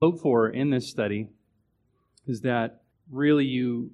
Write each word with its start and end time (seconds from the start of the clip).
hope 0.00 0.18
for 0.18 0.48
in 0.48 0.70
this 0.70 0.88
study 0.88 1.28
is 2.26 2.40
that 2.40 2.80
really 3.10 3.44
you 3.44 3.90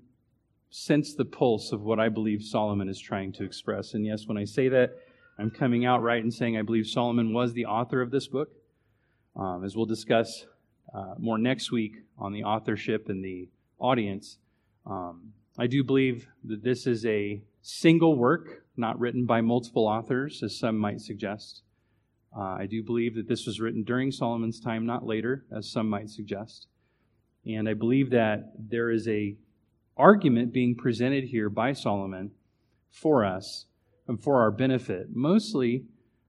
sense 0.70 1.14
the 1.14 1.24
pulse 1.24 1.72
of 1.72 1.82
what 1.82 1.98
I 1.98 2.08
believe 2.08 2.42
Solomon 2.42 2.88
is 2.88 3.00
trying 3.00 3.32
to 3.32 3.44
express. 3.44 3.94
And 3.94 4.06
yes, 4.06 4.26
when 4.26 4.38
I 4.38 4.44
say 4.44 4.68
that, 4.68 4.98
I'm 5.36 5.50
coming 5.50 5.84
out 5.84 6.02
right 6.02 6.22
and 6.22 6.32
saying 6.32 6.56
I 6.56 6.62
believe 6.62 6.86
Solomon 6.86 7.32
was 7.32 7.52
the 7.52 7.66
author 7.66 8.00
of 8.00 8.12
this 8.12 8.28
book. 8.28 8.50
Um, 9.34 9.64
as 9.64 9.76
we'll 9.76 9.86
discuss 9.86 10.46
uh, 10.94 11.14
more 11.18 11.38
next 11.38 11.72
week 11.72 11.96
on 12.18 12.32
the 12.32 12.44
authorship 12.44 13.08
and 13.08 13.24
the 13.24 13.48
audience, 13.80 14.38
um, 14.86 15.32
I 15.58 15.66
do 15.66 15.82
believe 15.82 16.28
that 16.44 16.62
this 16.62 16.86
is 16.86 17.04
a 17.04 17.42
single 17.62 18.16
work, 18.16 18.64
not 18.76 18.98
written 19.00 19.26
by 19.26 19.40
multiple 19.40 19.86
authors, 19.88 20.40
as 20.42 20.56
some 20.56 20.78
might 20.78 21.00
suggest. 21.00 21.62
Uh, 22.36 22.56
I 22.58 22.66
do 22.66 22.82
believe 22.82 23.14
that 23.14 23.28
this 23.28 23.46
was 23.46 23.60
written 23.60 23.82
during 23.82 24.12
Solomon's 24.12 24.60
time, 24.60 24.84
not 24.84 25.06
later, 25.06 25.46
as 25.50 25.70
some 25.70 25.88
might 25.88 26.10
suggest. 26.10 26.66
And 27.46 27.68
I 27.68 27.74
believe 27.74 28.10
that 28.10 28.52
there 28.58 28.90
is 28.90 29.08
a 29.08 29.36
argument 29.96 30.52
being 30.52 30.74
presented 30.74 31.24
here 31.24 31.48
by 31.48 31.72
Solomon 31.72 32.32
for 32.90 33.24
us 33.24 33.66
and 34.06 34.22
for 34.22 34.40
our 34.42 34.50
benefit, 34.50 35.08
mostly 35.14 35.84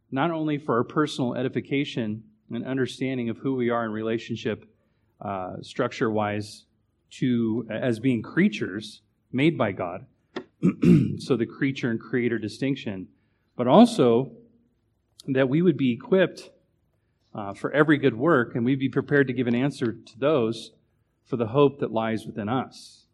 not 0.09 0.31
only 0.31 0.57
for 0.57 0.77
our 0.77 0.85
personal 0.85 1.35
edification 1.35 2.23
and 2.49 2.65
understanding 2.65 3.29
of 3.29 3.37
who 3.39 3.55
we 3.55 3.69
are 3.69 3.83
in 3.83 3.91
relationship, 3.91 4.65
uh, 5.19 5.55
structure 5.61 6.09
wise, 6.09 6.63
to 7.09 7.67
as 7.69 7.99
being 7.99 8.21
creatures 8.21 9.01
made 9.31 9.57
by 9.57 9.71
God. 9.71 10.05
so 11.19 11.35
the 11.35 11.45
creature 11.45 11.91
and 11.91 11.99
creator 11.99 12.39
distinction, 12.39 13.07
but 13.57 13.67
also 13.67 14.31
that 15.27 15.49
we 15.49 15.61
would 15.61 15.77
be 15.77 15.91
equipped 15.91 16.49
uh, 17.33 17.53
for 17.53 17.71
every 17.71 17.97
good 17.97 18.17
work 18.17 18.55
and 18.55 18.65
we'd 18.65 18.79
be 18.79 18.89
prepared 18.89 19.27
to 19.27 19.33
give 19.33 19.47
an 19.47 19.55
answer 19.55 19.93
to 19.93 20.19
those 20.19 20.71
for 21.23 21.37
the 21.37 21.47
hope 21.47 21.79
that 21.79 21.91
lies 21.91 22.25
within 22.25 22.49
us. 22.49 23.05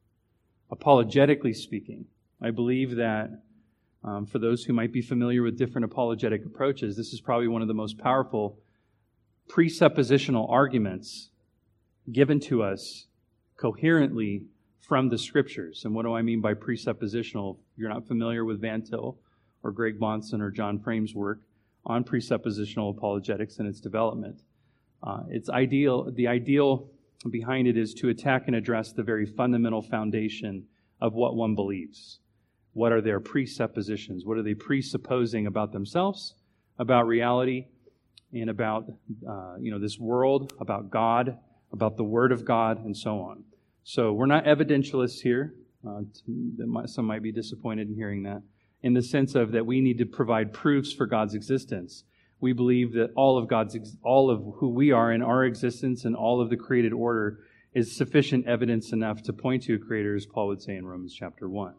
Apologetically 0.72 1.53
speaking, 1.53 2.06
I 2.41 2.52
believe 2.52 2.95
that 2.95 3.41
um, 4.03 4.25
for 4.25 4.39
those 4.39 4.64
who 4.64 4.73
might 4.73 4.91
be 4.91 5.02
familiar 5.02 5.44
with 5.44 5.58
different 5.58 5.86
apologetic 5.86 6.45
approaches, 6.45 6.95
this 6.95 7.14
is 7.14 7.22
probably 7.22 7.47
one 7.47 7.61
of 7.61 7.67
the 7.67 7.73
most 7.73 7.97
powerful 7.97 8.59
presuppositional 9.50 10.50
arguments 10.50 11.30
given 12.11 12.39
to 12.39 12.64
us 12.64 13.08
coherently 13.58 14.44
from 14.81 15.09
the 15.09 15.17
scriptures. 15.17 15.86
And 15.86 15.95
what 15.95 16.03
do 16.03 16.14
I 16.14 16.22
mean 16.22 16.41
by 16.41 16.53
presuppositional? 16.53 17.56
If 17.56 17.78
you're 17.78 17.89
not 17.89 18.08
familiar 18.08 18.44
with 18.44 18.61
Van 18.61 18.81
Til 18.81 19.17
or 19.64 19.72
Greg 19.72 20.00
Bahnsen 20.00 20.41
or 20.41 20.52
John 20.52 20.80
Frame's 20.80 21.16
work 21.16 21.39
on 21.86 22.03
presuppositional 22.03 22.95
apologetics 22.95 23.59
and 23.59 23.67
its 23.67 23.80
development. 23.80 24.42
Uh, 25.02 25.23
it's 25.30 25.50
ideal, 25.50 26.09
the 26.12 26.28
ideal 26.28 26.90
behind 27.30 27.67
it 27.67 27.78
is 27.78 27.94
to 27.94 28.09
attack 28.09 28.44
and 28.48 28.56
address 28.56 28.94
the 28.94 29.03
very 29.03 29.25
fundamental 29.25 29.81
foundation 29.81 30.66
of 31.02 31.14
what 31.14 31.36
one 31.36 31.56
believes. 31.56 32.20
What 32.73 32.92
are 32.92 33.02
their 33.02 33.20
presuppositions? 33.20 34.25
What 34.25 34.38
are 34.38 34.44
they 34.44 34.56
presupposing 34.56 35.45
about 35.45 35.72
themselves, 35.72 36.36
about 36.80 37.08
reality, 37.08 37.67
and 38.34 38.50
about 38.50 38.86
uh, 39.30 39.56
you 39.59 39.72
know 39.72 39.80
this 39.80 40.00
world, 40.00 40.53
about 40.59 40.90
God, 40.90 41.38
about 41.72 41.97
the 41.97 42.03
Word 42.03 42.31
of 42.31 42.45
God, 42.45 42.84
and 42.84 42.97
so 42.97 43.20
on. 43.20 43.44
So 43.84 44.14
we're 44.14 44.25
not 44.25 44.45
evidentialists 44.45 45.20
here. 45.22 45.53
Uh, 45.88 46.02
some 46.86 47.06
might 47.06 47.22
be 47.22 47.31
disappointed 47.31 47.90
in 47.90 47.95
hearing 47.95 48.23
that, 48.23 48.42
in 48.84 48.94
the 48.94 49.02
sense 49.02 49.34
of 49.34 49.52
that 49.53 49.66
we 49.66 49.81
need 49.81 49.98
to 49.98 50.06
provide 50.06 50.53
proofs 50.53 50.94
for 50.94 51.08
God's 51.08 51.34
existence 51.34 52.03
we 52.44 52.52
believe 52.52 52.92
that 52.92 53.12
all 53.16 53.38
of 53.38 53.48
God's, 53.48 53.78
all 54.03 54.30
of 54.30 54.44
who 54.58 54.67
we 54.67 54.92
are 54.92 55.14
in 55.14 55.22
our 55.22 55.45
existence 55.45 56.03
and 56.03 56.14
all 56.14 56.42
of 56.42 56.50
the 56.50 56.58
created 56.58 56.92
order 56.92 57.40
is 57.73 57.95
sufficient 57.95 58.45
evidence 58.45 58.92
enough 58.92 59.23
to 59.23 59.31
point 59.31 59.64
to 59.64 59.75
a 59.75 59.80
creator, 59.80 60.14
as 60.14 60.25
Paul 60.25 60.50
would 60.50 60.62
say 60.62 60.75
in 60.75 60.86
Romans 60.86 61.16
chapter 61.17 61.48
1. 61.48 61.73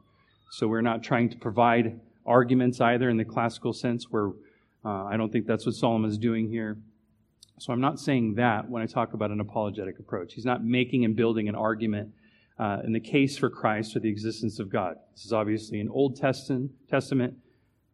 So 0.53 0.67
we're 0.67 0.81
not 0.81 1.03
trying 1.03 1.29
to 1.29 1.37
provide 1.37 2.01
arguments 2.25 2.81
either 2.81 3.11
in 3.11 3.19
the 3.19 3.27
classical 3.27 3.75
sense, 3.75 4.07
where 4.11 4.31
uh, 4.87 5.05
I 5.05 5.19
don't 5.19 5.31
think 5.31 5.47
that's 5.47 5.67
what 5.67 5.75
Solomon 5.75 6.11
is 6.11 6.17
doing 6.17 6.49
here. 6.49 6.79
So 7.59 7.75
I'm 7.75 7.83
not 7.83 8.01
saying 8.01 8.37
that 8.37 8.71
when 8.71 8.83
I 8.83 8.87
talk 8.87 9.13
about 9.13 9.31
an 9.31 9.41
apologetic 9.41 9.99
approach. 9.99 10.33
He's 10.33 10.47
not 10.47 10.65
making 10.65 11.05
and 11.05 11.15
building 11.15 11.47
an 11.47 11.55
argument 11.55 12.09
uh, 12.59 12.79
in 12.85 12.93
the 12.93 13.01
case 13.01 13.37
for 13.37 13.51
Christ 13.51 13.97
or 13.97 14.01
the 14.01 14.09
existence 14.09 14.59
of 14.59 14.71
God. 14.71 14.97
This 15.15 15.25
is 15.25 15.33
obviously 15.33 15.81
an 15.81 15.89
Old 15.89 16.17
Testament, 16.17 16.71
Testament 16.89 17.35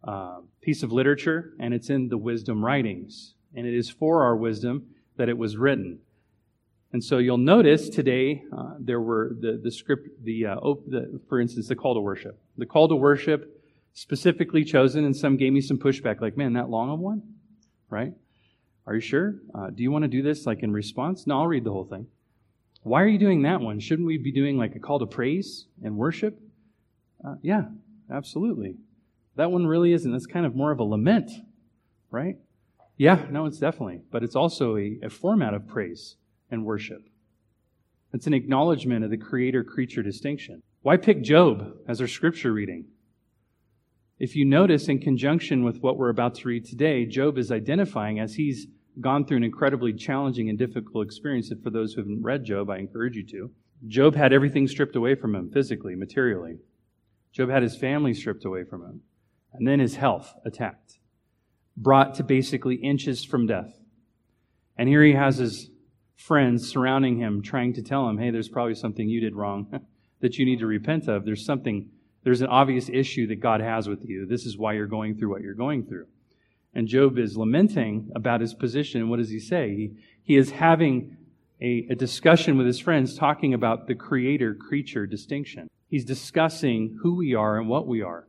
uh, 0.04 0.40
piece 0.60 0.82
of 0.82 0.92
literature, 0.92 1.54
and 1.58 1.72
it's 1.72 1.90
in 1.90 2.08
the 2.08 2.18
wisdom 2.18 2.64
writings. 2.64 3.34
And 3.54 3.66
it 3.66 3.74
is 3.74 3.90
for 3.90 4.22
our 4.22 4.36
wisdom 4.36 4.86
that 5.16 5.28
it 5.28 5.36
was 5.36 5.56
written. 5.56 6.00
And 6.92 7.02
so 7.02 7.18
you'll 7.18 7.38
notice 7.38 7.88
today 7.88 8.42
uh, 8.56 8.74
there 8.78 9.00
were 9.00 9.36
the, 9.38 9.60
the 9.62 9.70
script, 9.70 10.08
the, 10.24 10.46
uh, 10.46 10.56
op- 10.56 10.86
the, 10.86 11.20
for 11.28 11.40
instance, 11.40 11.68
the 11.68 11.76
call 11.76 11.94
to 11.94 12.00
worship. 12.00 12.40
The 12.58 12.66
call 12.66 12.88
to 12.88 12.96
worship 12.96 13.56
specifically 13.92 14.64
chosen, 14.64 15.04
and 15.04 15.16
some 15.16 15.36
gave 15.36 15.52
me 15.52 15.60
some 15.60 15.78
pushback, 15.78 16.20
like, 16.20 16.36
man, 16.36 16.54
that 16.54 16.68
long 16.68 16.90
of 16.90 16.98
one, 16.98 17.22
right? 17.88 18.12
Are 18.86 18.94
you 18.94 19.00
sure? 19.00 19.36
Uh, 19.54 19.70
do 19.70 19.82
you 19.82 19.90
want 19.90 20.02
to 20.02 20.08
do 20.08 20.22
this 20.22 20.46
like 20.46 20.62
in 20.62 20.72
response? 20.72 21.26
No, 21.26 21.40
I'll 21.40 21.46
read 21.46 21.64
the 21.64 21.72
whole 21.72 21.84
thing. 21.84 22.06
Why 22.82 23.02
are 23.02 23.08
you 23.08 23.18
doing 23.18 23.42
that 23.42 23.60
one? 23.60 23.78
Shouldn't 23.78 24.06
we 24.06 24.16
be 24.16 24.32
doing 24.32 24.56
like 24.56 24.74
a 24.74 24.78
call 24.78 24.98
to 25.00 25.06
praise 25.06 25.66
and 25.82 25.96
worship? 25.96 26.40
Uh, 27.24 27.34
yeah, 27.42 27.64
absolutely. 28.10 28.76
That 29.36 29.50
one 29.50 29.66
really 29.66 29.92
isn't. 29.92 30.14
It's 30.14 30.26
kind 30.26 30.46
of 30.46 30.56
more 30.56 30.70
of 30.70 30.80
a 30.80 30.84
lament, 30.84 31.30
right? 32.10 32.36
Yeah, 32.96 33.26
no, 33.30 33.46
it's 33.46 33.58
definitely. 33.58 34.02
But 34.10 34.22
it's 34.22 34.36
also 34.36 34.76
a, 34.76 34.98
a 35.02 35.10
format 35.10 35.54
of 35.54 35.66
praise 35.66 36.16
and 36.50 36.64
worship. 36.64 37.02
It's 38.12 38.26
an 38.26 38.34
acknowledgement 38.34 39.04
of 39.04 39.10
the 39.10 39.16
creator 39.16 39.62
creature 39.62 40.02
distinction. 40.02 40.62
Why 40.82 40.96
pick 40.96 41.22
Job 41.22 41.74
as 41.86 42.00
our 42.00 42.08
scripture 42.08 42.52
reading? 42.52 42.86
If 44.18 44.36
you 44.36 44.44
notice, 44.44 44.88
in 44.88 44.98
conjunction 44.98 45.64
with 45.64 45.80
what 45.80 45.96
we're 45.96 46.10
about 46.10 46.34
to 46.36 46.48
read 46.48 46.66
today, 46.66 47.06
Job 47.06 47.38
is 47.38 47.52
identifying 47.52 48.18
as 48.18 48.34
he's 48.34 48.66
gone 49.00 49.24
through 49.24 49.38
an 49.38 49.44
incredibly 49.44 49.92
challenging 49.92 50.48
and 50.48 50.58
difficult 50.58 51.06
experience. 51.06 51.50
And 51.50 51.62
for 51.62 51.70
those 51.70 51.92
who 51.92 52.00
haven't 52.00 52.22
read 52.22 52.44
Job, 52.44 52.70
I 52.70 52.78
encourage 52.78 53.16
you 53.16 53.26
to. 53.28 53.50
Job 53.86 54.14
had 54.14 54.32
everything 54.32 54.66
stripped 54.66 54.96
away 54.96 55.14
from 55.14 55.34
him 55.34 55.50
physically, 55.50 55.94
materially. 55.94 56.58
Job 57.32 57.50
had 57.50 57.62
his 57.62 57.76
family 57.76 58.14
stripped 58.14 58.44
away 58.44 58.64
from 58.64 58.82
him 58.82 59.02
and 59.52 59.66
then 59.66 59.80
his 59.80 59.96
health 59.96 60.34
attacked, 60.44 60.98
brought 61.76 62.14
to 62.14 62.24
basically 62.24 62.76
inches 62.76 63.24
from 63.24 63.46
death. 63.46 63.78
And 64.76 64.88
here 64.88 65.02
he 65.02 65.12
has 65.12 65.38
his 65.38 65.70
friends 66.16 66.68
surrounding 66.68 67.18
him, 67.18 67.42
trying 67.42 67.74
to 67.74 67.82
tell 67.82 68.08
him, 68.08 68.18
hey, 68.18 68.30
there's 68.30 68.48
probably 68.48 68.74
something 68.74 69.08
you 69.08 69.20
did 69.20 69.34
wrong 69.34 69.80
that 70.20 70.38
you 70.38 70.44
need 70.44 70.60
to 70.60 70.66
repent 70.66 71.08
of. 71.08 71.24
There's 71.24 71.44
something, 71.44 71.90
there's 72.22 72.40
an 72.40 72.48
obvious 72.48 72.88
issue 72.88 73.26
that 73.28 73.40
God 73.40 73.60
has 73.60 73.88
with 73.88 74.04
you. 74.04 74.26
This 74.26 74.46
is 74.46 74.56
why 74.56 74.74
you're 74.74 74.86
going 74.86 75.16
through 75.16 75.30
what 75.30 75.42
you're 75.42 75.54
going 75.54 75.86
through. 75.86 76.06
And 76.74 76.86
Job 76.86 77.18
is 77.18 77.36
lamenting 77.36 78.10
about 78.14 78.40
his 78.40 78.54
position. 78.54 79.08
What 79.08 79.18
does 79.18 79.30
he 79.30 79.40
say? 79.40 79.70
He, 79.70 79.90
he 80.22 80.36
is 80.36 80.50
having 80.50 81.16
a, 81.60 81.88
a 81.90 81.94
discussion 81.94 82.56
with 82.56 82.66
his 82.66 82.78
friends 82.78 83.16
talking 83.16 83.54
about 83.54 83.86
the 83.86 83.94
creator 83.94 84.54
creature 84.54 85.06
distinction. 85.06 85.68
He's 85.88 86.04
discussing 86.04 86.98
who 87.02 87.16
we 87.16 87.34
are 87.34 87.58
and 87.58 87.68
what 87.68 87.86
we 87.86 88.02
are 88.02 88.26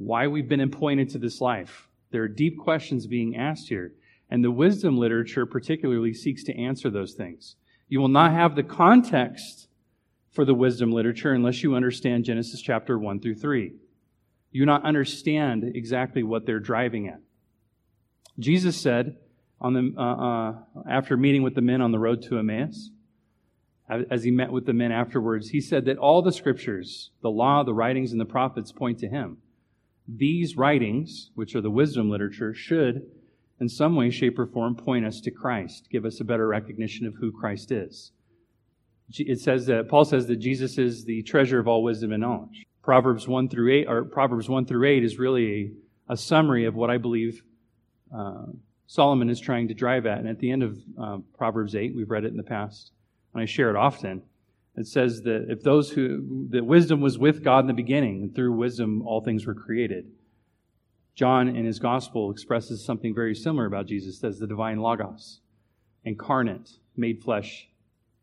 why 0.00 0.26
we've 0.26 0.48
been 0.48 0.60
appointed 0.60 1.10
to 1.10 1.18
this 1.18 1.40
life. 1.40 1.88
There 2.10 2.22
are 2.22 2.28
deep 2.28 2.58
questions 2.58 3.06
being 3.06 3.36
asked 3.36 3.68
here, 3.68 3.92
and 4.30 4.42
the 4.42 4.50
wisdom 4.50 4.96
literature 4.96 5.44
particularly 5.44 6.14
seeks 6.14 6.42
to 6.44 6.56
answer 6.56 6.88
those 6.88 7.12
things. 7.12 7.56
You 7.88 8.00
will 8.00 8.08
not 8.08 8.32
have 8.32 8.56
the 8.56 8.62
context 8.62 9.68
for 10.30 10.44
the 10.44 10.54
wisdom 10.54 10.90
literature 10.90 11.32
unless 11.32 11.62
you 11.62 11.74
understand 11.74 12.24
Genesis 12.24 12.62
chapter 12.62 12.98
1 12.98 13.20
through 13.20 13.34
3. 13.34 13.74
You 14.52 14.62
do 14.62 14.66
not 14.66 14.84
understand 14.84 15.64
exactly 15.74 16.22
what 16.22 16.46
they're 16.46 16.60
driving 16.60 17.08
at. 17.08 17.20
Jesus 18.40 18.76
said, 18.76 19.16
on 19.60 19.74
the, 19.74 19.94
uh, 19.96 20.02
uh, 20.02 20.54
after 20.88 21.16
meeting 21.16 21.42
with 21.42 21.54
the 21.54 21.60
men 21.60 21.80
on 21.80 21.92
the 21.92 21.98
road 21.98 22.22
to 22.22 22.38
Emmaus, 22.38 22.90
as 23.88 24.22
he 24.22 24.30
met 24.30 24.52
with 24.52 24.66
the 24.66 24.72
men 24.72 24.92
afterwards, 24.92 25.48
he 25.48 25.60
said 25.60 25.84
that 25.84 25.98
all 25.98 26.22
the 26.22 26.32
scriptures, 26.32 27.10
the 27.22 27.30
law, 27.30 27.64
the 27.64 27.74
writings, 27.74 28.12
and 28.12 28.20
the 28.20 28.24
prophets 28.24 28.70
point 28.72 29.00
to 29.00 29.08
him. 29.08 29.38
These 30.08 30.56
writings, 30.56 31.30
which 31.34 31.54
are 31.54 31.60
the 31.60 31.70
wisdom 31.70 32.08
literature, 32.08 32.54
should, 32.54 33.10
in 33.60 33.68
some 33.68 33.96
way, 33.96 34.10
shape, 34.10 34.38
or 34.38 34.46
form, 34.46 34.76
point 34.76 35.04
us 35.04 35.20
to 35.22 35.30
Christ, 35.30 35.88
give 35.90 36.04
us 36.04 36.20
a 36.20 36.24
better 36.24 36.46
recognition 36.46 37.06
of 37.06 37.16
who 37.16 37.32
Christ 37.32 37.72
is. 37.72 38.12
It 39.12 39.40
says 39.40 39.66
that 39.66 39.88
Paul 39.88 40.04
says 40.04 40.28
that 40.28 40.36
Jesus 40.36 40.78
is 40.78 41.04
the 41.04 41.22
treasure 41.24 41.58
of 41.58 41.66
all 41.66 41.82
wisdom 41.82 42.12
and 42.12 42.20
knowledge. 42.22 42.64
Proverbs 42.82 43.26
one 43.26 43.48
through 43.48 43.72
eight, 43.72 43.88
or 43.88 44.04
Proverbs 44.04 44.48
one 44.48 44.66
through 44.66 44.88
eight, 44.88 45.02
is 45.02 45.18
really 45.18 45.74
a, 46.08 46.12
a 46.12 46.16
summary 46.16 46.64
of 46.64 46.76
what 46.76 46.90
I 46.90 46.98
believe 46.98 47.42
uh, 48.14 48.46
Solomon 48.86 49.30
is 49.30 49.40
trying 49.40 49.68
to 49.68 49.74
drive 49.74 50.06
at. 50.06 50.18
And 50.18 50.28
at 50.28 50.38
the 50.38 50.50
end 50.50 50.62
of 50.62 50.78
uh, 51.00 51.18
Proverbs 51.36 51.74
eight, 51.74 51.94
we've 51.94 52.10
read 52.10 52.24
it 52.24 52.30
in 52.32 52.36
the 52.36 52.42
past, 52.42 52.92
and 53.32 53.42
I 53.42 53.46
share 53.46 53.70
it 53.70 53.76
often. 53.76 54.22
It 54.76 54.86
says 54.86 55.22
that 55.22 55.46
if 55.48 55.62
those 55.62 55.90
who, 55.90 56.46
that 56.50 56.64
wisdom 56.64 57.00
was 57.00 57.18
with 57.18 57.42
God 57.44 57.60
in 57.60 57.66
the 57.66 57.72
beginning, 57.72 58.22
and 58.22 58.34
through 58.34 58.52
wisdom 58.52 59.02
all 59.06 59.20
things 59.20 59.46
were 59.46 59.54
created. 59.54 60.06
John 61.14 61.48
in 61.48 61.64
his 61.66 61.78
gospel 61.78 62.30
expresses 62.30 62.84
something 62.84 63.14
very 63.14 63.34
similar 63.34 63.66
about 63.66 63.86
Jesus 63.86 64.22
as 64.24 64.38
the 64.38 64.46
divine 64.46 64.78
Logos, 64.78 65.40
incarnate, 66.04 66.70
made 66.96 67.22
flesh 67.22 67.68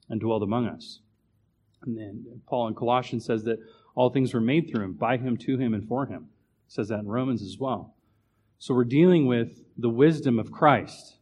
and 0.09 0.19
dwelled 0.19 0.41
among 0.41 0.67
us. 0.67 1.01
And 1.83 1.97
then 1.97 2.41
Paul 2.47 2.69
in 2.69 2.75
Colossians 2.75 3.25
says 3.25 3.43
that 3.43 3.59
all 3.93 4.09
things 4.09 4.33
were 4.33 4.41
made 4.41 4.69
through 4.69 4.83
him, 4.83 4.93
by 4.93 5.17
him, 5.17 5.37
to 5.37 5.57
him, 5.57 5.73
and 5.73 5.87
for 5.87 6.05
him. 6.05 6.29
It 6.67 6.73
says 6.73 6.87
that 6.87 6.99
in 6.99 7.07
Romans 7.07 7.43
as 7.43 7.57
well. 7.59 7.93
So 8.59 8.73
we're 8.73 8.85
dealing 8.85 9.27
with 9.27 9.63
the 9.77 9.89
wisdom 9.89 10.39
of 10.39 10.51
Christ. 10.51 11.17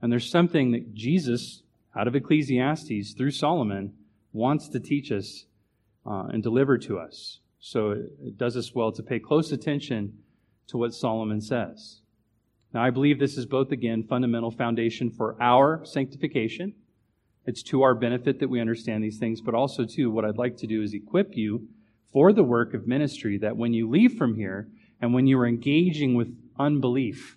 And 0.00 0.12
there's 0.12 0.30
something 0.30 0.72
that 0.72 0.94
Jesus, 0.94 1.62
out 1.96 2.06
of 2.06 2.14
Ecclesiastes 2.14 3.14
through 3.14 3.32
Solomon, 3.32 3.94
wants 4.32 4.68
to 4.68 4.80
teach 4.80 5.10
us 5.10 5.46
uh, 6.06 6.26
and 6.32 6.42
deliver 6.42 6.78
to 6.78 6.98
us. 6.98 7.40
So 7.58 7.90
it, 7.90 8.12
it 8.22 8.38
does 8.38 8.56
us 8.56 8.74
well 8.74 8.92
to 8.92 9.02
pay 9.02 9.18
close 9.18 9.50
attention 9.50 10.18
to 10.68 10.76
what 10.76 10.94
Solomon 10.94 11.40
says. 11.40 12.00
Now, 12.72 12.84
I 12.84 12.90
believe 12.90 13.18
this 13.18 13.38
is 13.38 13.46
both, 13.46 13.72
again, 13.72 14.04
fundamental 14.04 14.50
foundation 14.50 15.10
for 15.10 15.36
our 15.40 15.84
sanctification. 15.84 16.74
It's 17.44 17.62
to 17.64 17.82
our 17.82 17.94
benefit 17.94 18.38
that 18.40 18.50
we 18.50 18.60
understand 18.60 19.02
these 19.02 19.18
things, 19.18 19.40
but 19.40 19.54
also, 19.54 19.84
too, 19.84 20.10
what 20.10 20.24
I'd 20.24 20.36
like 20.36 20.56
to 20.58 20.66
do 20.66 20.82
is 20.82 20.92
equip 20.92 21.36
you 21.36 21.68
for 22.12 22.32
the 22.32 22.42
work 22.42 22.74
of 22.74 22.86
ministry 22.86 23.38
that 23.38 23.56
when 23.56 23.72
you 23.72 23.88
leave 23.88 24.14
from 24.14 24.34
here 24.34 24.68
and 25.00 25.12
when 25.12 25.26
you 25.26 25.38
are 25.38 25.46
engaging 25.46 26.14
with 26.14 26.34
unbelief, 26.58 27.36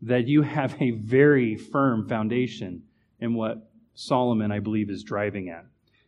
that 0.00 0.26
you 0.26 0.42
have 0.42 0.80
a 0.80 0.90
very 0.90 1.56
firm 1.56 2.08
foundation 2.08 2.82
in 3.20 3.34
what 3.34 3.70
Solomon, 3.94 4.50
I 4.50 4.58
believe, 4.58 4.90
is 4.90 5.02
driving 5.02 5.48
at. 5.48 5.64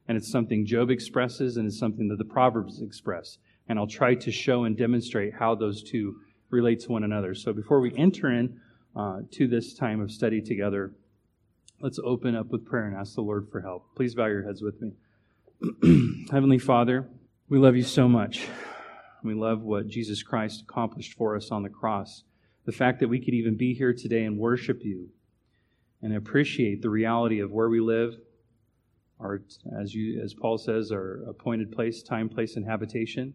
And 0.09 0.17
it's 0.17 0.31
something 0.31 0.67
Job 0.67 0.91
expresses, 0.91 1.56
and 1.56 1.67
it's 1.67 1.79
something 1.79 2.09
that 2.09 2.19
the 2.19 2.25
Proverbs 2.25 2.83
express. 2.83 3.39
And 3.69 3.79
I'll 3.79 3.87
try 3.87 4.15
to 4.15 4.31
show 4.31 4.65
and 4.65 4.77
demonstrate 4.77 5.35
how 5.35 5.55
those 5.55 5.83
two 5.83 6.17
relate 6.51 6.81
to 6.81 6.93
one 6.93 7.05
another. 7.05 7.35
So 7.35 7.53
before 7.53 7.81
we 7.81 7.95
enter 7.97 8.31
in 8.31 8.61
uh, 8.95 9.21
to 9.33 9.47
this 9.49 9.75
time 9.75 10.01
of 10.01 10.11
study 10.11 10.41
together, 10.41 10.93
let's 11.81 11.99
open 12.05 12.37
up 12.37 12.49
with 12.51 12.67
prayer 12.67 12.87
and 12.87 12.97
ask 12.97 13.15
the 13.15 13.23
Lord 13.23 13.49
for 13.51 13.61
help. 13.61 13.95
Please 13.97 14.15
bow 14.15 14.27
your 14.27 14.45
heads 14.45 14.62
with 14.62 14.81
me. 14.81 14.93
Heavenly 16.31 16.59
Father, 16.59 17.09
we 17.49 17.59
love 17.59 17.77
you 17.77 17.83
so 17.83 18.09
much. 18.09 18.47
We 19.25 19.35
love 19.35 19.62
what 19.62 19.88
Jesus 19.88 20.23
Christ 20.23 20.65
accomplished 20.69 21.15
for 21.15 21.35
us 21.35 21.50
on 21.50 21.62
the 21.62 21.71
cross. 21.71 22.25
The 22.67 22.73
fact 22.73 23.00
that 23.00 23.09
we 23.09 23.19
could 23.19 23.32
even 23.32 23.56
be 23.56 23.73
here 23.73 23.94
today 23.94 24.25
and 24.25 24.38
worship 24.38 24.85
you 24.85 25.09
and 26.03 26.15
appreciate 26.15 26.82
the 26.82 26.91
reality 26.91 27.41
of 27.41 27.50
where 27.50 27.71
we 27.71 27.81
live, 27.81 28.19
our, 29.19 29.41
as, 29.81 29.94
you, 29.94 30.21
as 30.23 30.35
Paul 30.35 30.59
says, 30.59 30.93
our 30.93 31.23
appointed 31.26 31.73
place, 31.73 32.03
time, 32.03 32.29
place, 32.29 32.56
and 32.56 32.67
habitation. 32.67 33.32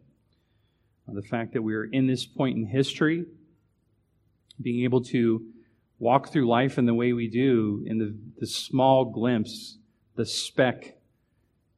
Uh, 1.07 1.13
the 1.15 1.24
fact 1.24 1.53
that 1.53 1.63
we 1.63 1.74
are 1.74 1.86
in 1.86 2.06
this 2.06 2.24
point 2.24 2.56
in 2.56 2.68
history, 2.68 3.25
being 4.62 4.83
able 4.83 5.01
to 5.06 5.44
walk 5.97 6.30
through 6.31 6.47
life 6.47 6.77
in 6.77 6.85
the 6.85 6.94
way 6.94 7.13
we 7.13 7.27
do, 7.27 7.83
in 7.88 7.97
the, 7.97 8.15
the 8.38 8.47
small 8.47 9.06
glimpse, 9.06 9.80
the 10.15 10.25
speck 10.25 10.97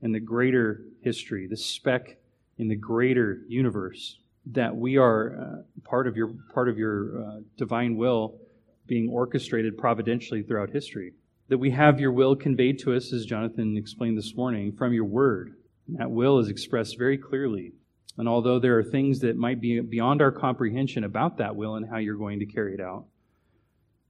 in 0.01 0.11
the 0.11 0.19
greater 0.19 0.81
history, 1.01 1.47
the 1.47 1.55
speck 1.55 2.17
in 2.61 2.69
the 2.69 2.75
greater 2.75 3.41
universe, 3.47 4.19
that 4.45 4.75
we 4.75 4.97
are 4.97 5.35
uh, 5.35 5.81
part 5.83 6.07
of 6.07 6.15
your 6.15 6.33
part 6.53 6.69
of 6.69 6.77
your 6.77 7.21
uh, 7.21 7.39
divine 7.57 7.97
will 7.97 8.39
being 8.87 9.09
orchestrated 9.09 9.77
providentially 9.77 10.43
throughout 10.43 10.69
history. 10.69 11.13
That 11.49 11.57
we 11.57 11.71
have 11.71 11.99
your 11.99 12.13
will 12.13 12.35
conveyed 12.35 12.79
to 12.79 12.93
us, 12.95 13.11
as 13.11 13.25
Jonathan 13.25 13.75
explained 13.75 14.17
this 14.17 14.35
morning, 14.35 14.71
from 14.71 14.93
your 14.93 15.05
word. 15.05 15.55
And 15.87 15.97
that 15.97 16.11
will 16.11 16.39
is 16.39 16.47
expressed 16.47 16.97
very 16.97 17.17
clearly 17.17 17.73
and 18.17 18.27
although 18.27 18.59
there 18.59 18.77
are 18.77 18.83
things 18.83 19.19
that 19.19 19.37
might 19.37 19.61
be 19.61 19.79
beyond 19.79 20.21
our 20.21 20.31
comprehension 20.31 21.03
about 21.03 21.37
that 21.37 21.55
will 21.55 21.75
and 21.75 21.89
how 21.89 21.97
you're 21.97 22.17
going 22.17 22.39
to 22.39 22.45
carry 22.45 22.73
it 22.73 22.81
out, 22.81 23.05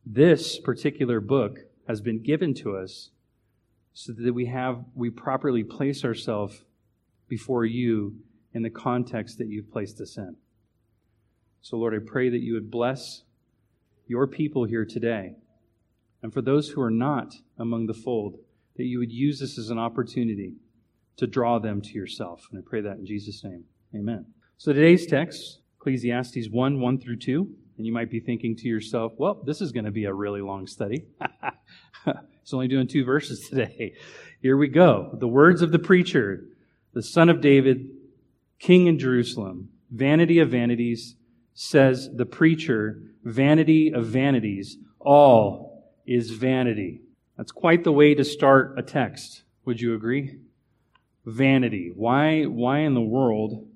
this 0.06 0.60
particular 0.60 1.20
book 1.20 1.60
has 1.88 2.02
been 2.02 2.22
given 2.22 2.54
to 2.56 2.76
us 2.76 3.12
so 3.94 4.14
that 4.14 4.34
we 4.34 4.48
have 4.48 4.84
we 4.96 5.10
properly 5.10 5.64
place 5.64 6.04
ourselves 6.04 6.64
before 7.28 7.66
you 7.66 8.16
in 8.54 8.64
the 8.64 8.70
context 8.70 9.38
that 9.38 9.48
you've 9.48 9.72
placed 9.72 10.00
us 10.02 10.18
in. 10.18 10.36
So 11.62 11.78
Lord, 11.78 11.94
I 11.94 12.00
pray 12.06 12.30
that 12.30 12.42
you 12.42 12.54
would 12.54 12.72
bless 12.72 13.24
your 14.08 14.28
people 14.28 14.66
here 14.66 14.86
today. 14.86 15.36
And 16.24 16.34
for 16.34 16.42
those 16.42 16.70
who 16.70 16.82
are 16.82 16.92
not 16.92 17.36
among 17.58 17.88
the 17.88 17.94
fold, 17.94 18.38
that 18.78 18.84
you 18.84 19.00
would 19.00 19.12
use 19.12 19.40
this 19.40 19.58
as 19.58 19.70
an 19.70 19.80
opportunity 19.80 20.54
to 21.18 21.28
draw 21.28 21.60
them 21.60 21.82
to 21.82 21.94
yourself. 21.94 22.48
And 22.52 22.60
I 22.60 22.68
pray 22.68 22.82
that 22.82 22.98
in 22.98 23.06
Jesus' 23.06 23.44
name. 23.44 23.64
Amen. 23.96 24.26
So 24.58 24.74
today's 24.74 25.06
text, 25.06 25.60
Ecclesiastes 25.80 26.50
1 26.50 26.80
1 26.80 27.00
through 27.00 27.18
2. 27.18 27.50
And 27.78 27.86
you 27.86 27.92
might 27.92 28.12
be 28.12 28.20
thinking 28.20 28.56
to 28.58 28.68
yourself, 28.68 29.14
well, 29.18 29.42
this 29.46 29.62
is 29.62 29.72
going 29.72 29.86
to 29.86 29.92
be 29.92 30.06
a 30.06 30.14
really 30.14 30.42
long 30.42 30.68
study. 30.68 31.06
it's 32.06 32.54
only 32.54 32.68
doing 32.68 32.88
two 32.88 33.04
verses 33.04 33.40
today. 33.50 33.94
Here 34.42 34.58
we 34.58 34.68
go. 34.68 35.16
The 35.20 35.28
words 35.28 35.62
of 35.62 35.72
the 35.72 35.80
preacher, 35.80 36.44
the 36.94 37.02
son 37.02 37.30
of 37.30 37.42
David, 37.42 37.88
king 38.62 38.86
in 38.86 39.00
Jerusalem, 39.00 39.70
vanity 39.90 40.40
of 40.40 40.50
vanities, 40.50 41.16
says 41.54 42.10
the 42.16 42.26
preacher, 42.26 43.02
vanity 43.24 43.92
of 43.92 44.06
vanities, 44.06 44.78
all 45.00 45.92
is 46.06 46.32
vanity. 46.32 47.02
That's 47.38 47.52
quite 47.52 47.84
the 47.84 47.92
way 47.92 48.14
to 48.14 48.24
start 48.24 48.76
a 48.78 48.84
text. 48.84 49.44
Would 49.66 49.82
you 49.82 49.96
agree? 49.96 50.38
Vanity. 51.26 51.92
Why, 51.96 52.44
why 52.44 52.80
in 52.80 52.94
the 52.94 53.02
world 53.02 53.68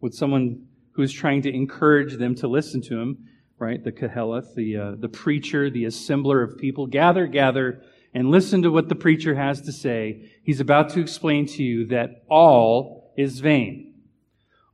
would 0.00 0.14
someone 0.14 0.66
who 0.92 1.02
is 1.02 1.12
trying 1.12 1.42
to 1.42 1.54
encourage 1.54 2.16
them 2.16 2.34
to 2.36 2.48
listen 2.48 2.80
to 2.82 2.98
him, 2.98 3.26
right? 3.58 3.82
The 3.82 3.92
Koheleth, 3.92 4.54
the, 4.54 4.76
uh, 4.76 4.94
the 4.98 5.08
preacher, 5.08 5.68
the 5.70 5.84
assembler 5.84 6.42
of 6.42 6.56
people, 6.58 6.86
gather, 6.86 7.26
gather, 7.26 7.82
and 8.14 8.30
listen 8.30 8.62
to 8.62 8.70
what 8.70 8.88
the 8.88 8.94
preacher 8.94 9.34
has 9.34 9.60
to 9.62 9.72
say. 9.72 10.30
He's 10.42 10.60
about 10.60 10.88
to 10.90 11.00
explain 11.00 11.46
to 11.46 11.62
you 11.62 11.86
that 11.88 12.22
all 12.28 13.12
is 13.16 13.40
vain. 13.40 13.89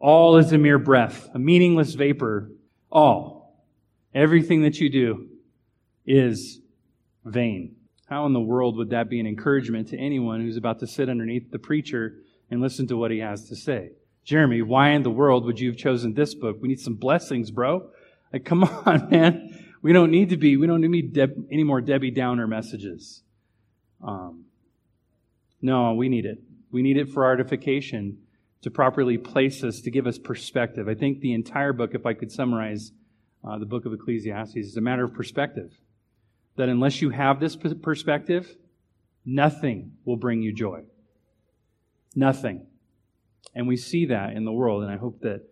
All 0.06 0.36
is 0.36 0.52
a 0.52 0.58
mere 0.58 0.78
breath, 0.78 1.28
a 1.34 1.38
meaningless 1.40 1.94
vapor. 1.94 2.52
All. 2.92 3.56
Everything 4.14 4.62
that 4.62 4.78
you 4.78 4.88
do 4.88 5.26
is 6.06 6.60
vain. 7.24 7.74
How 8.06 8.24
in 8.26 8.32
the 8.32 8.38
world 8.38 8.76
would 8.76 8.90
that 8.90 9.10
be 9.10 9.18
an 9.18 9.26
encouragement 9.26 9.88
to 9.88 9.98
anyone 9.98 10.40
who's 10.40 10.56
about 10.56 10.78
to 10.78 10.86
sit 10.86 11.08
underneath 11.08 11.50
the 11.50 11.58
preacher 11.58 12.18
and 12.52 12.60
listen 12.60 12.86
to 12.86 12.96
what 12.96 13.10
he 13.10 13.18
has 13.18 13.48
to 13.48 13.56
say? 13.56 13.94
Jeremy, 14.22 14.62
why 14.62 14.90
in 14.90 15.02
the 15.02 15.10
world 15.10 15.44
would 15.44 15.58
you 15.58 15.70
have 15.70 15.76
chosen 15.76 16.14
this 16.14 16.36
book? 16.36 16.58
We 16.60 16.68
need 16.68 16.78
some 16.78 16.94
blessings, 16.94 17.50
bro. 17.50 17.90
Like, 18.32 18.44
come 18.44 18.62
on, 18.86 19.10
man. 19.10 19.58
We 19.82 19.92
don't 19.92 20.12
need 20.12 20.28
to 20.28 20.36
be, 20.36 20.56
we 20.56 20.68
don't 20.68 20.82
need 20.82 21.18
any 21.50 21.64
more 21.64 21.80
Debbie 21.80 22.12
Downer 22.12 22.46
messages. 22.46 23.24
Um, 24.06 24.44
no, 25.60 25.94
we 25.94 26.08
need 26.08 26.26
it. 26.26 26.38
We 26.70 26.82
need 26.82 26.96
it 26.96 27.08
for 27.08 27.24
our 27.24 27.32
edification 27.32 28.18
to 28.66 28.70
properly 28.72 29.16
place 29.16 29.62
us, 29.62 29.80
to 29.80 29.92
give 29.92 30.08
us 30.08 30.18
perspective. 30.18 30.88
I 30.88 30.94
think 30.94 31.20
the 31.20 31.34
entire 31.34 31.72
book, 31.72 31.94
if 31.94 32.04
I 32.04 32.14
could 32.14 32.32
summarize 32.32 32.90
uh, 33.44 33.58
the 33.58 33.64
book 33.64 33.86
of 33.86 33.92
Ecclesiastes, 33.92 34.56
is 34.56 34.76
a 34.76 34.80
matter 34.80 35.04
of 35.04 35.14
perspective. 35.14 35.72
That 36.56 36.68
unless 36.68 37.00
you 37.00 37.10
have 37.10 37.38
this 37.38 37.54
perspective, 37.54 38.56
nothing 39.24 39.92
will 40.04 40.16
bring 40.16 40.42
you 40.42 40.52
joy. 40.52 40.82
Nothing. 42.16 42.66
And 43.54 43.68
we 43.68 43.76
see 43.76 44.06
that 44.06 44.32
in 44.32 44.44
the 44.44 44.50
world. 44.50 44.82
And 44.82 44.90
I 44.90 44.96
hope 44.96 45.20
that 45.20 45.42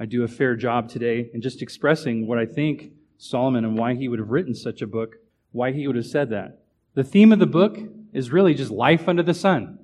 I 0.00 0.06
do 0.06 0.22
a 0.22 0.28
fair 0.28 0.56
job 0.56 0.88
today 0.88 1.28
in 1.34 1.42
just 1.42 1.60
expressing 1.60 2.26
what 2.26 2.38
I 2.38 2.46
think 2.46 2.92
Solomon 3.18 3.66
and 3.66 3.76
why 3.76 3.96
he 3.96 4.08
would 4.08 4.18
have 4.18 4.30
written 4.30 4.54
such 4.54 4.80
a 4.80 4.86
book, 4.86 5.16
why 5.50 5.72
he 5.72 5.86
would 5.86 5.96
have 5.96 6.06
said 6.06 6.30
that. 6.30 6.62
The 6.94 7.04
theme 7.04 7.32
of 7.32 7.38
the 7.38 7.44
book 7.44 7.78
is 8.14 8.32
really 8.32 8.54
just 8.54 8.70
life 8.70 9.08
under 9.08 9.22
the 9.22 9.34
sun. 9.34 9.78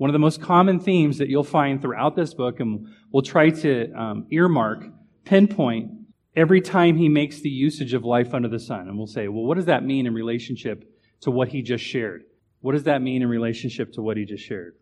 One 0.00 0.08
of 0.08 0.14
the 0.14 0.18
most 0.18 0.40
common 0.40 0.80
themes 0.80 1.18
that 1.18 1.28
you'll 1.28 1.44
find 1.44 1.82
throughout 1.82 2.16
this 2.16 2.32
book, 2.32 2.58
and 2.58 2.88
we'll 3.12 3.22
try 3.22 3.50
to 3.50 3.92
um, 3.92 4.26
earmark, 4.30 4.86
pinpoint 5.26 5.90
every 6.34 6.62
time 6.62 6.96
he 6.96 7.10
makes 7.10 7.40
the 7.40 7.50
usage 7.50 7.92
of 7.92 8.02
life 8.02 8.32
under 8.32 8.48
the 8.48 8.58
sun. 8.58 8.88
And 8.88 8.96
we'll 8.96 9.06
say, 9.06 9.28
well, 9.28 9.44
what 9.44 9.56
does 9.56 9.66
that 9.66 9.84
mean 9.84 10.06
in 10.06 10.14
relationship 10.14 10.90
to 11.20 11.30
what 11.30 11.48
he 11.48 11.60
just 11.60 11.84
shared? 11.84 12.22
What 12.62 12.72
does 12.72 12.84
that 12.84 13.02
mean 13.02 13.20
in 13.20 13.28
relationship 13.28 13.92
to 13.92 14.00
what 14.00 14.16
he 14.16 14.24
just 14.24 14.42
shared? 14.42 14.74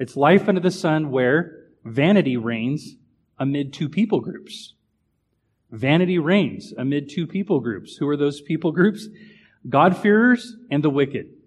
It's 0.00 0.16
life 0.16 0.48
under 0.48 0.62
the 0.62 0.72
sun 0.72 1.12
where 1.12 1.66
vanity 1.84 2.36
reigns 2.36 2.96
amid 3.38 3.72
two 3.72 3.88
people 3.88 4.18
groups. 4.18 4.74
Vanity 5.70 6.18
reigns 6.18 6.72
amid 6.76 7.08
two 7.08 7.28
people 7.28 7.60
groups. 7.60 7.94
Who 7.98 8.08
are 8.08 8.16
those 8.16 8.40
people 8.40 8.72
groups? 8.72 9.06
God-fearers 9.68 10.56
and 10.72 10.82
the 10.82 10.90
wicked. 10.90 11.37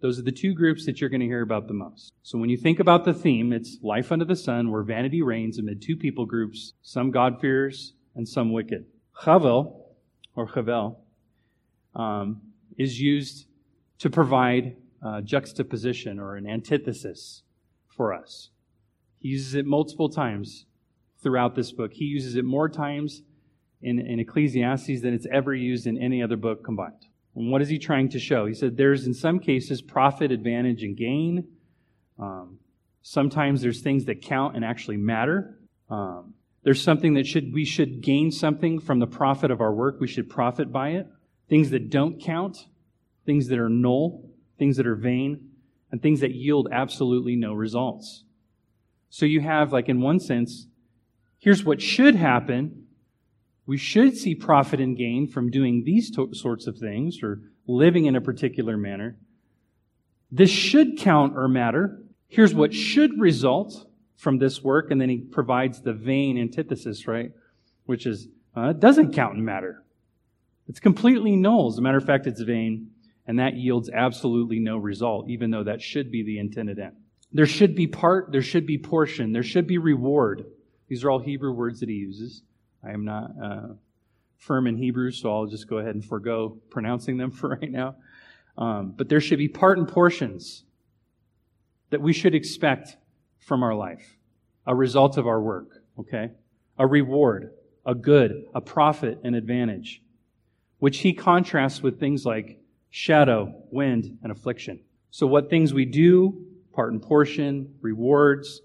Those 0.00 0.18
are 0.18 0.22
the 0.22 0.32
two 0.32 0.54
groups 0.54 0.84
that 0.86 1.00
you're 1.00 1.10
going 1.10 1.20
to 1.20 1.26
hear 1.26 1.42
about 1.42 1.66
the 1.66 1.74
most. 1.74 2.12
So 2.22 2.36
when 2.38 2.50
you 2.50 2.56
think 2.56 2.78
about 2.78 3.04
the 3.04 3.14
theme, 3.14 3.52
it's 3.52 3.78
life 3.82 4.12
under 4.12 4.24
the 4.24 4.36
sun 4.36 4.70
where 4.70 4.82
vanity 4.82 5.22
reigns 5.22 5.58
amid 5.58 5.80
two 5.80 5.96
people 5.96 6.26
groups, 6.26 6.74
some 6.82 7.10
God-fearers 7.10 7.94
and 8.14 8.28
some 8.28 8.52
wicked. 8.52 8.84
Chavel, 9.22 9.80
or 10.36 10.46
Chavel, 10.46 10.96
um, 11.94 12.42
is 12.76 13.00
used 13.00 13.46
to 13.98 14.10
provide 14.10 14.76
juxtaposition 15.24 16.18
or 16.18 16.36
an 16.36 16.46
antithesis 16.46 17.42
for 17.86 18.12
us. 18.12 18.50
He 19.18 19.28
uses 19.28 19.54
it 19.54 19.66
multiple 19.66 20.08
times 20.08 20.66
throughout 21.22 21.54
this 21.54 21.72
book. 21.72 21.92
He 21.94 22.04
uses 22.04 22.36
it 22.36 22.44
more 22.44 22.68
times 22.68 23.22
in, 23.80 23.98
in 23.98 24.18
Ecclesiastes 24.18 25.02
than 25.02 25.14
it's 25.14 25.26
ever 25.30 25.54
used 25.54 25.86
in 25.86 25.96
any 25.96 26.22
other 26.22 26.36
book 26.36 26.64
combined. 26.64 27.06
And 27.36 27.50
what 27.50 27.62
is 27.62 27.68
he 27.68 27.78
trying 27.78 28.08
to 28.10 28.18
show? 28.18 28.46
He 28.46 28.54
said 28.54 28.76
there's, 28.76 29.06
in 29.06 29.14
some 29.14 29.38
cases, 29.38 29.82
profit, 29.82 30.30
advantage, 30.30 30.82
and 30.82 30.96
gain. 30.96 31.48
Um, 32.18 32.58
sometimes 33.02 33.60
there's 33.60 33.80
things 33.80 34.04
that 34.04 34.22
count 34.22 34.56
and 34.56 34.64
actually 34.64 34.96
matter. 34.96 35.58
Um, 35.90 36.34
there's 36.62 36.80
something 36.80 37.14
that 37.14 37.26
should 37.26 37.52
we 37.52 37.64
should 37.64 38.00
gain 38.00 38.30
something 38.30 38.80
from 38.80 38.98
the 38.98 39.06
profit 39.06 39.50
of 39.50 39.60
our 39.60 39.72
work. 39.72 40.00
We 40.00 40.08
should 40.08 40.30
profit 40.30 40.72
by 40.72 40.90
it. 40.90 41.06
Things 41.48 41.70
that 41.70 41.90
don't 41.90 42.22
count, 42.22 42.66
things 43.26 43.48
that 43.48 43.58
are 43.58 43.68
null, 43.68 44.30
things 44.58 44.76
that 44.78 44.86
are 44.86 44.96
vain, 44.96 45.50
and 45.90 46.00
things 46.00 46.20
that 46.20 46.34
yield 46.34 46.68
absolutely 46.72 47.36
no 47.36 47.52
results. 47.52 48.24
So 49.10 49.26
you 49.26 49.40
have, 49.40 49.72
like, 49.72 49.88
in 49.88 50.00
one 50.00 50.18
sense, 50.18 50.66
here's 51.38 51.64
what 51.64 51.82
should 51.82 52.14
happen. 52.14 52.83
We 53.66 53.78
should 53.78 54.16
see 54.16 54.34
profit 54.34 54.80
and 54.80 54.96
gain 54.96 55.26
from 55.26 55.50
doing 55.50 55.84
these 55.84 56.10
to- 56.12 56.34
sorts 56.34 56.66
of 56.66 56.78
things 56.78 57.22
or 57.22 57.40
living 57.66 58.06
in 58.06 58.16
a 58.16 58.20
particular 58.20 58.76
manner. 58.76 59.16
This 60.30 60.50
should 60.50 60.98
count 60.98 61.34
or 61.36 61.48
matter. 61.48 62.02
Here's 62.28 62.54
what 62.54 62.74
should 62.74 63.18
result 63.18 63.86
from 64.16 64.38
this 64.38 64.62
work, 64.62 64.90
and 64.90 65.00
then 65.00 65.08
he 65.08 65.18
provides 65.18 65.80
the 65.80 65.92
vain 65.92 66.38
antithesis, 66.38 67.06
right? 67.06 67.32
Which 67.86 68.06
is, 68.06 68.28
uh, 68.56 68.70
it 68.70 68.80
doesn't 68.80 69.14
count 69.14 69.36
and 69.36 69.44
matter. 69.44 69.82
It's 70.68 70.80
completely 70.80 71.36
null. 71.36 71.68
As 71.68 71.78
a 71.78 71.82
matter 71.82 71.98
of 71.98 72.04
fact, 72.04 72.26
it's 72.26 72.40
vain, 72.40 72.90
and 73.26 73.38
that 73.38 73.54
yields 73.54 73.90
absolutely 73.90 74.58
no 74.58 74.78
result, 74.78 75.28
even 75.28 75.50
though 75.50 75.64
that 75.64 75.82
should 75.82 76.10
be 76.10 76.22
the 76.22 76.38
intended 76.38 76.78
end. 76.78 76.96
There 77.32 77.46
should 77.46 77.74
be 77.74 77.86
part, 77.86 78.32
there 78.32 78.42
should 78.42 78.66
be 78.66 78.78
portion, 78.78 79.32
there 79.32 79.42
should 79.42 79.66
be 79.66 79.78
reward. 79.78 80.44
These 80.88 81.04
are 81.04 81.10
all 81.10 81.18
Hebrew 81.18 81.52
words 81.52 81.80
that 81.80 81.88
he 81.88 81.96
uses. 81.96 82.42
I 82.86 82.92
am 82.92 83.04
not 83.04 83.30
uh, 83.42 83.68
firm 84.36 84.66
in 84.66 84.76
Hebrew, 84.76 85.10
so 85.10 85.32
I'll 85.32 85.46
just 85.46 85.68
go 85.68 85.78
ahead 85.78 85.94
and 85.94 86.04
forego 86.04 86.58
pronouncing 86.70 87.16
them 87.16 87.30
for 87.32 87.50
right 87.50 87.70
now. 87.70 87.96
Um, 88.56 88.94
but 88.96 89.08
there 89.08 89.20
should 89.20 89.38
be 89.38 89.48
part 89.48 89.78
and 89.78 89.88
portions 89.88 90.64
that 91.90 92.00
we 92.00 92.12
should 92.12 92.34
expect 92.34 92.96
from 93.38 93.62
our 93.62 93.74
life, 93.74 94.16
a 94.66 94.74
result 94.74 95.16
of 95.16 95.26
our 95.26 95.40
work, 95.40 95.82
okay? 95.98 96.30
A 96.78 96.86
reward, 96.86 97.52
a 97.84 97.94
good, 97.94 98.44
a 98.54 98.60
profit, 98.60 99.18
an 99.24 99.34
advantage, 99.34 100.02
which 100.78 100.98
he 100.98 101.12
contrasts 101.12 101.82
with 101.82 102.00
things 102.00 102.24
like 102.24 102.58
shadow, 102.90 103.54
wind, 103.70 104.18
and 104.22 104.32
affliction. 104.32 104.80
So, 105.10 105.26
what 105.26 105.50
things 105.50 105.74
we 105.74 105.84
do, 105.84 106.46
part 106.72 106.92
and 106.92 107.02
portion, 107.02 107.74
rewards, 107.80 108.62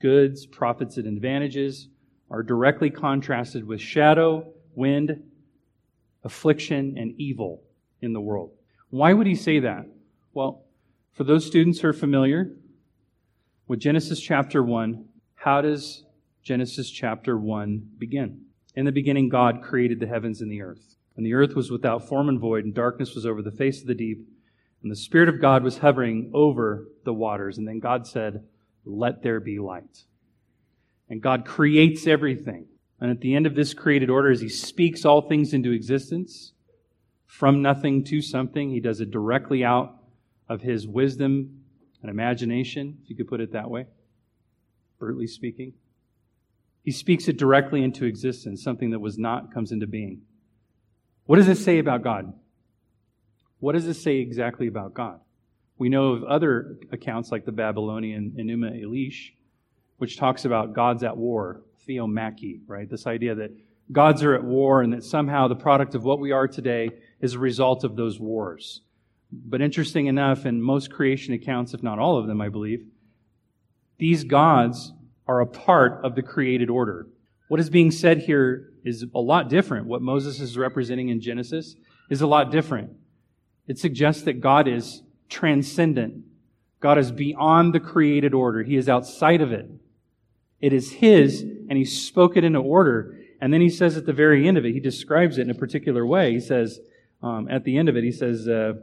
goods, 0.00 0.46
profits, 0.46 0.96
and 0.96 1.06
advantages, 1.06 1.88
are 2.30 2.42
directly 2.42 2.90
contrasted 2.90 3.64
with 3.64 3.80
shadow, 3.80 4.46
wind, 4.74 5.22
affliction, 6.24 6.96
and 6.98 7.14
evil 7.18 7.62
in 8.00 8.12
the 8.12 8.20
world. 8.20 8.50
Why 8.90 9.12
would 9.12 9.26
he 9.26 9.34
say 9.34 9.60
that? 9.60 9.86
Well, 10.32 10.64
for 11.12 11.24
those 11.24 11.46
students 11.46 11.80
who 11.80 11.88
are 11.88 11.92
familiar 11.92 12.52
with 13.66 13.80
Genesis 13.80 14.20
chapter 14.20 14.62
1, 14.62 15.04
how 15.34 15.60
does 15.60 16.04
Genesis 16.42 16.90
chapter 16.90 17.38
1 17.38 17.90
begin? 17.98 18.42
In 18.74 18.84
the 18.84 18.92
beginning, 18.92 19.28
God 19.28 19.62
created 19.62 20.00
the 20.00 20.06
heavens 20.06 20.40
and 20.40 20.50
the 20.50 20.62
earth. 20.62 20.96
And 21.16 21.26
the 21.26 21.34
earth 21.34 21.56
was 21.56 21.70
without 21.70 22.08
form 22.08 22.28
and 22.28 22.38
void, 22.38 22.64
and 22.64 22.72
darkness 22.72 23.14
was 23.14 23.26
over 23.26 23.42
the 23.42 23.50
face 23.50 23.80
of 23.80 23.88
the 23.88 23.94
deep. 23.94 24.26
And 24.82 24.92
the 24.92 24.96
Spirit 24.96 25.28
of 25.28 25.40
God 25.40 25.64
was 25.64 25.78
hovering 25.78 26.30
over 26.32 26.86
the 27.04 27.12
waters. 27.12 27.58
And 27.58 27.66
then 27.66 27.80
God 27.80 28.06
said, 28.06 28.44
Let 28.84 29.22
there 29.22 29.40
be 29.40 29.58
light. 29.58 30.04
And 31.10 31.22
God 31.22 31.44
creates 31.46 32.06
everything. 32.06 32.66
And 33.00 33.10
at 33.10 33.20
the 33.20 33.34
end 33.34 33.46
of 33.46 33.54
this 33.54 33.74
created 33.74 34.10
order, 34.10 34.30
as 34.30 34.40
He 34.40 34.48
speaks 34.48 35.04
all 35.04 35.22
things 35.22 35.54
into 35.54 35.70
existence, 35.70 36.52
from 37.26 37.62
nothing 37.62 38.04
to 38.04 38.20
something, 38.20 38.70
He 38.70 38.80
does 38.80 39.00
it 39.00 39.10
directly 39.10 39.64
out 39.64 39.94
of 40.48 40.62
His 40.62 40.86
wisdom 40.86 41.62
and 42.02 42.10
imagination, 42.10 42.98
if 43.02 43.10
you 43.10 43.16
could 43.16 43.28
put 43.28 43.40
it 43.40 43.52
that 43.52 43.70
way, 43.70 43.86
brutally 44.98 45.26
speaking. 45.26 45.72
He 46.84 46.92
speaks 46.92 47.28
it 47.28 47.36
directly 47.36 47.82
into 47.82 48.04
existence. 48.04 48.62
Something 48.62 48.90
that 48.90 49.00
was 49.00 49.18
not 49.18 49.52
comes 49.52 49.72
into 49.72 49.86
being. 49.86 50.22
What 51.26 51.36
does 51.36 51.48
it 51.48 51.58
say 51.58 51.78
about 51.78 52.02
God? 52.02 52.32
What 53.60 53.72
does 53.72 53.86
it 53.86 53.94
say 53.94 54.16
exactly 54.16 54.68
about 54.68 54.94
God? 54.94 55.20
We 55.76 55.88
know 55.88 56.12
of 56.12 56.24
other 56.24 56.78
accounts 56.90 57.30
like 57.30 57.44
the 57.44 57.52
Babylonian 57.52 58.34
Enuma 58.38 58.82
Elish, 58.82 59.32
which 59.98 60.16
talks 60.16 60.44
about 60.44 60.72
gods 60.72 61.02
at 61.02 61.16
war, 61.16 61.62
theomachy, 61.86 62.60
right? 62.66 62.88
This 62.88 63.06
idea 63.06 63.34
that 63.34 63.56
gods 63.92 64.22
are 64.22 64.34
at 64.34 64.44
war 64.44 64.82
and 64.82 64.92
that 64.92 65.04
somehow 65.04 65.48
the 65.48 65.56
product 65.56 65.94
of 65.94 66.04
what 66.04 66.20
we 66.20 66.32
are 66.32 66.48
today 66.48 66.90
is 67.20 67.34
a 67.34 67.38
result 67.38 67.84
of 67.84 67.96
those 67.96 68.18
wars. 68.18 68.80
But 69.30 69.60
interesting 69.60 70.06
enough, 70.06 70.46
in 70.46 70.62
most 70.62 70.90
creation 70.90 71.34
accounts, 71.34 71.74
if 71.74 71.82
not 71.82 71.98
all 71.98 72.16
of 72.18 72.26
them, 72.26 72.40
I 72.40 72.48
believe, 72.48 72.84
these 73.98 74.24
gods 74.24 74.92
are 75.26 75.40
a 75.40 75.46
part 75.46 76.00
of 76.04 76.14
the 76.14 76.22
created 76.22 76.70
order. 76.70 77.06
What 77.48 77.60
is 77.60 77.68
being 77.70 77.90
said 77.90 78.18
here 78.18 78.70
is 78.84 79.04
a 79.14 79.20
lot 79.20 79.48
different. 79.48 79.86
What 79.86 80.02
Moses 80.02 80.40
is 80.40 80.56
representing 80.56 81.08
in 81.08 81.20
Genesis 81.20 81.74
is 82.08 82.20
a 82.20 82.26
lot 82.26 82.50
different. 82.50 82.90
It 83.66 83.78
suggests 83.78 84.22
that 84.22 84.40
God 84.40 84.68
is 84.68 85.02
transcendent. 85.28 86.24
God 86.80 86.96
is 86.96 87.10
beyond 87.10 87.74
the 87.74 87.80
created 87.80 88.32
order. 88.32 88.62
He 88.62 88.76
is 88.76 88.88
outside 88.88 89.42
of 89.42 89.52
it. 89.52 89.68
It 90.60 90.72
is 90.72 90.92
His, 90.92 91.42
and 91.42 91.72
He 91.72 91.84
spoke 91.84 92.36
it 92.36 92.44
into 92.44 92.60
order. 92.60 93.18
And 93.40 93.52
then 93.52 93.60
He 93.60 93.70
says 93.70 93.96
at 93.96 94.06
the 94.06 94.12
very 94.12 94.46
end 94.46 94.58
of 94.58 94.64
it, 94.64 94.72
He 94.72 94.80
describes 94.80 95.38
it 95.38 95.42
in 95.42 95.50
a 95.50 95.54
particular 95.54 96.06
way. 96.06 96.32
He 96.32 96.40
says, 96.40 96.80
um, 97.22 97.48
at 97.50 97.64
the 97.64 97.76
end 97.76 97.88
of 97.88 97.96
it, 97.96 98.04
He 98.04 98.12
says, 98.12 98.48
uh, 98.48 98.74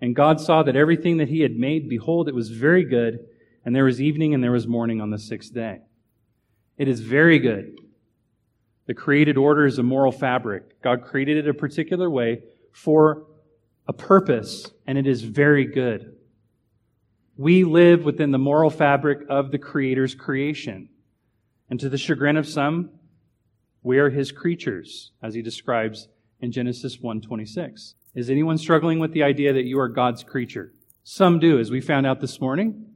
and 0.00 0.14
God 0.14 0.40
saw 0.40 0.62
that 0.62 0.76
everything 0.76 1.16
that 1.16 1.28
he 1.28 1.40
had 1.40 1.56
made, 1.56 1.88
behold, 1.88 2.28
it 2.28 2.34
was 2.34 2.50
very 2.50 2.84
good, 2.84 3.26
and 3.64 3.74
there 3.74 3.84
was 3.84 4.00
evening 4.00 4.32
and 4.32 4.42
there 4.42 4.52
was 4.52 4.66
morning 4.66 5.00
on 5.00 5.10
the 5.10 5.18
sixth 5.18 5.52
day. 5.52 5.80
It 6.76 6.88
is 6.88 7.00
very 7.00 7.38
good. 7.38 7.76
The 8.86 8.94
created 8.94 9.36
order 9.36 9.66
is 9.66 9.78
a 9.78 9.82
moral 9.82 10.12
fabric. 10.12 10.80
God 10.82 11.02
created 11.04 11.36
it 11.36 11.48
a 11.48 11.54
particular 11.54 12.08
way 12.08 12.42
for 12.72 13.26
a 13.86 13.92
purpose, 13.92 14.70
and 14.86 14.96
it 14.96 15.06
is 15.06 15.22
very 15.22 15.66
good. 15.66 16.14
We 17.38 17.62
live 17.62 18.04
within 18.04 18.32
the 18.32 18.38
moral 18.38 18.68
fabric 18.68 19.20
of 19.28 19.52
the 19.52 19.58
Creator's 19.58 20.12
creation. 20.12 20.88
And 21.70 21.78
to 21.78 21.88
the 21.88 21.96
chagrin 21.96 22.36
of 22.36 22.48
some, 22.48 22.90
we 23.80 24.00
are 24.00 24.10
his 24.10 24.32
creatures, 24.32 25.12
as 25.22 25.34
he 25.34 25.40
describes 25.40 26.08
in 26.40 26.50
Genesis 26.50 26.96
1:26. 26.96 27.94
Is 28.16 28.28
anyone 28.28 28.58
struggling 28.58 28.98
with 28.98 29.12
the 29.12 29.22
idea 29.22 29.52
that 29.52 29.66
you 29.66 29.78
are 29.78 29.88
God's 29.88 30.24
creature? 30.24 30.72
Some 31.04 31.38
do, 31.38 31.60
as 31.60 31.70
we 31.70 31.80
found 31.80 32.06
out 32.06 32.20
this 32.20 32.40
morning. 32.40 32.86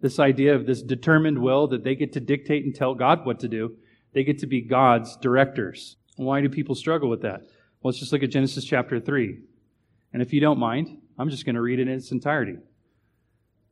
This 0.00 0.18
idea 0.18 0.54
of 0.54 0.64
this 0.64 0.82
determined 0.82 1.38
will 1.38 1.66
that 1.66 1.84
they 1.84 1.94
get 1.94 2.14
to 2.14 2.20
dictate 2.20 2.64
and 2.64 2.74
tell 2.74 2.94
God 2.94 3.26
what 3.26 3.38
to 3.40 3.48
do. 3.48 3.76
They 4.14 4.24
get 4.24 4.38
to 4.38 4.46
be 4.46 4.62
God's 4.62 5.14
directors. 5.18 5.96
Why 6.16 6.40
do 6.40 6.48
people 6.48 6.74
struggle 6.74 7.10
with 7.10 7.20
that? 7.20 7.42
Well, 7.42 7.90
let's 7.90 7.98
just 7.98 8.14
look 8.14 8.22
at 8.22 8.30
Genesis 8.30 8.64
chapter 8.64 8.98
3. 8.98 9.40
And 10.14 10.22
if 10.22 10.32
you 10.32 10.40
don't 10.40 10.58
mind, 10.58 11.02
I'm 11.18 11.28
just 11.28 11.44
going 11.44 11.56
to 11.56 11.60
read 11.60 11.80
it 11.80 11.86
in 11.86 11.94
its 11.94 12.12
entirety. 12.12 12.56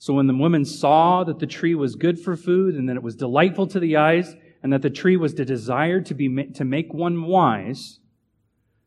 So 0.00 0.14
when 0.14 0.28
the 0.28 0.34
woman 0.34 0.64
saw 0.64 1.24
that 1.24 1.40
the 1.40 1.46
tree 1.46 1.74
was 1.74 1.94
good 1.94 2.18
for 2.18 2.34
food, 2.34 2.74
and 2.74 2.88
that 2.88 2.96
it 2.96 3.02
was 3.02 3.14
delightful 3.14 3.66
to 3.66 3.78
the 3.78 3.98
eyes, 3.98 4.34
and 4.62 4.72
that 4.72 4.80
the 4.80 4.88
tree 4.88 5.18
was 5.18 5.34
to 5.34 5.44
desire 5.44 6.00
to 6.00 6.14
be 6.14 6.44
to 6.54 6.64
make 6.64 6.94
one 6.94 7.24
wise, 7.24 8.00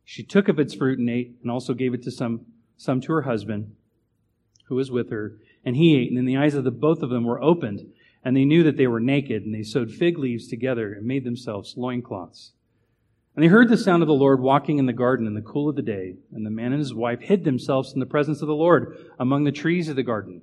she 0.04 0.24
took 0.24 0.48
of 0.48 0.60
its 0.60 0.74
fruit 0.74 0.98
and 0.98 1.08
ate, 1.12 1.36
and 1.44 1.52
also 1.52 1.76
gave 1.76 1.94
it 1.94 2.02
to 2.02 2.12
some 2.12 2.48
some 2.78 3.00
to 3.02 3.14
her 3.14 3.22
husband, 3.22 3.76
who 4.66 4.76
was 4.76 4.90
with 4.90 5.12
her, 5.12 5.38
and 5.64 5.76
he 5.76 5.96
ate. 5.96 6.10
And 6.10 6.18
then 6.18 6.26
the 6.26 6.36
eyes 6.36 6.56
of 6.56 6.64
the 6.64 6.72
both 6.72 7.04
of 7.04 7.12
them 7.12 7.26
were 7.26 7.44
opened, 7.44 7.94
and 8.26 8.36
they 8.36 8.44
knew 8.44 8.64
that 8.64 8.78
they 8.78 8.88
were 8.88 9.00
naked, 9.00 9.44
and 9.44 9.54
they 9.54 9.62
sewed 9.62 9.92
fig 9.92 10.18
leaves 10.18 10.48
together 10.48 10.94
and 10.94 11.06
made 11.06 11.26
themselves 11.26 11.76
loincloths. 11.78 12.54
And 13.36 13.44
they 13.44 13.50
heard 13.50 13.70
the 13.70 13.78
sound 13.78 14.02
of 14.02 14.08
the 14.08 14.16
Lord 14.16 14.40
walking 14.40 14.80
in 14.80 14.88
the 14.88 14.94
garden 14.94 15.28
in 15.28 15.36
the 15.36 15.42
cool 15.42 15.70
of 15.70 15.76
the 15.76 15.84
day, 15.84 16.16
and 16.32 16.44
the 16.44 16.50
man 16.50 16.72
and 16.72 16.80
his 16.80 16.96
wife 16.96 17.22
hid 17.22 17.44
themselves 17.44 17.94
in 17.94 18.00
the 18.00 18.08
presence 18.08 18.42
of 18.42 18.48
the 18.48 18.56
Lord 18.56 18.98
among 19.20 19.44
the 19.44 19.52
trees 19.52 19.90
of 19.90 19.96
the 19.96 20.02
garden. 20.02 20.42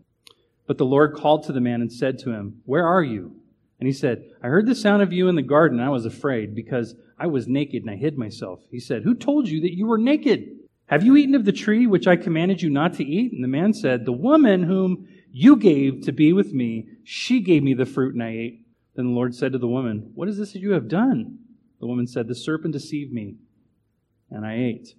But 0.70 0.78
the 0.78 0.86
Lord 0.86 1.16
called 1.16 1.42
to 1.46 1.52
the 1.52 1.60
man 1.60 1.80
and 1.80 1.92
said 1.92 2.20
to 2.20 2.30
him, 2.30 2.62
Where 2.64 2.86
are 2.86 3.02
you? 3.02 3.34
And 3.80 3.88
he 3.88 3.92
said, 3.92 4.22
I 4.40 4.46
heard 4.46 4.66
the 4.66 4.76
sound 4.76 5.02
of 5.02 5.12
you 5.12 5.26
in 5.26 5.34
the 5.34 5.42
garden, 5.42 5.80
and 5.80 5.84
I 5.84 5.90
was 5.90 6.06
afraid 6.06 6.54
because 6.54 6.94
I 7.18 7.26
was 7.26 7.48
naked 7.48 7.82
and 7.82 7.90
I 7.90 7.96
hid 7.96 8.16
myself. 8.16 8.60
He 8.70 8.78
said, 8.78 9.02
Who 9.02 9.16
told 9.16 9.48
you 9.48 9.62
that 9.62 9.76
you 9.76 9.86
were 9.86 9.98
naked? 9.98 10.48
Have 10.86 11.02
you 11.02 11.16
eaten 11.16 11.34
of 11.34 11.44
the 11.44 11.50
tree 11.50 11.88
which 11.88 12.06
I 12.06 12.14
commanded 12.14 12.62
you 12.62 12.70
not 12.70 12.94
to 12.94 13.04
eat? 13.04 13.32
And 13.32 13.42
the 13.42 13.48
man 13.48 13.74
said, 13.74 14.04
The 14.04 14.12
woman 14.12 14.62
whom 14.62 15.08
you 15.32 15.56
gave 15.56 16.02
to 16.02 16.12
be 16.12 16.32
with 16.32 16.52
me, 16.52 16.86
she 17.02 17.40
gave 17.40 17.64
me 17.64 17.74
the 17.74 17.84
fruit 17.84 18.14
and 18.14 18.22
I 18.22 18.28
ate. 18.28 18.64
Then 18.94 19.06
the 19.06 19.14
Lord 19.14 19.34
said 19.34 19.50
to 19.50 19.58
the 19.58 19.66
woman, 19.66 20.12
What 20.14 20.28
is 20.28 20.38
this 20.38 20.52
that 20.52 20.62
you 20.62 20.70
have 20.70 20.86
done? 20.86 21.40
The 21.80 21.88
woman 21.88 22.06
said, 22.06 22.28
The 22.28 22.36
serpent 22.36 22.74
deceived 22.74 23.12
me, 23.12 23.34
and 24.30 24.46
I 24.46 24.54
ate. 24.54 24.94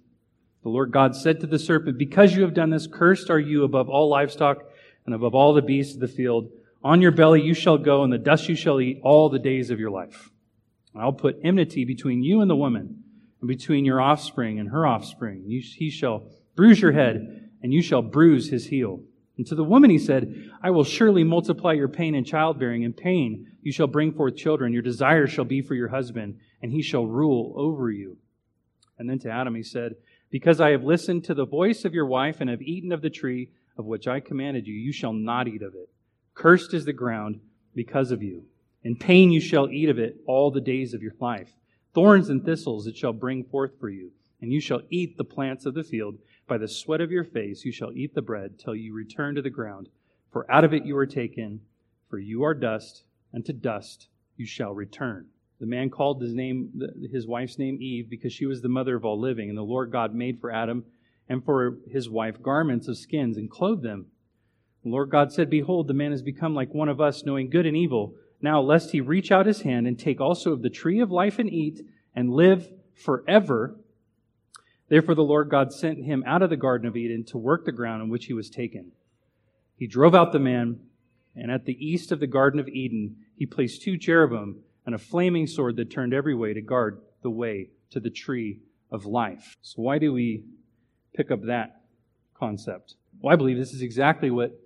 The 0.64 0.68
Lord 0.68 0.92
God 0.92 1.16
said 1.16 1.40
to 1.40 1.46
the 1.46 1.58
serpent, 1.58 1.96
Because 1.96 2.36
you 2.36 2.42
have 2.42 2.52
done 2.52 2.68
this, 2.68 2.86
cursed 2.86 3.30
are 3.30 3.40
you 3.40 3.64
above 3.64 3.88
all 3.88 4.10
livestock 4.10 4.64
and 5.06 5.14
above 5.14 5.34
all 5.34 5.54
the 5.54 5.62
beasts 5.62 5.94
of 5.94 6.00
the 6.00 6.08
field. 6.08 6.50
On 6.84 7.00
your 7.00 7.12
belly 7.12 7.42
you 7.42 7.54
shall 7.54 7.78
go, 7.78 8.02
and 8.02 8.12
the 8.12 8.18
dust 8.18 8.48
you 8.48 8.56
shall 8.56 8.80
eat 8.80 9.00
all 9.02 9.28
the 9.28 9.38
days 9.38 9.70
of 9.70 9.78
your 9.78 9.90
life. 9.90 10.30
I'll 10.94 11.12
put 11.12 11.38
enmity 11.42 11.84
between 11.84 12.22
you 12.22 12.40
and 12.40 12.50
the 12.50 12.56
woman, 12.56 13.02
and 13.40 13.48
between 13.48 13.84
your 13.84 14.00
offspring 14.00 14.58
and 14.58 14.70
her 14.70 14.86
offspring. 14.86 15.44
he 15.48 15.90
shall 15.90 16.28
bruise 16.54 16.80
your 16.80 16.92
head, 16.92 17.50
and 17.62 17.72
you 17.72 17.82
shall 17.82 18.02
bruise 18.02 18.50
his 18.50 18.66
heel. 18.66 19.02
And 19.36 19.46
to 19.46 19.54
the 19.54 19.64
woman 19.64 19.90
he 19.90 19.98
said, 19.98 20.50
I 20.62 20.70
will 20.70 20.84
surely 20.84 21.24
multiply 21.24 21.72
your 21.72 21.88
pain 21.88 22.14
in 22.14 22.24
childbearing. 22.24 22.82
In 22.82 22.92
pain 22.92 23.46
you 23.62 23.72
shall 23.72 23.86
bring 23.86 24.12
forth 24.12 24.36
children. 24.36 24.72
Your 24.72 24.82
desire 24.82 25.26
shall 25.26 25.44
be 25.44 25.62
for 25.62 25.74
your 25.74 25.88
husband, 25.88 26.38
and 26.60 26.70
he 26.70 26.82
shall 26.82 27.06
rule 27.06 27.54
over 27.56 27.90
you. 27.90 28.18
And 28.98 29.08
then 29.08 29.18
to 29.20 29.30
Adam 29.30 29.54
he 29.54 29.62
said, 29.62 29.96
Because 30.30 30.60
I 30.60 30.70
have 30.70 30.84
listened 30.84 31.24
to 31.24 31.34
the 31.34 31.46
voice 31.46 31.84
of 31.84 31.94
your 31.94 32.06
wife 32.06 32.40
and 32.40 32.50
have 32.50 32.60
eaten 32.60 32.92
of 32.92 33.02
the 33.02 33.10
tree 33.10 33.50
of 33.76 33.86
which 33.86 34.06
I 34.06 34.20
commanded 34.20 34.66
you, 34.66 34.74
you 34.74 34.92
shall 34.92 35.12
not 35.12 35.48
eat 35.48 35.62
of 35.62 35.74
it. 35.74 35.88
Cursed 36.34 36.74
is 36.74 36.84
the 36.84 36.92
ground 36.92 37.40
because 37.74 38.10
of 38.10 38.22
you. 38.22 38.44
In 38.84 38.96
pain 38.96 39.30
you 39.30 39.40
shall 39.40 39.70
eat 39.70 39.88
of 39.88 39.98
it 39.98 40.16
all 40.26 40.50
the 40.50 40.60
days 40.60 40.94
of 40.94 41.02
your 41.02 41.14
life. 41.20 41.52
Thorns 41.94 42.28
and 42.28 42.44
thistles 42.44 42.86
it 42.86 42.96
shall 42.96 43.12
bring 43.12 43.44
forth 43.44 43.78
for 43.78 43.88
you, 43.88 44.10
and 44.40 44.52
you 44.52 44.60
shall 44.60 44.82
eat 44.90 45.16
the 45.16 45.24
plants 45.24 45.66
of 45.66 45.74
the 45.74 45.84
field. 45.84 46.18
By 46.46 46.58
the 46.58 46.68
sweat 46.68 47.00
of 47.00 47.10
your 47.10 47.24
face 47.24 47.64
you 47.64 47.72
shall 47.72 47.92
eat 47.92 48.14
the 48.14 48.22
bread 48.22 48.58
till 48.58 48.74
you 48.74 48.94
return 48.94 49.34
to 49.34 49.42
the 49.42 49.50
ground. 49.50 49.88
For 50.32 50.50
out 50.50 50.64
of 50.64 50.72
it 50.72 50.86
you 50.86 50.96
are 50.96 51.06
taken, 51.06 51.60
for 52.08 52.18
you 52.18 52.42
are 52.42 52.54
dust, 52.54 53.04
and 53.32 53.44
to 53.46 53.52
dust 53.52 54.08
you 54.36 54.46
shall 54.46 54.72
return. 54.72 55.26
The 55.60 55.66
man 55.66 55.90
called 55.90 56.20
his 56.20 56.34
name, 56.34 56.82
his 57.12 57.26
wife's 57.26 57.58
name 57.58 57.78
Eve, 57.80 58.10
because 58.10 58.32
she 58.32 58.46
was 58.46 58.62
the 58.62 58.68
mother 58.68 58.96
of 58.96 59.04
all 59.04 59.20
living. 59.20 59.48
And 59.48 59.56
the 59.56 59.62
Lord 59.62 59.92
God 59.92 60.14
made 60.14 60.40
for 60.40 60.50
Adam 60.50 60.84
and 61.28 61.44
for 61.44 61.78
his 61.90 62.08
wife 62.08 62.42
garments 62.42 62.88
of 62.88 62.98
skins 62.98 63.36
and 63.36 63.50
clothed 63.50 63.82
them. 63.82 64.06
The 64.82 64.90
Lord 64.90 65.10
God 65.10 65.32
said, 65.32 65.48
Behold, 65.48 65.86
the 65.86 65.94
man 65.94 66.10
has 66.10 66.22
become 66.22 66.54
like 66.54 66.74
one 66.74 66.88
of 66.88 67.00
us, 67.00 67.24
knowing 67.24 67.50
good 67.50 67.66
and 67.66 67.76
evil. 67.76 68.14
Now, 68.40 68.60
lest 68.60 68.90
he 68.90 69.00
reach 69.00 69.30
out 69.30 69.46
his 69.46 69.62
hand 69.62 69.86
and 69.86 69.98
take 69.98 70.20
also 70.20 70.52
of 70.52 70.62
the 70.62 70.70
tree 70.70 71.00
of 71.00 71.10
life 71.10 71.38
and 71.38 71.48
eat 71.48 71.80
and 72.14 72.30
live 72.30 72.68
forever. 72.94 73.76
Therefore, 74.88 75.14
the 75.14 75.22
Lord 75.22 75.48
God 75.48 75.72
sent 75.72 76.04
him 76.04 76.24
out 76.26 76.42
of 76.42 76.50
the 76.50 76.56
Garden 76.56 76.88
of 76.88 76.96
Eden 76.96 77.24
to 77.26 77.38
work 77.38 77.64
the 77.64 77.72
ground 77.72 78.02
in 78.02 78.08
which 78.08 78.26
he 78.26 78.32
was 78.32 78.50
taken. 78.50 78.92
He 79.76 79.86
drove 79.86 80.14
out 80.14 80.32
the 80.32 80.38
man, 80.40 80.80
and 81.36 81.50
at 81.50 81.64
the 81.64 81.84
east 81.84 82.10
of 82.12 82.20
the 82.20 82.26
Garden 82.26 82.58
of 82.58 82.68
Eden, 82.68 83.16
he 83.36 83.46
placed 83.46 83.82
two 83.82 83.96
cherubim 83.96 84.62
and 84.84 84.94
a 84.94 84.98
flaming 84.98 85.46
sword 85.46 85.76
that 85.76 85.90
turned 85.90 86.12
every 86.12 86.34
way 86.34 86.52
to 86.52 86.60
guard 86.60 87.00
the 87.22 87.30
way 87.30 87.70
to 87.90 88.00
the 88.00 88.10
tree 88.10 88.58
of 88.90 89.06
life. 89.06 89.56
So, 89.62 89.82
why 89.82 89.98
do 89.98 90.12
we 90.12 90.44
pick 91.14 91.30
up 91.30 91.42
that 91.44 91.82
concept? 92.34 92.94
Well, 93.20 93.32
I 93.32 93.36
believe 93.36 93.56
this 93.56 93.72
is 93.72 93.82
exactly 93.82 94.30
what 94.30 94.58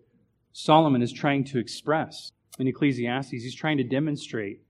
Solomon 0.53 1.03
is 1.03 1.13
trying 1.13 1.45
to 1.45 1.59
express 1.59 2.33
in 2.59 2.67
Ecclesiastes. 2.67 3.31
He's 3.31 3.55
trying 3.55 3.77
to 3.79 3.85
demonstrate 3.85 4.63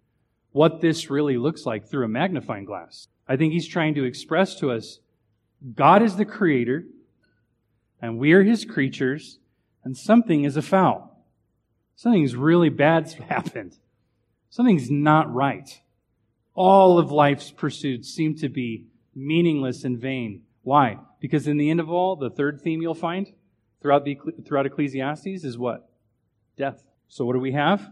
what 0.52 0.80
this 0.80 1.11
really 1.11 1.37
looks 1.37 1.66
like 1.66 1.87
through 1.87 2.04
a 2.04 2.09
magnifying 2.09 2.64
glass. 2.64 3.09
I 3.28 3.37
think 3.37 3.52
he's 3.52 3.68
trying 3.68 3.95
to 3.95 4.04
express 4.04 4.54
to 4.56 4.71
us 4.71 5.00
God 5.75 6.02
is 6.02 6.16
the 6.16 6.25
creator, 6.25 6.85
and 8.00 8.18
we 8.18 8.33
are 8.33 8.42
his 8.42 8.64
creatures, 8.64 9.38
and 9.85 9.97
something 9.97 10.45
is 10.45 10.56
afoul. 10.56 11.25
Something's 11.95 12.37
really 12.37 12.68
bad's 12.68 13.14
happened. 13.30 13.76
Something's 14.50 14.90
not 14.90 15.32
right. 15.32 15.80
All 16.54 16.99
of 16.99 17.10
life's 17.10 17.50
pursuits 17.50 18.08
seem 18.08 18.34
to 18.36 18.49
be 18.49 18.86
meaningless 19.15 19.84
and 19.84 19.99
vain. 19.99 20.43
Why? 20.67 20.99
Because 21.21 21.47
in 21.47 21.59
the 21.59 21.71
end 21.71 21.79
of 21.79 21.93
all, 21.93 22.17
the 22.17 22.29
third 22.29 22.61
theme 22.61 22.83
you'll 22.83 22.93
find 22.93 23.33
throughout, 23.81 24.05
the, 24.05 24.19
throughout 24.45 24.67
Ecclesiastes 24.67 25.45
is 25.45 25.57
what? 25.57 25.89
Death. 26.59 26.83
So 27.07 27.25
what 27.25 27.35
do 27.35 27.39
we 27.39 27.52
have? 27.52 27.89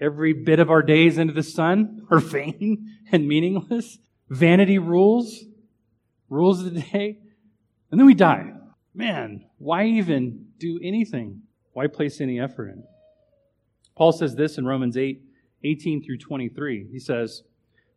Every 0.00 0.32
bit 0.32 0.60
of 0.60 0.70
our 0.70 0.82
days 0.82 1.18
under 1.18 1.32
the 1.32 1.42
sun 1.42 2.06
are 2.12 2.20
vain 2.20 2.96
and 3.10 3.26
meaningless. 3.26 3.98
Vanity 4.28 4.78
rules, 4.78 5.46
rules 6.28 6.64
of 6.64 6.74
the 6.74 6.80
day, 6.80 7.18
and 7.90 7.98
then 7.98 8.06
we 8.06 8.14
die. 8.14 8.52
Man, 8.94 9.44
why 9.58 9.86
even 9.86 10.46
do 10.58 10.78
anything? 10.80 11.42
Why 11.72 11.88
place 11.88 12.20
any 12.20 12.38
effort 12.38 12.68
in? 12.68 12.84
Paul 13.96 14.12
says 14.12 14.36
this 14.36 14.58
in 14.58 14.64
Romans 14.64 14.96
8 14.96 15.22
18 15.64 16.04
through 16.04 16.18
23. 16.18 16.86
He 16.92 17.00
says, 17.00 17.42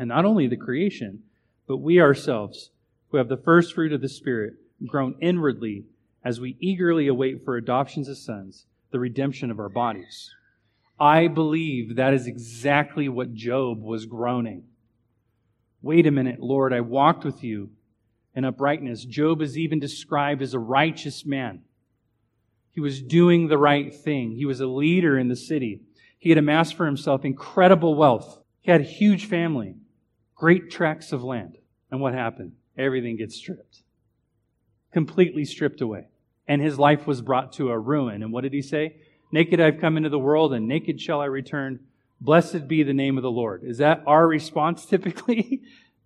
And 0.00 0.08
not 0.08 0.24
only 0.24 0.46
the 0.46 0.56
creation, 0.56 1.24
but 1.68 1.76
we 1.76 2.00
ourselves, 2.00 2.70
who 3.10 3.18
have 3.18 3.28
the 3.28 3.36
first 3.36 3.74
fruit 3.74 3.92
of 3.92 4.00
the 4.00 4.08
Spirit, 4.08 4.54
groan 4.86 5.14
inwardly 5.20 5.84
as 6.24 6.40
we 6.40 6.56
eagerly 6.58 7.06
await 7.06 7.44
for 7.44 7.58
adoptions 7.58 8.08
as 8.08 8.24
sons, 8.24 8.64
the 8.92 8.98
redemption 8.98 9.50
of 9.50 9.58
our 9.58 9.68
bodies. 9.68 10.30
I 10.98 11.28
believe 11.28 11.96
that 11.96 12.14
is 12.14 12.26
exactly 12.26 13.10
what 13.10 13.34
Job 13.34 13.82
was 13.82 14.06
groaning. 14.06 14.64
Wait 15.82 16.06
a 16.06 16.10
minute, 16.10 16.40
Lord, 16.40 16.72
I 16.72 16.80
walked 16.80 17.22
with 17.22 17.44
you 17.44 17.68
in 18.34 18.46
uprightness. 18.46 19.04
Job 19.04 19.42
is 19.42 19.58
even 19.58 19.80
described 19.80 20.40
as 20.40 20.54
a 20.54 20.58
righteous 20.58 21.26
man. 21.26 21.60
He 22.72 22.80
was 22.80 23.02
doing 23.02 23.48
the 23.48 23.58
right 23.58 23.94
thing. 23.94 24.32
He 24.32 24.46
was 24.46 24.60
a 24.60 24.66
leader 24.66 25.18
in 25.18 25.28
the 25.28 25.36
city. 25.36 25.82
He 26.18 26.30
had 26.30 26.38
amassed 26.38 26.74
for 26.74 26.86
himself 26.86 27.22
incredible 27.22 27.94
wealth. 27.94 28.38
He 28.62 28.70
had 28.70 28.80
a 28.80 28.84
huge 28.84 29.26
family, 29.26 29.74
great 30.40 30.70
tracts 30.70 31.12
of 31.12 31.22
land. 31.22 31.58
And 31.90 32.00
what 32.00 32.14
happened? 32.14 32.52
Everything 32.78 33.18
gets 33.18 33.36
stripped. 33.36 33.82
Completely 34.90 35.44
stripped 35.44 35.82
away. 35.82 36.06
And 36.48 36.62
his 36.62 36.78
life 36.78 37.06
was 37.06 37.20
brought 37.20 37.52
to 37.54 37.68
a 37.68 37.78
ruin. 37.78 38.22
And 38.22 38.32
what 38.32 38.40
did 38.40 38.54
he 38.54 38.62
say? 38.62 38.96
Naked 39.30 39.60
I've 39.60 39.80
come 39.80 39.98
into 39.98 40.08
the 40.08 40.18
world, 40.18 40.54
and 40.54 40.66
naked 40.66 40.98
shall 40.98 41.20
I 41.20 41.26
return. 41.26 41.80
Blessed 42.22 42.66
be 42.66 42.82
the 42.82 42.94
name 42.94 43.18
of 43.18 43.22
the 43.22 43.30
Lord. 43.30 43.62
Is 43.64 43.78
that 43.78 44.02
our 44.06 44.26
response 44.26 44.86
typically? 44.86 45.60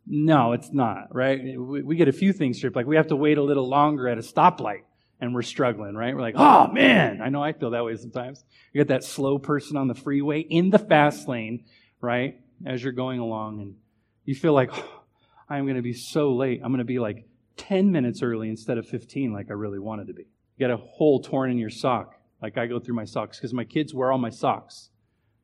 no, 0.06 0.52
it's 0.52 0.72
not, 0.72 1.14
right? 1.14 1.40
We 1.56 1.94
get 1.94 2.08
a 2.08 2.12
few 2.12 2.32
things 2.32 2.58
stripped. 2.58 2.76
Like 2.76 2.86
we 2.86 2.96
have 2.96 3.06
to 3.08 3.16
wait 3.16 3.38
a 3.38 3.42
little 3.42 3.68
longer 3.68 4.08
at 4.08 4.18
a 4.18 4.22
stoplight 4.22 4.82
and 5.20 5.32
we're 5.32 5.42
struggling, 5.42 5.94
right? 5.94 6.14
We're 6.14 6.20
like, 6.20 6.34
oh 6.36 6.66
man, 6.72 7.22
I 7.22 7.28
know 7.28 7.42
I 7.42 7.52
feel 7.52 7.70
that 7.70 7.84
way 7.84 7.96
sometimes. 7.96 8.44
You 8.72 8.80
get 8.80 8.88
that 8.88 9.04
slow 9.04 9.38
person 9.38 9.76
on 9.76 9.86
the 9.86 9.94
freeway 9.94 10.40
in 10.40 10.70
the 10.70 10.78
fast 10.78 11.28
lane, 11.28 11.64
right? 12.00 12.40
As 12.66 12.82
you're 12.82 12.92
going 12.92 13.20
along 13.20 13.60
and 13.60 13.76
you 14.24 14.34
feel 14.34 14.52
like, 14.52 14.70
oh, 14.72 15.02
I'm 15.48 15.64
going 15.64 15.76
to 15.76 15.82
be 15.82 15.92
so 15.92 16.32
late. 16.32 16.60
I'm 16.62 16.70
going 16.70 16.78
to 16.78 16.84
be 16.84 16.98
like 16.98 17.26
10 17.56 17.90
minutes 17.90 18.22
early 18.22 18.48
instead 18.48 18.78
of 18.78 18.86
15 18.86 19.32
like 19.32 19.50
I 19.50 19.54
really 19.54 19.78
wanted 19.78 20.08
to 20.08 20.14
be. 20.14 20.22
You 20.56 20.68
got 20.68 20.72
a 20.72 20.76
hole 20.76 21.20
torn 21.20 21.50
in 21.50 21.58
your 21.58 21.70
sock, 21.70 22.14
like 22.42 22.58
I 22.58 22.66
go 22.66 22.78
through 22.78 22.94
my 22.94 23.04
socks 23.04 23.38
because 23.38 23.52
my 23.52 23.64
kids 23.64 23.92
wear 23.92 24.12
all 24.12 24.18
my 24.18 24.30
socks, 24.30 24.90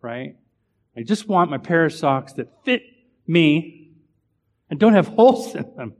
right? 0.02 0.36
I 0.96 1.02
just 1.02 1.28
want 1.28 1.50
my 1.50 1.58
pair 1.58 1.84
of 1.84 1.92
socks 1.92 2.32
that 2.34 2.48
fit 2.64 2.82
me 3.26 3.92
and 4.68 4.78
don't 4.78 4.94
have 4.94 5.06
holes 5.16 5.54
in 5.54 5.62
them. 5.76 5.94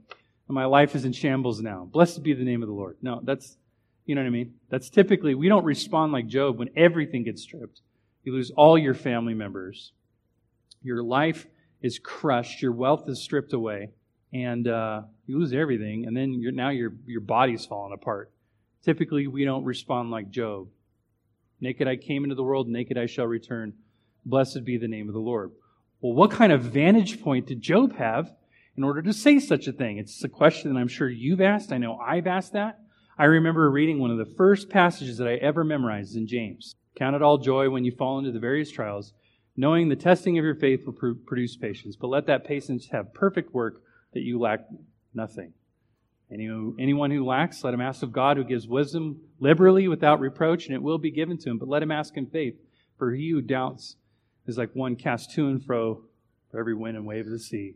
And 0.47 0.55
my 0.55 0.65
life 0.65 0.95
is 0.95 1.05
in 1.05 1.13
shambles 1.13 1.61
now. 1.61 1.87
Blessed 1.91 2.23
be 2.23 2.33
the 2.33 2.43
name 2.43 2.61
of 2.61 2.67
the 2.67 2.75
Lord. 2.75 2.97
No, 3.01 3.21
that's 3.23 3.57
you 4.05 4.15
know 4.15 4.21
what 4.21 4.27
I 4.27 4.31
mean? 4.31 4.55
That's 4.69 4.89
typically, 4.89 5.35
we 5.35 5.47
don't 5.47 5.63
respond 5.63 6.11
like 6.11 6.27
Job 6.27 6.57
when 6.59 6.69
everything 6.75 7.23
gets 7.23 7.43
stripped. 7.43 7.81
You 8.23 8.33
lose 8.33 8.51
all 8.51 8.77
your 8.77 8.93
family 8.93 9.33
members. 9.33 9.93
Your 10.83 11.03
life 11.03 11.47
is 11.81 11.99
crushed. 11.99 12.61
Your 12.61 12.71
wealth 12.71 13.07
is 13.07 13.21
stripped 13.21 13.53
away. 13.53 13.91
And 14.33 14.67
uh, 14.67 15.01
you 15.25 15.39
lose 15.39 15.53
everything. 15.53 16.05
And 16.05 16.15
then 16.15 16.33
you're, 16.33 16.51
now 16.51 16.69
your, 16.69 16.93
your 17.05 17.21
body's 17.21 17.65
falling 17.65 17.93
apart. 17.93 18.31
Typically, 18.83 19.27
we 19.27 19.45
don't 19.45 19.65
respond 19.65 20.09
like 20.09 20.29
Job. 20.29 20.67
Naked 21.59 21.87
I 21.87 21.95
came 21.95 22.23
into 22.23 22.35
the 22.35 22.43
world, 22.43 22.67
naked 22.67 22.97
I 22.97 23.05
shall 23.05 23.27
return. 23.27 23.73
Blessed 24.25 24.63
be 24.65 24.77
the 24.77 24.87
name 24.87 25.07
of 25.07 25.13
the 25.13 25.19
Lord. 25.19 25.51
Well, 25.99 26.13
what 26.13 26.31
kind 26.31 26.51
of 26.51 26.63
vantage 26.63 27.21
point 27.21 27.45
did 27.47 27.61
Job 27.61 27.95
have 27.97 28.33
in 28.75 28.83
order 28.83 29.01
to 29.03 29.13
say 29.13 29.39
such 29.39 29.67
a 29.67 29.71
thing? 29.71 29.99
It's 29.99 30.23
a 30.23 30.29
question 30.29 30.73
that 30.73 30.79
I'm 30.79 30.87
sure 30.87 31.09
you've 31.09 31.41
asked. 31.41 31.71
I 31.71 31.77
know 31.77 31.97
I've 31.97 32.25
asked 32.25 32.53
that. 32.53 32.79
I 33.17 33.25
remember 33.25 33.69
reading 33.69 33.99
one 33.99 34.09
of 34.09 34.17
the 34.17 34.33
first 34.35 34.69
passages 34.69 35.17
that 35.17 35.27
I 35.27 35.35
ever 35.35 35.63
memorized 35.63 36.15
in 36.15 36.25
James. 36.25 36.75
Count 36.97 37.15
it 37.15 37.21
all 37.21 37.37
joy 37.37 37.69
when 37.69 37.85
you 37.85 37.91
fall 37.91 38.17
into 38.17 38.31
the 38.31 38.39
various 38.39 38.71
trials, 38.71 39.13
knowing 39.61 39.89
the 39.89 39.95
testing 39.95 40.39
of 40.39 40.43
your 40.43 40.55
faith 40.55 40.87
will 40.87 40.93
pr- 40.93 41.11
produce 41.23 41.55
patience. 41.55 41.95
But 41.95 42.07
let 42.07 42.25
that 42.25 42.43
patience 42.43 42.87
have 42.91 43.13
perfect 43.13 43.53
work 43.53 43.83
that 44.11 44.23
you 44.23 44.39
lack 44.39 44.61
nothing. 45.13 45.53
Any, 46.31 46.47
anyone 46.79 47.11
who 47.11 47.23
lacks, 47.23 47.63
let 47.63 47.75
him 47.75 47.79
ask 47.79 48.01
of 48.01 48.11
God, 48.11 48.37
who 48.37 48.43
gives 48.43 48.67
wisdom 48.67 49.21
liberally 49.39 49.87
without 49.87 50.19
reproach, 50.19 50.65
and 50.65 50.73
it 50.73 50.81
will 50.81 50.97
be 50.97 51.11
given 51.11 51.37
to 51.37 51.51
him. 51.51 51.59
But 51.59 51.69
let 51.69 51.83
him 51.83 51.91
ask 51.91 52.17
in 52.17 52.25
faith, 52.25 52.55
for 52.97 53.11
he 53.11 53.29
who 53.29 53.39
doubts 53.39 53.97
is 54.47 54.57
like 54.57 54.71
one 54.73 54.95
cast 54.95 55.31
to 55.35 55.47
and 55.47 55.63
fro 55.63 56.05
for 56.49 56.59
every 56.59 56.73
wind 56.73 56.97
and 56.97 57.05
wave 57.05 57.27
of 57.27 57.31
the 57.31 57.37
sea. 57.37 57.75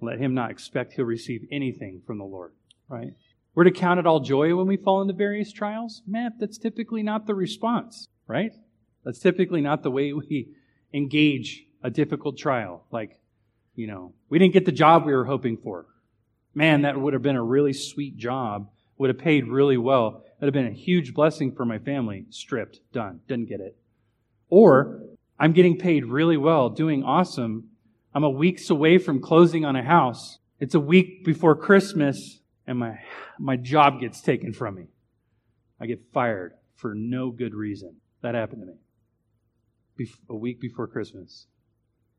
Let 0.00 0.18
him 0.18 0.32
not 0.32 0.50
expect 0.50 0.94
he'll 0.94 1.04
receive 1.04 1.46
anything 1.52 2.00
from 2.06 2.16
the 2.16 2.24
Lord. 2.24 2.52
Right? 2.88 3.12
We're 3.54 3.64
to 3.64 3.70
count 3.70 4.00
it 4.00 4.06
all 4.06 4.20
joy 4.20 4.56
when 4.56 4.66
we 4.66 4.78
fall 4.78 5.02
into 5.02 5.12
various 5.12 5.52
trials. 5.52 6.00
Man, 6.06 6.32
that's 6.40 6.56
typically 6.56 7.02
not 7.02 7.26
the 7.26 7.34
response, 7.34 8.08
right? 8.26 8.52
That's 9.04 9.18
typically 9.18 9.60
not 9.60 9.82
the 9.82 9.90
way 9.90 10.14
we 10.14 10.54
engage 10.92 11.64
a 11.82 11.90
difficult 11.90 12.38
trial. 12.38 12.84
Like, 12.90 13.18
you 13.74 13.86
know, 13.86 14.12
we 14.28 14.38
didn't 14.38 14.52
get 14.52 14.64
the 14.64 14.72
job 14.72 15.04
we 15.04 15.12
were 15.12 15.24
hoping 15.24 15.56
for. 15.56 15.86
Man, 16.54 16.82
that 16.82 17.00
would 17.00 17.14
have 17.14 17.22
been 17.22 17.36
a 17.36 17.42
really 17.42 17.72
sweet 17.72 18.16
job. 18.16 18.68
Would 18.98 19.10
have 19.10 19.18
paid 19.18 19.48
really 19.48 19.78
well. 19.78 20.24
That 20.38 20.46
would 20.46 20.54
have 20.54 20.64
been 20.64 20.72
a 20.72 20.76
huge 20.76 21.14
blessing 21.14 21.54
for 21.54 21.64
my 21.64 21.78
family. 21.78 22.26
Stripped. 22.30 22.80
Done. 22.92 23.20
Didn't 23.26 23.48
get 23.48 23.60
it. 23.60 23.76
Or 24.48 25.02
I'm 25.38 25.52
getting 25.52 25.78
paid 25.78 26.04
really 26.04 26.36
well, 26.36 26.68
doing 26.68 27.02
awesome. 27.02 27.70
I'm 28.14 28.22
a 28.22 28.30
weeks 28.30 28.68
away 28.68 28.98
from 28.98 29.20
closing 29.20 29.64
on 29.64 29.76
a 29.76 29.82
house. 29.82 30.38
It's 30.60 30.74
a 30.74 30.80
week 30.80 31.24
before 31.24 31.56
Christmas 31.56 32.40
and 32.66 32.78
my, 32.78 33.00
my 33.38 33.56
job 33.56 34.00
gets 34.00 34.20
taken 34.20 34.52
from 34.52 34.76
me. 34.76 34.86
I 35.80 35.86
get 35.86 36.00
fired 36.12 36.52
for 36.76 36.94
no 36.94 37.30
good 37.30 37.54
reason. 37.54 37.96
That 38.20 38.34
happened 38.34 38.62
to 38.62 38.66
me. 38.66 38.74
A 40.28 40.34
week 40.34 40.60
before 40.60 40.86
Christmas, 40.86 41.46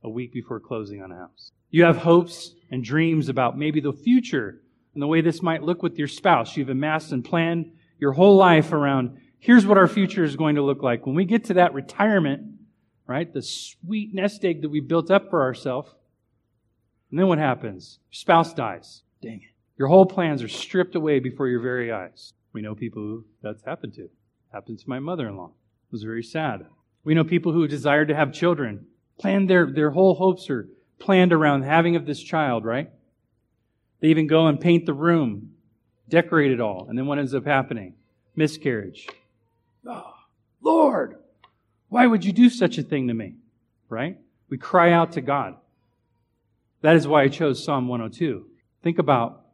a 0.03 0.09
week 0.09 0.31
before 0.31 0.59
closing 0.59 1.01
on 1.01 1.11
a 1.11 1.15
house. 1.15 1.51
You 1.69 1.83
have 1.83 1.97
hopes 1.97 2.53
and 2.69 2.83
dreams 2.83 3.29
about 3.29 3.57
maybe 3.57 3.81
the 3.81 3.93
future 3.93 4.61
and 4.93 5.01
the 5.01 5.07
way 5.07 5.21
this 5.21 5.41
might 5.41 5.63
look 5.63 5.81
with 5.81 5.97
your 5.97 6.07
spouse. 6.07 6.55
You've 6.55 6.69
amassed 6.69 7.11
and 7.11 7.25
planned 7.25 7.71
your 7.99 8.13
whole 8.13 8.35
life 8.35 8.71
around 8.71 9.17
here's 9.39 9.65
what 9.65 9.77
our 9.77 9.87
future 9.87 10.23
is 10.23 10.37
going 10.37 10.55
to 10.55 10.61
look 10.61 10.81
like. 10.81 11.05
When 11.05 11.15
we 11.15 11.25
get 11.25 11.45
to 11.45 11.55
that 11.55 11.73
retirement, 11.73 12.43
right, 13.07 13.31
the 13.31 13.41
sweet 13.41 14.13
nest 14.13 14.45
egg 14.45 14.61
that 14.61 14.69
we 14.69 14.79
built 14.79 15.11
up 15.11 15.29
for 15.29 15.41
ourselves, 15.41 15.93
and 17.11 17.19
then 17.19 17.27
what 17.27 17.39
happens? 17.39 17.99
Your 18.09 18.15
spouse 18.15 18.53
dies. 18.53 19.03
Dang 19.21 19.41
it. 19.43 19.53
Your 19.77 19.89
whole 19.89 20.05
plans 20.05 20.41
are 20.41 20.47
stripped 20.47 20.95
away 20.95 21.19
before 21.19 21.47
your 21.47 21.59
very 21.59 21.91
eyes. 21.91 22.33
We 22.53 22.61
know 22.61 22.75
people 22.75 23.01
who 23.01 23.25
that's 23.41 23.63
happened 23.63 23.95
to. 23.95 24.09
Happened 24.51 24.79
to 24.79 24.89
my 24.89 24.99
mother-in-law. 24.99 25.47
It 25.47 25.91
was 25.91 26.03
very 26.03 26.23
sad. 26.23 26.65
We 27.03 27.13
know 27.13 27.23
people 27.23 27.51
who 27.51 27.67
desired 27.67 28.07
to 28.07 28.15
have 28.15 28.33
children, 28.33 28.87
planned 29.19 29.49
their, 29.49 29.65
their 29.65 29.91
whole 29.91 30.15
hopes 30.15 30.49
are 30.49 30.69
planned 30.99 31.33
around 31.33 31.63
having 31.63 31.95
of 31.95 32.05
this 32.05 32.21
child, 32.21 32.63
right? 32.63 32.89
They 33.99 34.07
even 34.09 34.27
go 34.27 34.47
and 34.47 34.59
paint 34.59 34.85
the 34.85 34.93
room, 34.93 35.51
decorate 36.09 36.51
it 36.51 36.61
all, 36.61 36.87
and 36.87 36.97
then 36.97 37.05
what 37.05 37.19
ends 37.19 37.33
up 37.33 37.45
happening? 37.45 37.95
Miscarriage. 38.35 39.07
Oh, 39.85 40.13
Lord, 40.61 41.17
why 41.89 42.07
would 42.07 42.25
you 42.25 42.31
do 42.31 42.49
such 42.49 42.77
a 42.77 42.83
thing 42.83 43.07
to 43.09 43.13
me? 43.13 43.35
Right? 43.89 44.17
We 44.49 44.57
cry 44.57 44.91
out 44.91 45.13
to 45.13 45.21
God. 45.21 45.55
That 46.81 46.95
is 46.95 47.07
why 47.07 47.23
I 47.23 47.27
chose 47.27 47.63
Psalm 47.63 47.87
102. 47.87 48.45
Think 48.81 48.99
about 48.99 49.45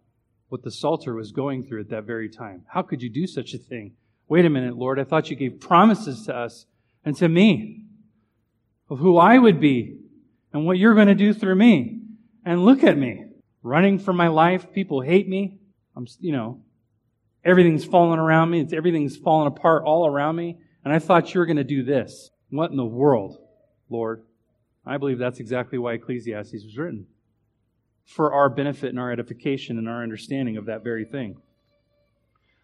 what 0.50 0.64
the 0.64 0.72
Psalter 0.72 1.14
was 1.14 1.32
going 1.32 1.64
through 1.64 1.82
at 1.82 1.90
that 1.90 2.06
very 2.06 2.30
time. 2.30 2.64
How 2.68 2.82
could 2.82 3.04
you 3.04 3.10
do 3.10 3.28
such 3.28 3.54
a 3.54 3.60
thing? 3.60 3.94
Wait 4.28 4.46
a 4.46 4.50
minute, 4.50 4.78
Lord. 4.78 5.00
I 5.00 5.04
thought 5.04 5.30
you 5.30 5.36
gave 5.36 5.60
promises 5.60 6.26
to 6.26 6.36
us 6.36 6.66
and 7.10 7.18
to 7.18 7.28
me 7.28 7.86
of 8.88 9.00
who 9.00 9.18
I 9.18 9.36
would 9.36 9.60
be 9.60 9.98
and 10.54 10.64
what 10.64 10.78
you're 10.78 10.94
going 10.94 11.08
to 11.08 11.16
do 11.16 11.34
through 11.34 11.56
me. 11.56 12.02
And 12.46 12.64
look 12.64 12.84
at 12.84 13.00
me, 13.00 13.26
running 13.64 13.98
for 13.98 14.14
my 14.14 14.28
life. 14.28 14.72
People 14.74 15.02
hate 15.02 15.28
me. 15.28 15.58
I'm, 15.96 16.06
you 16.20 16.32
know, 16.32 16.62
everything's 17.44 17.84
falling 17.84 18.20
around 18.20 18.52
me. 18.52 18.62
It's, 18.62 18.74
everything's 18.74 19.18
falling 19.18 19.48
apart 19.48 19.86
all 19.86 20.06
around 20.06 20.36
me. 20.36 20.60
And 20.86 20.94
I 20.94 21.00
thought 21.00 21.34
you 21.34 21.40
were 21.40 21.48
going 21.48 21.58
to 21.58 21.64
do 21.64 21.82
this. 21.82 22.30
What 22.52 22.70
in 22.70 22.78
the 22.78 22.86
world, 22.86 23.40
Lord? 23.90 24.22
I 24.86 24.98
believe 24.98 25.18
that's 25.18 25.40
exactly 25.40 25.80
why 25.80 25.94
Ecclesiastes 25.94 26.64
was 26.64 26.78
written 26.78 27.08
for 28.06 28.34
our 28.34 28.50
benefit 28.50 28.92
and 28.92 29.00
our 29.00 29.12
edification 29.12 29.80
and 29.80 29.90
our 29.90 30.04
understanding 30.04 30.58
of 30.58 30.66
that 30.66 30.84
very 30.84 31.06
thing. 31.06 31.38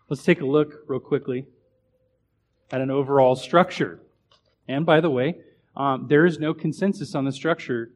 Let's 0.07 0.21
take 0.21 0.41
a 0.41 0.45
look 0.45 0.81
real 0.87 0.99
quickly 0.99 1.47
at 2.71 2.81
an 2.81 2.91
overall 2.91 3.35
structure. 3.35 4.01
And 4.67 4.85
by 4.85 5.01
the 5.01 5.09
way, 5.09 5.35
um, 5.75 6.07
there 6.07 6.25
is 6.25 6.39
no 6.39 6.53
consensus 6.53 7.15
on 7.15 7.25
the 7.25 7.31
structure, 7.31 7.91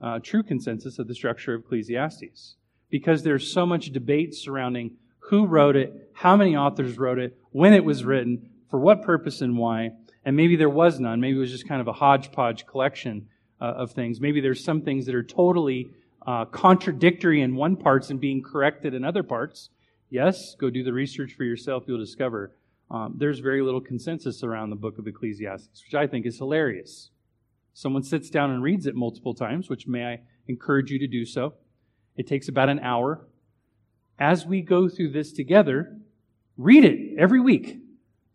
uh, 0.00 0.18
true 0.22 0.42
consensus 0.42 0.98
of 0.98 1.06
the 1.08 1.14
structure 1.14 1.54
of 1.54 1.62
Ecclesiastes, 1.62 2.56
because 2.90 3.22
there's 3.22 3.52
so 3.52 3.64
much 3.64 3.92
debate 3.92 4.34
surrounding 4.34 4.96
who 5.30 5.46
wrote 5.46 5.76
it, 5.76 6.10
how 6.12 6.36
many 6.36 6.56
authors 6.56 6.98
wrote 6.98 7.18
it, 7.18 7.36
when 7.50 7.72
it 7.72 7.84
was 7.84 8.04
written, 8.04 8.50
for 8.70 8.80
what 8.80 9.02
purpose 9.02 9.40
and 9.40 9.56
why. 9.56 9.92
And 10.24 10.36
maybe 10.36 10.56
there 10.56 10.68
was 10.68 11.00
none. 11.00 11.20
Maybe 11.20 11.36
it 11.36 11.40
was 11.40 11.50
just 11.50 11.68
kind 11.68 11.80
of 11.80 11.88
a 11.88 11.92
hodgepodge 11.92 12.66
collection 12.66 13.28
uh, 13.60 13.64
of 13.64 13.92
things. 13.92 14.20
Maybe 14.20 14.40
there's 14.40 14.62
some 14.62 14.82
things 14.82 15.06
that 15.06 15.14
are 15.14 15.22
totally 15.22 15.90
uh, 16.26 16.44
contradictory 16.46 17.40
in 17.40 17.56
one 17.56 17.76
parts 17.76 18.10
and 18.10 18.20
being 18.20 18.42
corrected 18.42 18.92
in 18.92 19.04
other 19.04 19.22
parts. 19.22 19.70
Yes, 20.10 20.54
go 20.56 20.68
do 20.68 20.82
the 20.82 20.92
research 20.92 21.34
for 21.34 21.44
yourself. 21.44 21.84
You'll 21.86 21.98
discover 21.98 22.52
um, 22.90 23.14
there's 23.16 23.38
very 23.38 23.62
little 23.62 23.80
consensus 23.80 24.42
around 24.42 24.70
the 24.70 24.76
book 24.76 24.98
of 24.98 25.06
Ecclesiastes, 25.06 25.84
which 25.84 25.94
I 25.94 26.06
think 26.06 26.26
is 26.26 26.38
hilarious. 26.38 27.10
Someone 27.72 28.02
sits 28.02 28.30
down 28.30 28.50
and 28.50 28.62
reads 28.62 28.86
it 28.86 28.96
multiple 28.96 29.34
times, 29.34 29.68
which 29.68 29.86
may 29.86 30.04
I 30.04 30.20
encourage 30.48 30.90
you 30.90 30.98
to 30.98 31.06
do 31.06 31.24
so. 31.24 31.54
It 32.16 32.26
takes 32.26 32.48
about 32.48 32.68
an 32.68 32.80
hour. 32.80 33.26
As 34.18 34.44
we 34.44 34.60
go 34.60 34.88
through 34.88 35.12
this 35.12 35.32
together, 35.32 35.96
read 36.56 36.84
it 36.84 37.16
every 37.18 37.40
week. 37.40 37.78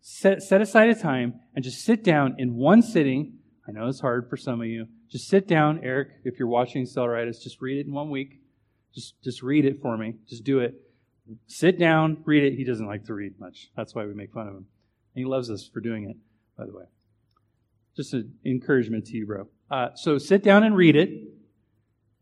Set, 0.00 0.42
set 0.42 0.60
aside 0.60 0.88
a 0.88 0.94
time 0.94 1.34
and 1.54 1.62
just 1.62 1.84
sit 1.84 2.02
down 2.02 2.36
in 2.38 2.54
one 2.54 2.80
sitting. 2.80 3.34
I 3.68 3.72
know 3.72 3.88
it's 3.88 4.00
hard 4.00 4.30
for 4.30 4.36
some 4.36 4.60
of 4.60 4.66
you. 4.66 4.86
Just 5.10 5.28
sit 5.28 5.46
down, 5.46 5.80
Eric, 5.82 6.08
if 6.24 6.38
you're 6.38 6.48
watching 6.48 6.84
Cellaritis, 6.84 7.42
just 7.42 7.60
read 7.60 7.78
it 7.78 7.86
in 7.86 7.92
one 7.92 8.10
week. 8.10 8.40
Just, 8.94 9.20
just 9.22 9.42
read 9.42 9.64
it 9.64 9.80
for 9.82 9.96
me. 9.98 10.14
Just 10.26 10.44
do 10.44 10.60
it. 10.60 10.74
Sit 11.46 11.78
down, 11.78 12.18
read 12.24 12.44
it. 12.44 12.56
He 12.56 12.64
doesn't 12.64 12.86
like 12.86 13.04
to 13.06 13.14
read 13.14 13.38
much. 13.38 13.70
That's 13.76 13.94
why 13.94 14.06
we 14.06 14.14
make 14.14 14.32
fun 14.32 14.48
of 14.48 14.54
him. 14.54 14.66
And 15.14 15.24
he 15.24 15.24
loves 15.24 15.50
us 15.50 15.68
for 15.72 15.80
doing 15.80 16.08
it, 16.08 16.16
by 16.56 16.66
the 16.66 16.72
way. 16.72 16.84
Just 17.96 18.14
an 18.14 18.34
encouragement 18.44 19.06
to 19.06 19.16
you, 19.16 19.26
bro. 19.26 19.48
Uh, 19.70 19.88
so 19.94 20.18
sit 20.18 20.42
down 20.42 20.62
and 20.62 20.76
read 20.76 20.96
it. 20.96 21.10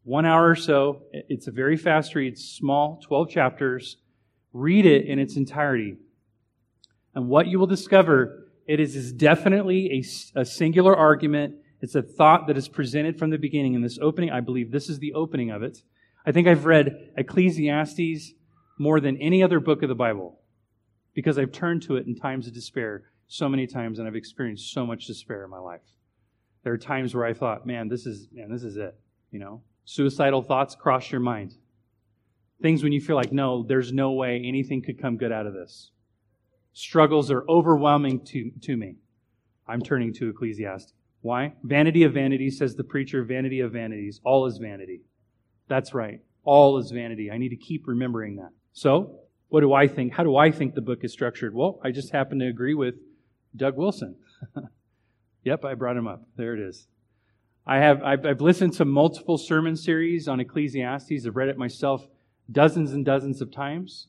One 0.05 0.27
hour 0.27 0.49
or 0.49 0.55
so. 0.55 1.03
It's 1.13 1.47
a 1.47 1.51
very 1.51 1.77
fast 1.77 2.15
read, 2.15 2.39
small, 2.39 3.01
12 3.05 3.31
chapters. 3.31 3.97
Read 4.53 4.87
it 4.87 5.07
in 5.07 5.19
its 5.19 5.37
entirety. 5.37 5.97
And 7.15 7.29
what 7.29 7.47
you 7.47 7.59
will 7.59 7.67
discover, 7.67 8.49
it 8.67 8.81
is, 8.81 8.97
is 8.97 9.13
definitely 9.13 10.05
a, 10.35 10.41
a 10.41 10.45
singular 10.45 10.97
argument 10.97 11.57
it's 11.85 11.95
a 11.95 12.01
thought 12.01 12.47
that 12.47 12.57
is 12.57 12.67
presented 12.67 13.19
from 13.19 13.29
the 13.29 13.37
beginning 13.37 13.75
in 13.75 13.83
this 13.83 13.99
opening. 14.01 14.31
I 14.31 14.41
believe 14.41 14.71
this 14.71 14.89
is 14.89 15.01
the 15.01 15.13
opening 15.13 15.51
of 15.51 15.63
it. 15.63 15.83
I 16.25 16.33
think 16.33 16.49
I've 16.49 16.65
read 16.65 17.11
Ecclesiastes 17.19 18.33
more 18.79 19.01
than 19.01 19.17
any 19.19 19.43
other 19.43 19.61
book 19.61 19.83
of 19.83 19.89
the 19.89 19.95
Bible 19.95 20.41
because 21.15 21.39
I've 21.39 21.53
turned 21.53 21.83
to 21.83 21.97
it 21.97 22.07
in 22.07 22.17
times 22.17 22.47
of 22.47 22.55
despair 22.55 23.05
so 23.27 23.49
many 23.49 23.67
times 23.67 23.99
and 23.99 24.09
I've 24.09 24.17
experienced 24.17 24.73
so 24.73 24.85
much 24.85 25.07
despair 25.07 25.45
in 25.45 25.51
my 25.51 25.59
life. 25.59 25.81
There 26.63 26.73
are 26.73 26.79
times 26.79 27.15
where 27.15 27.25
I 27.25 27.35
thought, 27.35 27.67
man, 27.67 27.89
this 27.89 28.07
is, 28.07 28.29
man, 28.33 28.51
this 28.51 28.65
is 28.65 28.77
it. 28.77 28.97
You 29.31 29.39
know, 29.39 29.63
suicidal 29.85 30.43
thoughts 30.43 30.75
cross 30.75 31.11
your 31.11 31.21
mind. 31.21 31.55
Things 32.63 32.83
when 32.83 32.93
you 32.93 33.01
feel 33.01 33.17
like, 33.17 33.33
no, 33.33 33.63
there's 33.63 33.93
no 33.93 34.13
way 34.13 34.43
anything 34.45 34.83
could 34.83 35.01
come 35.01 35.17
good 35.17 35.33
out 35.33 35.47
of 35.47 35.55
this. 35.55 35.91
Struggles 36.73 37.31
are 37.31 37.45
overwhelming 37.49 38.25
to, 38.27 38.51
to 38.63 38.77
me. 38.77 38.97
I'm 39.67 39.83
turning 39.83 40.13
to 40.15 40.31
Ecclesiastes. 40.31 40.93
Why? 41.21 41.55
Vanity 41.63 42.03
of 42.03 42.13
vanities, 42.13 42.59
says 42.59 42.75
the 42.75 42.85
preacher, 42.85 43.25
vanity 43.25 43.61
of 43.61 43.73
vanities. 43.73 44.21
All 44.25 44.47
is 44.47 44.59
vanity. 44.59 45.01
That's 45.69 45.95
right. 45.95 46.21
All 46.45 46.79
is 46.79 46.91
vanity. 46.91 47.31
I 47.31 47.39
need 47.39 47.49
to 47.51 47.57
keep 47.57 47.87
remembering 47.87 48.37
that. 48.37 48.51
So, 48.75 49.21
what 49.49 49.61
do 49.61 49.73
I 49.73 49.87
think? 49.87 50.13
How 50.13 50.25
do 50.25 50.37
I 50.37 50.51
think 50.51 50.75
the 50.75 50.81
book 50.81 51.05
is 51.05 51.13
structured? 51.13 51.55
Well, 51.55 51.81
I 51.85 51.93
just 51.93 52.11
happen 52.11 52.41
to 52.41 52.47
agree 52.47 52.75
with 52.75 52.97
Doug 53.55 53.77
Wilson. 53.77 54.17
yep, 55.45 55.65
I 55.65 55.75
brought 55.75 55.97
him 55.97 56.09
up. 56.09 56.25
There 56.37 56.55
it 56.55 56.61
is. 56.61 56.89
I 57.65 57.79
have, 57.79 58.03
I've, 58.03 58.27
I've 58.27 58.41
listened 58.41 58.73
to 58.75 58.85
multiple 58.85 59.39
sermon 59.39 59.77
series 59.77 60.27
on 60.27 60.41
Ecclesiastes. 60.41 61.25
I've 61.25 61.37
read 61.37 61.49
it 61.49 61.57
myself 61.57 62.07
dozens 62.51 62.93
and 62.93 63.05
dozens 63.05 63.41
of 63.41 63.53
times. 63.53 64.09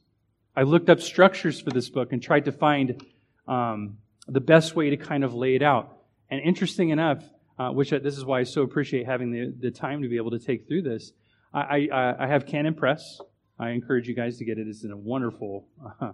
I 0.56 0.64
looked 0.64 0.90
up 0.90 1.00
structures 1.00 1.62
for 1.62 1.70
this 1.70 1.88
book 1.88 2.12
and 2.12 2.22
tried 2.22 2.46
to 2.46 2.52
find 2.52 3.06
um, 3.48 4.00
the 4.28 4.42
best 4.42 4.76
way 4.76 4.90
to 4.90 4.98
kind 4.98 5.24
of 5.24 5.36
lay 5.36 5.54
it 5.54 5.62
out. 5.62 5.96
And 6.32 6.42
interesting 6.42 6.90
enough, 6.90 7.24
uh, 7.60 7.70
which 7.70 7.94
I, 7.94 8.00
this 8.00 8.18
is 8.18 8.26
why 8.26 8.40
I 8.40 8.44
so 8.44 8.64
appreciate 8.64 9.06
having 9.06 9.32
the, 9.32 9.54
the 9.60 9.70
time 9.70 10.02
to 10.02 10.10
be 10.10 10.18
able 10.18 10.32
to 10.32 10.40
take 10.40 10.68
through 10.68 10.82
this, 10.82 11.12
I, 11.54 11.88
I, 11.94 12.24
I 12.24 12.28
have 12.28 12.48
Canon 12.48 12.74
Press. 12.74 13.22
I 13.58 13.70
encourage 13.70 14.08
you 14.08 14.16
guys 14.16 14.38
to 14.38 14.46
get 14.46 14.58
it. 14.58 14.68
It's 14.68 14.84
a 14.84 14.96
wonderful 14.96 15.66
uh, 16.02 16.12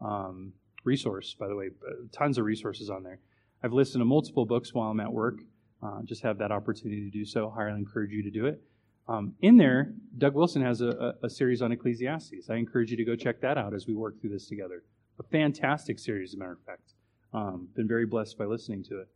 um, 0.00 0.52
resource, 0.84 1.34
by 1.38 1.48
the 1.48 1.54
way. 1.54 1.70
Tons 2.12 2.38
of 2.38 2.44
resources 2.44 2.90
on 2.90 3.02
there. 3.02 3.20
I've 3.62 3.72
listened 3.72 4.00
to 4.00 4.04
multiple 4.06 4.46
books 4.46 4.72
while 4.72 4.90
I'm 4.90 5.00
at 5.00 5.12
work. 5.12 5.40
Uh, 5.82 6.02
just 6.04 6.22
have 6.22 6.38
that 6.38 6.50
opportunity 6.50 7.04
to 7.04 7.10
do 7.10 7.24
so. 7.24 7.50
Highly 7.50 7.78
encourage 7.78 8.10
you 8.10 8.22
to 8.22 8.30
do 8.30 8.46
it. 8.46 8.62
Um, 9.08 9.34
in 9.40 9.56
there, 9.56 9.92
Doug 10.18 10.34
Wilson 10.34 10.62
has 10.62 10.80
a, 10.80 11.14
a, 11.22 11.26
a, 11.26 11.30
series 11.30 11.62
on 11.62 11.72
Ecclesiastes. 11.72 12.48
I 12.48 12.56
encourage 12.56 12.92
you 12.92 12.96
to 12.96 13.04
go 13.04 13.16
check 13.16 13.40
that 13.40 13.58
out 13.58 13.74
as 13.74 13.86
we 13.86 13.94
work 13.94 14.20
through 14.20 14.30
this 14.30 14.46
together. 14.46 14.84
A 15.18 15.22
fantastic 15.24 15.98
series, 15.98 16.30
as 16.30 16.34
a 16.34 16.38
matter 16.38 16.52
of 16.52 16.60
fact. 16.60 16.92
Um, 17.32 17.68
been 17.74 17.88
very 17.88 18.06
blessed 18.06 18.38
by 18.38 18.44
listening 18.44 18.84
to 18.84 19.00
it. 19.00 19.08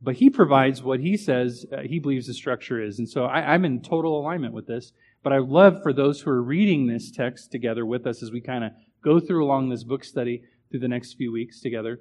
But 0.00 0.16
he 0.16 0.28
provides 0.28 0.82
what 0.82 0.98
he 0.98 1.16
says 1.16 1.64
uh, 1.72 1.82
he 1.82 2.00
believes 2.00 2.26
the 2.26 2.34
structure 2.34 2.82
is. 2.82 2.98
And 2.98 3.08
so 3.08 3.24
I, 3.24 3.54
I'm 3.54 3.64
in 3.64 3.80
total 3.80 4.18
alignment 4.18 4.54
with 4.54 4.66
this. 4.66 4.92
But 5.22 5.32
I 5.32 5.40
would 5.40 5.50
love 5.50 5.82
for 5.82 5.92
those 5.92 6.20
who 6.20 6.30
are 6.30 6.42
reading 6.42 6.86
this 6.86 7.10
text 7.10 7.52
together 7.52 7.86
with 7.86 8.06
us 8.06 8.22
as 8.22 8.30
we 8.30 8.40
kind 8.40 8.64
of 8.64 8.72
go 9.04 9.20
through 9.20 9.44
along 9.44 9.68
this 9.68 9.84
book 9.84 10.04
study 10.04 10.42
through 10.70 10.80
the 10.80 10.88
next 10.88 11.14
few 11.14 11.30
weeks 11.32 11.60
together. 11.60 12.00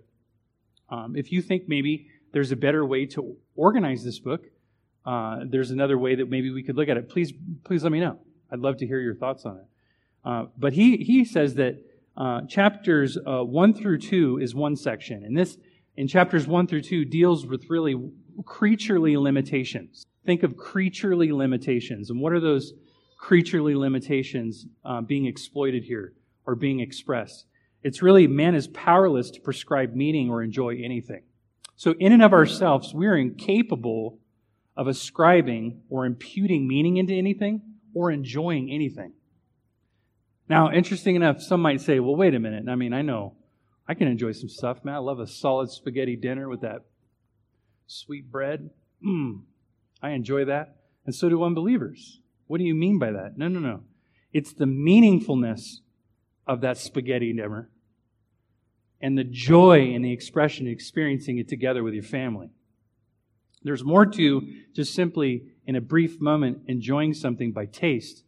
Um, 0.90 1.16
if 1.16 1.32
you 1.32 1.42
think 1.42 1.64
maybe 1.68 2.08
there's 2.34 2.52
a 2.52 2.56
better 2.56 2.86
way 2.86 3.06
to 3.08 3.36
organize 3.56 4.04
this 4.04 4.20
book, 4.20 4.46
uh, 5.06 5.40
there's 5.46 5.72
another 5.72 5.98
way 5.98 6.16
that 6.16 6.30
maybe 6.30 6.52
we 6.52 6.64
could 6.64 6.76
look 6.76 6.90
at 6.90 6.98
it. 6.98 7.10
Please, 7.10 7.34
please 7.64 7.84
let 7.84 7.92
me 7.92 8.00
know. 8.00 8.20
I'd 8.52 8.60
love 8.60 8.78
to 8.78 8.88
hear 8.88 9.00
your 9.00 9.16
thoughts 9.16 9.46
on 9.46 9.58
it. 9.58 9.66
Uh, 10.24 10.46
but 10.58 10.74
he 10.74 10.98
he 10.98 11.26
says 11.26 11.56
that 11.56 11.84
uh, 12.16 12.42
chapters 12.48 13.18
uh, 13.26 13.44
one 13.44 13.74
through 13.74 13.98
two 13.98 14.38
is 14.40 14.54
one 14.54 14.76
section, 14.76 15.24
and 15.24 15.36
this 15.36 15.58
in 15.96 16.08
chapters 16.08 16.46
one 16.46 16.68
through 16.68 16.82
two 16.82 17.06
deals 17.06 17.48
with 17.48 17.70
really 17.70 17.96
creaturely 18.46 19.18
limitations. 19.18 20.06
Think 20.26 20.44
of 20.44 20.58
creaturely 20.58 21.32
limitations, 21.32 22.12
and 22.12 22.22
what 22.22 22.34
are 22.34 22.40
those 22.40 22.74
creaturely 23.22 23.76
limitations 23.76 24.66
uh, 24.84 25.00
being 25.00 25.28
exploited 25.28 25.86
here 25.86 26.14
or 26.46 26.56
being 26.56 26.82
expressed? 26.82 27.46
It's 27.84 28.02
really 28.02 28.28
man 28.28 28.56
is 28.56 28.68
powerless 28.68 29.32
to 29.32 29.40
prescribe 29.40 29.96
meaning 29.96 30.30
or 30.30 30.44
enjoy 30.44 30.82
anything. 30.84 31.24
So, 31.78 31.96
in 32.00 32.12
and 32.12 32.22
of 32.22 32.34
ourselves, 32.34 32.94
we're 32.94 33.18
incapable 33.18 34.20
of 34.76 34.88
ascribing 34.88 35.82
or 35.90 36.06
imputing 36.06 36.68
meaning 36.68 36.98
into 36.98 37.14
anything 37.14 37.62
or 37.94 38.12
enjoying 38.12 38.72
anything. 38.72 39.14
Now, 40.48 40.72
interesting 40.72 41.16
enough, 41.16 41.42
some 41.42 41.62
might 41.62 41.82
say, 41.82 42.00
well, 42.00 42.16
wait 42.16 42.36
a 42.36 42.40
minute. 42.40 42.66
I 42.68 42.76
mean, 42.76 42.94
I 42.94 43.02
know 43.02 43.36
I 43.88 43.94
can 43.94 44.08
enjoy 44.08 44.32
some 44.34 44.50
stuff, 44.50 44.84
man. 44.84 44.96
I 44.96 45.00
love 45.00 45.20
a 45.20 45.28
solid 45.28 45.70
spaghetti 45.70 46.16
dinner 46.16 46.48
with 46.50 46.62
that 46.62 46.82
sweet 47.88 48.32
bread. 48.32 48.70
Mmm, 49.06 49.42
I 50.02 50.12
enjoy 50.12 50.46
that. 50.46 50.76
And 51.06 51.16
so 51.16 51.30
do 51.30 51.44
unbelievers. 51.44 52.21
What 52.52 52.58
do 52.58 52.66
you 52.66 52.76
mean 52.76 53.00
by 53.00 53.12
that? 53.14 53.38
No, 53.38 53.48
no, 53.48 53.60
no. 53.62 53.84
It's 54.34 54.52
the 54.52 54.66
meaningfulness 54.66 55.78
of 56.46 56.60
that 56.60 56.78
spaghetti 56.78 57.32
dinner 57.32 57.70
and 59.00 59.18
the 59.18 59.24
joy 59.24 59.94
in 59.94 60.02
the 60.02 60.12
expression 60.12 60.68
of 60.68 60.74
experiencing 60.74 61.38
it 61.38 61.48
together 61.48 61.82
with 61.82 61.94
your 61.94 62.04
family. 62.04 62.50
There's 63.64 63.86
more 63.86 64.06
to 64.06 64.42
just 64.76 64.94
simply, 64.94 65.44
in 65.66 65.78
a 65.78 65.82
brief 65.82 66.20
moment, 66.20 66.64
enjoying 66.68 67.14
something 67.14 67.54
by 67.54 67.68
taste 67.68 68.26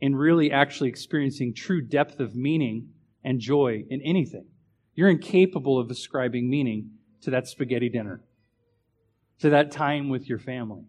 and 0.00 0.18
really 0.18 0.50
actually 0.50 0.88
experiencing 0.88 1.52
true 1.52 1.82
depth 1.82 2.18
of 2.18 2.34
meaning 2.34 2.94
and 3.24 3.40
joy 3.40 3.84
in 3.90 4.00
anything. 4.00 4.46
You're 4.94 5.10
incapable 5.10 5.78
of 5.78 5.90
ascribing 5.90 6.48
meaning 6.48 6.92
to 7.20 7.30
that 7.32 7.46
spaghetti 7.46 7.90
dinner, 7.90 8.22
to 9.40 9.50
that 9.50 9.70
time 9.70 10.08
with 10.08 10.30
your 10.30 10.38
family, 10.38 10.86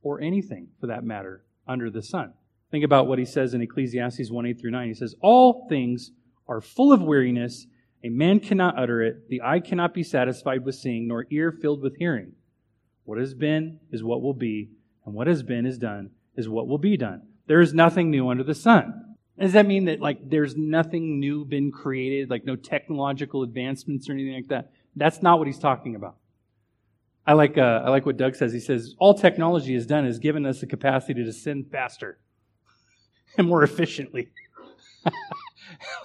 or 0.00 0.22
anything 0.22 0.68
for 0.80 0.86
that 0.86 1.04
matter 1.04 1.44
under 1.68 1.90
the 1.90 2.02
sun. 2.02 2.32
Think 2.70 2.84
about 2.84 3.06
what 3.06 3.18
he 3.18 3.24
says 3.24 3.54
in 3.54 3.62
Ecclesiastes 3.62 4.30
1 4.30 4.46
8 4.46 4.60
through 4.60 4.70
9. 4.70 4.88
He 4.88 4.94
says, 4.94 5.14
All 5.20 5.66
things 5.68 6.12
are 6.46 6.60
full 6.60 6.92
of 6.92 7.02
weariness. 7.02 7.66
A 8.04 8.08
man 8.08 8.40
cannot 8.40 8.78
utter 8.78 9.02
it. 9.02 9.28
The 9.28 9.42
eye 9.42 9.60
cannot 9.60 9.94
be 9.94 10.02
satisfied 10.02 10.64
with 10.64 10.74
seeing, 10.74 11.08
nor 11.08 11.26
ear 11.30 11.50
filled 11.50 11.82
with 11.82 11.96
hearing. 11.96 12.32
What 13.04 13.18
has 13.18 13.34
been 13.34 13.80
is 13.90 14.04
what 14.04 14.22
will 14.22 14.34
be, 14.34 14.70
and 15.04 15.14
what 15.14 15.26
has 15.26 15.42
been 15.42 15.66
is 15.66 15.78
done 15.78 16.10
is 16.36 16.48
what 16.48 16.68
will 16.68 16.78
be 16.78 16.96
done. 16.96 17.22
There 17.46 17.60
is 17.60 17.74
nothing 17.74 18.10
new 18.10 18.28
under 18.28 18.44
the 18.44 18.54
sun. 18.54 19.16
Does 19.38 19.52
that 19.52 19.66
mean 19.66 19.86
that 19.86 20.00
like 20.00 20.28
there's 20.28 20.56
nothing 20.56 21.18
new 21.18 21.44
been 21.44 21.72
created, 21.72 22.28
like 22.28 22.44
no 22.44 22.56
technological 22.56 23.42
advancements 23.42 24.08
or 24.08 24.12
anything 24.12 24.34
like 24.34 24.48
that? 24.48 24.72
That's 24.94 25.22
not 25.22 25.38
what 25.38 25.46
he's 25.46 25.58
talking 25.58 25.94
about. 25.94 26.16
I 27.28 27.34
like 27.34 27.58
uh, 27.58 27.82
I 27.84 27.90
like 27.90 28.06
what 28.06 28.16
Doug 28.16 28.34
says. 28.36 28.54
He 28.54 28.60
says 28.60 28.94
all 28.98 29.12
technology 29.12 29.74
has 29.74 29.84
done 29.84 30.06
is 30.06 30.18
given 30.18 30.46
us 30.46 30.60
the 30.60 30.66
capacity 30.66 31.22
to 31.22 31.32
sin 31.32 31.66
faster 31.70 32.18
and 33.36 33.46
more 33.46 33.62
efficiently, 33.62 34.30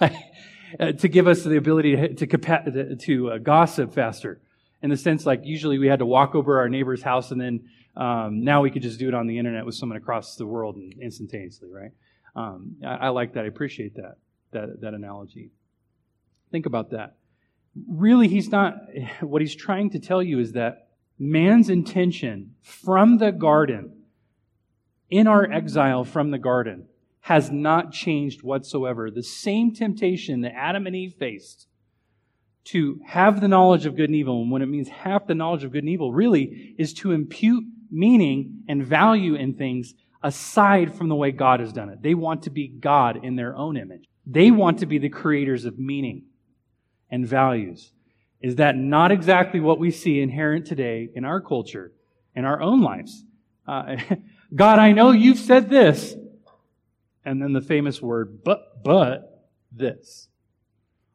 to 0.00 1.08
give 1.08 1.26
us 1.26 1.42
the 1.42 1.56
ability 1.56 1.96
to 1.96 2.26
to, 2.26 2.96
to 2.96 3.30
uh, 3.30 3.38
gossip 3.38 3.94
faster, 3.94 4.42
in 4.82 4.90
the 4.90 4.98
sense 4.98 5.24
like 5.24 5.40
usually 5.44 5.78
we 5.78 5.86
had 5.86 6.00
to 6.00 6.06
walk 6.06 6.34
over 6.34 6.58
our 6.58 6.68
neighbor's 6.68 7.02
house 7.02 7.30
and 7.30 7.40
then 7.40 7.70
um, 7.96 8.44
now 8.44 8.60
we 8.60 8.70
could 8.70 8.82
just 8.82 8.98
do 8.98 9.08
it 9.08 9.14
on 9.14 9.26
the 9.26 9.38
internet 9.38 9.64
with 9.64 9.76
someone 9.76 9.96
across 9.96 10.36
the 10.36 10.44
world 10.44 10.76
and 10.76 10.92
instantaneously, 11.00 11.70
right? 11.70 11.92
Um, 12.36 12.76
I, 12.84 13.06
I, 13.06 13.08
like 13.10 13.34
that. 13.34 13.44
I 13.44 13.46
appreciate 13.46 13.94
that, 13.94 14.16
that, 14.50 14.80
that 14.80 14.94
analogy. 14.94 15.52
Think 16.50 16.66
about 16.66 16.90
that. 16.90 17.14
Really, 17.88 18.26
he's 18.26 18.48
not, 18.48 18.74
what 19.20 19.42
he's 19.42 19.54
trying 19.54 19.90
to 19.90 20.00
tell 20.00 20.22
you 20.22 20.40
is 20.40 20.52
that 20.52 20.83
man's 21.18 21.68
intention 21.68 22.54
from 22.62 23.18
the 23.18 23.32
garden, 23.32 23.92
in 25.10 25.26
our 25.26 25.50
exile 25.50 26.04
from 26.04 26.30
the 26.30 26.38
garden, 26.38 26.86
has 27.20 27.50
not 27.50 27.92
changed 27.92 28.42
whatsoever. 28.42 29.10
The 29.10 29.22
same 29.22 29.72
temptation 29.72 30.42
that 30.42 30.54
Adam 30.54 30.86
and 30.86 30.96
Eve 30.96 31.14
faced 31.14 31.68
to 32.64 33.00
have 33.06 33.40
the 33.40 33.48
knowledge 33.48 33.86
of 33.86 33.96
good 33.96 34.08
and 34.08 34.16
evil, 34.16 34.42
and 34.42 34.50
when 34.50 34.62
it 34.62 34.66
means 34.66 34.88
have 34.88 35.26
the 35.26 35.34
knowledge 35.34 35.64
of 35.64 35.72
good 35.72 35.84
and 35.84 35.88
evil, 35.88 36.12
really 36.12 36.74
is 36.78 36.94
to 36.94 37.12
impute 37.12 37.64
meaning 37.90 38.64
and 38.68 38.84
value 38.84 39.34
in 39.34 39.54
things 39.54 39.94
aside 40.22 40.94
from 40.94 41.08
the 41.08 41.14
way 41.14 41.30
God 41.30 41.60
has 41.60 41.72
done 41.72 41.90
it. 41.90 42.02
They 42.02 42.14
want 42.14 42.42
to 42.44 42.50
be 42.50 42.68
God 42.68 43.24
in 43.24 43.36
their 43.36 43.56
own 43.56 43.76
image. 43.76 44.04
They 44.26 44.50
want 44.50 44.78
to 44.78 44.86
be 44.86 44.98
the 44.98 45.10
creators 45.10 45.66
of 45.66 45.78
meaning 45.78 46.24
and 47.10 47.26
values. 47.26 47.92
Is 48.44 48.56
that 48.56 48.76
not 48.76 49.10
exactly 49.10 49.58
what 49.58 49.78
we 49.78 49.90
see 49.90 50.20
inherent 50.20 50.66
today 50.66 51.08
in 51.14 51.24
our 51.24 51.40
culture, 51.40 51.92
in 52.36 52.44
our 52.44 52.60
own 52.60 52.82
lives? 52.82 53.24
Uh, 53.66 53.96
God, 54.54 54.78
I 54.78 54.92
know 54.92 55.12
you've 55.12 55.38
said 55.38 55.70
this. 55.70 56.14
And 57.24 57.40
then 57.40 57.54
the 57.54 57.62
famous 57.62 58.02
word, 58.02 58.44
but, 58.44 58.84
but, 58.84 59.48
this. 59.72 60.28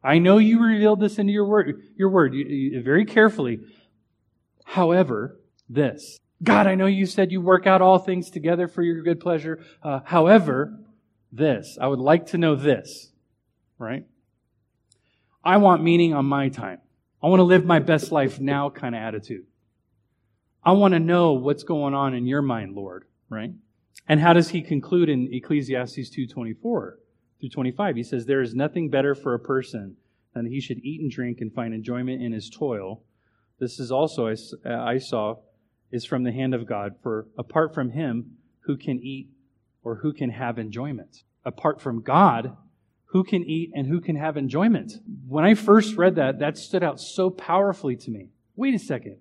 I 0.04 0.18
know 0.18 0.39
you 0.39 0.60
revealed 0.60 1.02
this 1.02 1.20
into 1.20 1.32
your 1.32 1.46
word, 1.46 1.80
your 1.96 2.10
word 2.10 2.34
you, 2.34 2.46
you, 2.46 2.82
very 2.82 3.06
carefully. 3.06 3.60
However, 4.65 5.39
this. 5.70 6.18
God, 6.42 6.65
I 6.65 6.74
know 6.74 6.88
you 6.88 7.06
said 7.06 7.32
you 7.32 7.42
work 7.42 7.68
out 7.68 7.84
all 7.84 8.00
things 8.00 8.32
together 8.32 8.68
for 8.68 8.82
your 8.82 9.04
good 9.04 9.20
pleasure. 9.20 9.63
Uh, 9.84 10.00
however, 10.04 10.80
this. 11.32 11.78
I 11.80 11.86
would 11.86 12.00
like 12.00 12.26
to 12.28 12.39
know 12.39 12.56
this, 12.56 13.12
right? 13.78 14.08
I 15.44 15.58
want 15.58 15.84
meaning 15.84 16.15
on 16.15 16.26
my 16.26 16.50
time. 16.50 16.80
I 17.21 17.27
want 17.27 17.39
to 17.39 17.45
live 17.45 17.65
my 17.65 17.79
best 17.79 18.12
life 18.12 18.39
now 18.39 18.69
kind 18.69 18.95
of 18.95 19.01
attitude. 19.01 19.45
I 20.63 20.73
want 20.73 20.93
to 20.93 20.99
know 20.99 21.34
what's 21.34 21.63
going 21.63 21.93
on 21.93 22.13
in 22.13 22.25
your 22.25 22.41
mind, 22.41 22.75
Lord, 22.75 23.05
right? 23.29 23.51
And 24.08 24.19
how 24.19 24.34
does 24.34 24.49
he 24.49 24.62
conclude 24.62 25.10
in 25.10 25.29
Ecclesiastes 25.32 26.10
2:24 26.10 26.97
through 27.39 27.49
25? 27.49 27.95
He 27.95 28.03
says 28.03 28.25
there 28.25 28.41
is 28.41 28.55
nothing 28.55 28.89
better 28.89 29.15
for 29.15 29.34
a 29.34 29.39
person 29.39 29.97
than 30.34 30.45
that 30.45 30.51
he 30.51 30.60
should 30.60 30.79
eat 30.79 31.01
and 31.01 31.12
drink 31.12 31.41
and 31.41 31.53
find 31.53 31.73
enjoyment 31.73 32.21
in 32.21 32.32
his 32.32 32.49
toil. 32.49 33.03
This 33.60 33.79
is 33.79 33.91
also 33.91 34.27
I, 34.27 34.36
I 34.69 34.97
saw 34.97 35.38
is 35.91 36.05
from 36.05 36.23
the 36.23 36.32
hand 36.32 36.53
of 36.53 36.65
God, 36.65 36.95
for 37.01 37.27
apart 37.38 37.73
from 37.73 37.91
Him, 37.91 38.38
who 38.62 38.77
can 38.77 38.99
eat 38.99 39.29
or 39.84 39.95
who 39.95 40.13
can 40.13 40.29
have 40.29 40.60
enjoyment? 40.60 41.23
Apart 41.45 41.82
from 41.82 42.01
God, 42.01 42.55
who 43.12 43.24
can 43.24 43.43
eat 43.43 43.72
and 43.74 43.88
who 43.88 44.02
can 44.02 44.15
have 44.15 44.38
enjoyment? 44.38 44.93
When 45.28 45.43
I 45.43 45.56
first 45.56 45.98
read 45.98 46.15
that, 46.15 46.39
that 46.39 46.58
stood 46.58 46.84
out 46.84 47.00
so 47.00 47.30
powerfully 47.30 47.95
to 47.98 48.12
me. 48.12 48.30
Wait 48.56 48.76
a 48.76 48.80
second. 48.80 49.17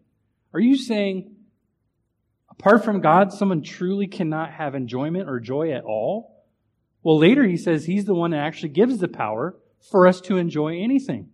Are 0.53 0.61
you 0.61 0.77
saying, 0.77 1.35
apart 2.51 2.85
from 2.85 3.01
God, 3.01 3.33
someone 3.33 3.63
truly 3.63 4.07
cannot 4.07 4.53
have 4.53 4.75
enjoyment 4.75 5.29
or 5.29 5.41
joy 5.41 5.73
at 5.73 5.85
all? 5.85 6.45
Well, 7.03 7.19
later 7.19 7.45
he 7.45 7.57
says 7.57 7.87
he's 7.87 8.05
the 8.05 8.15
one 8.15 8.33
that 8.33 8.41
actually 8.41 8.71
gives 8.71 8.99
the 8.99 9.09
power 9.09 9.57
for 9.91 10.07
us 10.07 10.21
to 10.23 10.37
enjoy 10.37 10.83
anything. 10.83 11.31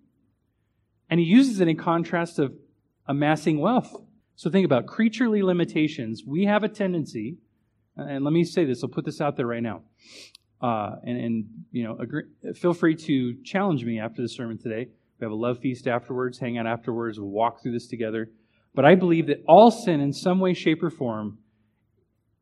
And 1.11 1.19
he 1.19 1.27
uses 1.27 1.61
it 1.61 1.69
in 1.69 1.77
contrast 1.77 2.38
of 2.38 2.55
amassing 3.07 3.59
wealth. 3.61 3.95
So 4.37 4.51
think 4.51 4.64
about 4.64 4.87
creaturely 4.87 5.43
limitations. 5.43 6.23
We 6.27 6.45
have 6.45 6.62
a 6.64 6.69
tendency, 6.69 7.38
and 7.97 8.25
let 8.25 8.33
me 8.33 8.45
say 8.45 8.64
this, 8.64 8.83
I'll 8.83 8.90
put 8.90 9.05
this 9.05 9.21
out 9.21 9.37
there 9.37 9.47
right 9.47 9.62
now. 9.62 9.83
Uh, 10.64 10.96
and, 11.05 11.18
and, 11.18 11.44
you 11.72 11.85
know, 11.85 11.94
agree, 11.98 12.22
feel 12.55 12.72
free 12.72 12.96
to 12.96 13.35
challenge 13.42 13.85
me 13.85 14.00
after 14.00 14.22
the 14.22 14.29
sermon 14.29 14.57
today. 14.57 14.88
We 15.20 15.24
have 15.27 15.31
a 15.31 15.35
love 15.35 15.59
feast 15.59 15.87
afterwards, 15.87 16.38
hang 16.38 16.57
out 16.57 16.66
afterwards, 16.66 17.20
we'll 17.20 17.29
walk 17.29 17.61
through 17.61 17.72
this 17.72 17.87
together. 17.87 18.31
But 18.74 18.87
I 18.87 18.94
believe 18.94 19.27
that 19.27 19.44
all 19.46 19.70
sin 19.70 20.00
in 20.00 20.14
some 20.14 20.40
way, 20.40 20.55
shape, 20.55 20.83
or 20.83 20.88
form 20.88 21.37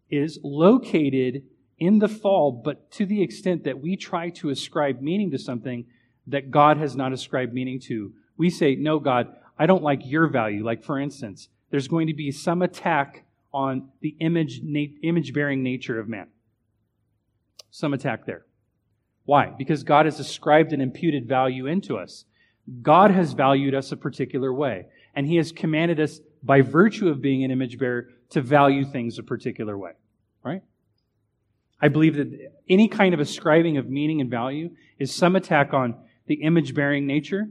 is 0.09 0.39
located 0.45 1.43
in 1.81 1.99
the 1.99 2.07
fall, 2.07 2.53
but 2.53 2.93
to 2.93 3.07
the 3.07 3.21
extent 3.21 3.65
that 3.65 3.81
we 3.81 3.97
try 3.97 4.31
to 4.31 4.51
ascribe 4.51 5.01
meaning 5.01 5.33
to 5.33 5.39
something 5.39 5.85
that 6.29 6.53
God 6.53 6.77
has 6.77 6.95
not 6.95 7.13
ascribed 7.13 7.53
meaning 7.53 7.81
to, 7.89 8.13
we 8.37 8.51
say, 8.51 8.77
No, 8.77 9.01
God, 9.01 9.35
I 9.59 9.67
don't 9.67 9.83
like 9.83 10.03
your 10.05 10.29
value. 10.29 10.65
Like, 10.65 10.85
for 10.85 11.01
instance, 11.01 11.49
there's 11.73 11.89
going 11.89 12.07
to 12.07 12.15
be 12.15 12.31
some 12.31 12.63
attack 12.63 13.25
on 13.53 13.89
the 14.01 14.15
image, 14.21 14.61
na- 14.63 14.95
image 15.03 15.33
bearing 15.33 15.65
nature 15.65 15.99
of 15.99 16.09
man. 16.09 16.29
Some 17.73 17.95
attack 17.95 18.27
there. 18.27 18.45
Why? 19.25 19.53
Because 19.57 19.83
God 19.83 20.05
has 20.05 20.21
ascribed 20.21 20.73
an 20.73 20.83
imputed 20.83 21.27
value 21.27 21.67
into 21.67 21.97
us. 21.97 22.27
God 22.83 23.11
has 23.11 23.33
valued 23.33 23.75
us 23.75 23.91
a 23.91 23.97
particular 23.97 24.53
way, 24.53 24.87
and 25.15 25.27
He 25.27 25.37
has 25.37 25.51
commanded 25.51 25.99
us, 25.99 26.21
by 26.45 26.61
virtue 26.61 27.09
of 27.09 27.23
being 27.23 27.43
an 27.45 27.51
image 27.51 27.79
bearer, 27.79 28.09
to 28.31 28.43
value 28.43 28.85
things 28.85 29.19
a 29.19 29.23
particular 29.23 29.79
way. 29.79 29.93
Right? 30.45 30.63
I 31.81 31.89
believe 31.89 32.17
that 32.17 32.53
any 32.69 32.89
kind 32.89 33.15
of 33.15 33.21
ascribing 33.21 33.79
of 33.79 33.89
meaning 33.89 34.21
and 34.21 34.31
value 34.31 34.71
is 34.99 35.13
some 35.15 35.35
attack 35.35 35.73
on 35.73 35.97
the 36.27 36.43
image 36.43 36.75
bearing 36.75 37.07
nature. 37.07 37.49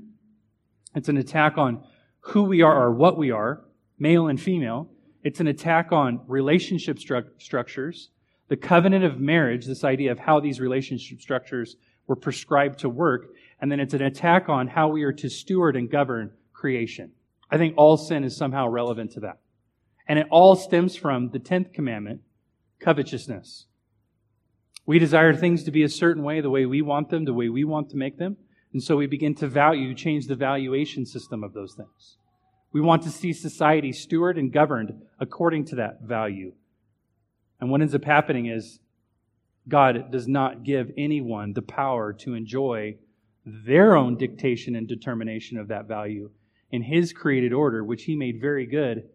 It's 0.94 1.10
an 1.10 1.18
attack 1.18 1.58
on 1.58 1.84
who 2.20 2.44
we 2.44 2.62
are 2.62 2.84
or 2.84 2.92
what 2.92 3.18
we 3.18 3.32
are, 3.32 3.64
male 3.98 4.28
and 4.28 4.40
female. 4.40 4.88
It's 5.24 5.40
an 5.40 5.48
attack 5.48 5.92
on 5.92 6.22
relationship 6.28 6.98
stru- 6.98 7.30
structures, 7.40 8.10
the 8.52 8.58
covenant 8.58 9.06
of 9.06 9.18
marriage, 9.18 9.66
this 9.66 9.86
idea 9.86 10.12
of 10.12 10.20
how 10.20 10.42
these 10.42 10.60
relationship 10.60 11.22
structures 11.22 11.78
were 12.06 12.18
prescribed 12.18 12.80
to 12.80 12.90
work, 12.90 13.28
and 13.62 13.72
then 13.72 13.80
it's 13.80 13.94
an 13.94 14.02
attack 14.02 14.50
on 14.50 14.68
how 14.68 14.90
we 14.90 15.04
are 15.04 15.14
to 15.14 15.30
steward 15.30 15.78
and 15.78 15.90
govern 15.90 16.30
creation. 16.52 17.14
I 17.50 17.58
think 17.58 17.76
all 17.78 17.96
sin 17.96 18.26
is 18.26 18.36
somehow 18.36 18.68
relevant 18.68 19.12
to 19.12 19.22
that. 19.22 19.40
And 20.06 20.20
it 20.20 20.28
all 20.30 20.58
stems 20.58 20.98
from 20.98 21.30
the 21.30 21.40
10th 21.40 21.72
commandment, 21.72 22.24
covetousness. 22.82 23.68
We 24.86 25.00
desire 25.00 25.34
things 25.34 25.64
to 25.64 25.72
be 25.72 25.84
a 25.84 25.88
certain 25.88 26.22
way, 26.22 26.42
the 26.42 26.50
way 26.50 26.66
we 26.66 26.82
want 26.82 27.10
them, 27.10 27.24
the 27.24 27.34
way 27.34 27.48
we 27.48 27.64
want 27.64 27.90
to 27.92 27.96
make 27.96 28.18
them. 28.18 28.36
And 28.74 28.84
so 28.84 28.98
we 28.98 29.08
begin 29.08 29.34
to 29.36 29.48
value, 29.48 29.96
change 29.96 30.28
the 30.28 30.36
valuation 30.36 31.06
system 31.06 31.42
of 31.42 31.54
those 31.54 31.74
things. 31.74 32.18
We 32.74 32.82
want 32.82 33.04
to 33.04 33.12
see 33.12 33.32
society 33.32 33.94
steward 33.94 34.38
and 34.38 34.52
governed 34.52 34.92
according 35.22 35.68
to 35.68 35.76
that 35.78 36.02
value. 36.02 36.52
And 37.62 37.70
what 37.70 37.82
ends 37.82 37.96
up 37.96 38.04
happening 38.04 38.48
is 38.48 38.80
God 39.68 40.12
does 40.12 40.28
not 40.28 40.64
give 40.64 40.92
anyone 40.98 41.54
the 41.54 41.62
power 41.62 42.12
to 42.14 42.34
enjoy 42.34 42.98
their 43.46 43.96
own 43.96 44.18
dictation 44.18 44.76
and 44.76 44.88
determination 44.88 45.58
of 45.58 45.68
that 45.68 45.88
value 45.88 46.32
in 46.72 46.82
His 46.82 47.14
created 47.14 47.54
order, 47.54 47.84
which 47.84 48.04
He 48.04 48.16
made 48.16 48.42
very 48.42 48.66
good. 48.66 49.08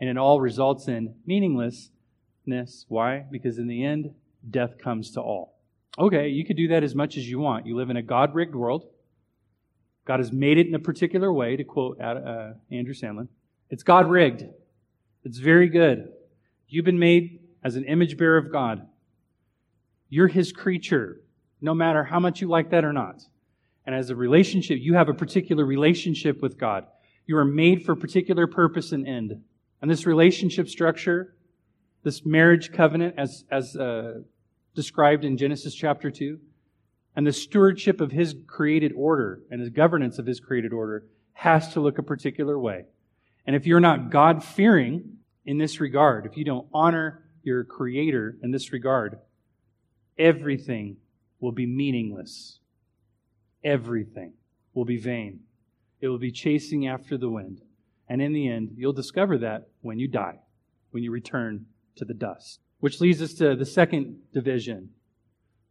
And 0.00 0.10
it 0.10 0.18
all 0.18 0.40
results 0.40 0.88
in 0.88 1.14
meaninglessness. 1.24 2.84
Why? 2.88 3.24
Because 3.30 3.58
in 3.58 3.68
the 3.68 3.84
end, 3.84 4.10
death 4.50 4.78
comes 4.78 5.12
to 5.12 5.20
all. 5.20 5.60
Okay, 5.98 6.28
you 6.28 6.44
could 6.44 6.56
do 6.56 6.68
that 6.68 6.82
as 6.82 6.94
much 6.94 7.16
as 7.16 7.28
you 7.28 7.38
want. 7.38 7.66
You 7.66 7.76
live 7.76 7.88
in 7.88 7.96
a 7.96 8.02
God 8.02 8.34
rigged 8.34 8.54
world. 8.54 8.84
God 10.04 10.20
has 10.20 10.30
made 10.30 10.58
it 10.58 10.66
in 10.66 10.74
a 10.74 10.78
particular 10.78 11.32
way, 11.32 11.56
to 11.56 11.64
quote 11.64 12.00
uh, 12.00 12.52
Andrew 12.70 12.94
Sandlin. 12.94 13.28
It's 13.70 13.82
God 13.82 14.08
rigged. 14.08 14.44
It's 15.24 15.38
very 15.38 15.68
good. 15.68 16.12
You've 16.68 16.84
been 16.84 16.98
made 16.98 17.40
as 17.66 17.74
an 17.74 17.82
image 17.82 18.16
bearer 18.16 18.36
of 18.36 18.52
God. 18.52 18.86
You're 20.08 20.28
His 20.28 20.52
creature, 20.52 21.20
no 21.60 21.74
matter 21.74 22.04
how 22.04 22.20
much 22.20 22.40
you 22.40 22.46
like 22.46 22.70
that 22.70 22.84
or 22.84 22.92
not. 22.92 23.22
And 23.84 23.92
as 23.92 24.08
a 24.08 24.14
relationship, 24.14 24.78
you 24.80 24.94
have 24.94 25.08
a 25.08 25.14
particular 25.14 25.64
relationship 25.64 26.40
with 26.40 26.58
God. 26.58 26.86
You 27.26 27.36
are 27.38 27.44
made 27.44 27.84
for 27.84 27.92
a 27.92 27.96
particular 27.96 28.46
purpose 28.46 28.92
and 28.92 29.04
end. 29.04 29.42
And 29.82 29.90
this 29.90 30.06
relationship 30.06 30.68
structure, 30.68 31.34
this 32.04 32.24
marriage 32.24 32.70
covenant, 32.72 33.16
as, 33.18 33.44
as 33.50 33.74
uh, 33.74 34.20
described 34.76 35.24
in 35.24 35.36
Genesis 35.36 35.74
chapter 35.74 36.08
2, 36.08 36.38
and 37.16 37.26
the 37.26 37.32
stewardship 37.32 38.00
of 38.00 38.12
his 38.12 38.36
created 38.46 38.92
order 38.94 39.40
and 39.50 39.60
the 39.60 39.70
governance 39.70 40.20
of 40.20 40.26
his 40.26 40.38
created 40.38 40.72
order 40.72 41.04
has 41.32 41.72
to 41.72 41.80
look 41.80 41.98
a 41.98 42.02
particular 42.04 42.56
way. 42.56 42.84
And 43.44 43.56
if 43.56 43.66
you're 43.66 43.80
not 43.80 44.10
God 44.10 44.44
fearing 44.44 45.16
in 45.44 45.58
this 45.58 45.80
regard, 45.80 46.26
if 46.26 46.36
you 46.36 46.44
don't 46.44 46.68
honor 46.72 47.24
your 47.46 47.64
creator 47.64 48.36
in 48.42 48.50
this 48.50 48.72
regard, 48.72 49.18
everything 50.18 50.96
will 51.40 51.52
be 51.52 51.66
meaningless. 51.66 52.58
Everything 53.64 54.34
will 54.74 54.84
be 54.84 54.98
vain. 54.98 55.40
It 56.00 56.08
will 56.08 56.18
be 56.18 56.32
chasing 56.32 56.86
after 56.86 57.16
the 57.16 57.30
wind. 57.30 57.62
And 58.08 58.20
in 58.20 58.32
the 58.32 58.48
end, 58.48 58.72
you'll 58.76 58.92
discover 58.92 59.38
that 59.38 59.68
when 59.80 59.98
you 59.98 60.08
die, 60.08 60.40
when 60.90 61.02
you 61.02 61.10
return 61.10 61.66
to 61.96 62.04
the 62.04 62.14
dust. 62.14 62.60
Which 62.80 63.00
leads 63.00 63.22
us 63.22 63.34
to 63.34 63.56
the 63.56 63.64
second 63.64 64.18
division. 64.32 64.90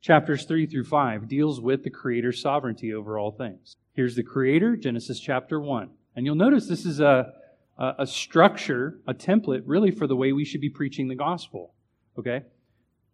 Chapters 0.01 0.45
3 0.45 0.65
through 0.65 0.83
5 0.85 1.27
deals 1.27 1.61
with 1.61 1.83
the 1.83 1.89
Creator's 1.89 2.41
sovereignty 2.41 2.93
over 2.93 3.17
all 3.17 3.31
things. 3.31 3.75
Here's 3.93 4.15
the 4.15 4.23
Creator, 4.23 4.77
Genesis 4.77 5.19
chapter 5.19 5.59
1. 5.59 5.89
And 6.15 6.25
you'll 6.25 6.35
notice 6.35 6.67
this 6.67 6.85
is 6.85 6.99
a, 6.99 7.33
a, 7.77 8.07
structure, 8.07 8.99
a 9.07 9.13
template, 9.13 9.63
really, 9.65 9.91
for 9.91 10.07
the 10.07 10.15
way 10.15 10.31
we 10.31 10.45
should 10.45 10.61
be 10.61 10.69
preaching 10.69 11.07
the 11.07 11.15
gospel. 11.15 11.73
Okay? 12.17 12.41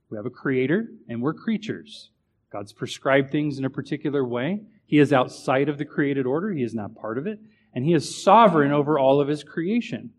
We 0.09 0.17
have 0.17 0.25
a 0.25 0.31
Creator, 0.31 0.87
and 1.07 1.21
we're 1.21 1.33
creatures. 1.33 2.11
God's 2.51 2.73
prescribed 2.73 3.31
things 3.31 3.57
in 3.57 3.65
a 3.65 3.69
particular 3.69 4.25
way. 4.25 4.61
He 4.85 4.99
is 4.99 5.13
outside 5.13 5.69
of 5.69 5.77
the 5.77 5.85
created 5.85 6.25
order, 6.25 6.51
He 6.51 6.63
is 6.63 6.75
not 6.75 6.95
part 6.95 7.17
of 7.17 7.25
it, 7.25 7.39
and 7.73 7.85
He 7.85 7.93
is 7.93 8.23
sovereign 8.23 8.71
over 8.71 8.99
all 8.99 9.21
of 9.21 9.27
His 9.27 9.43
creation. 9.43 10.11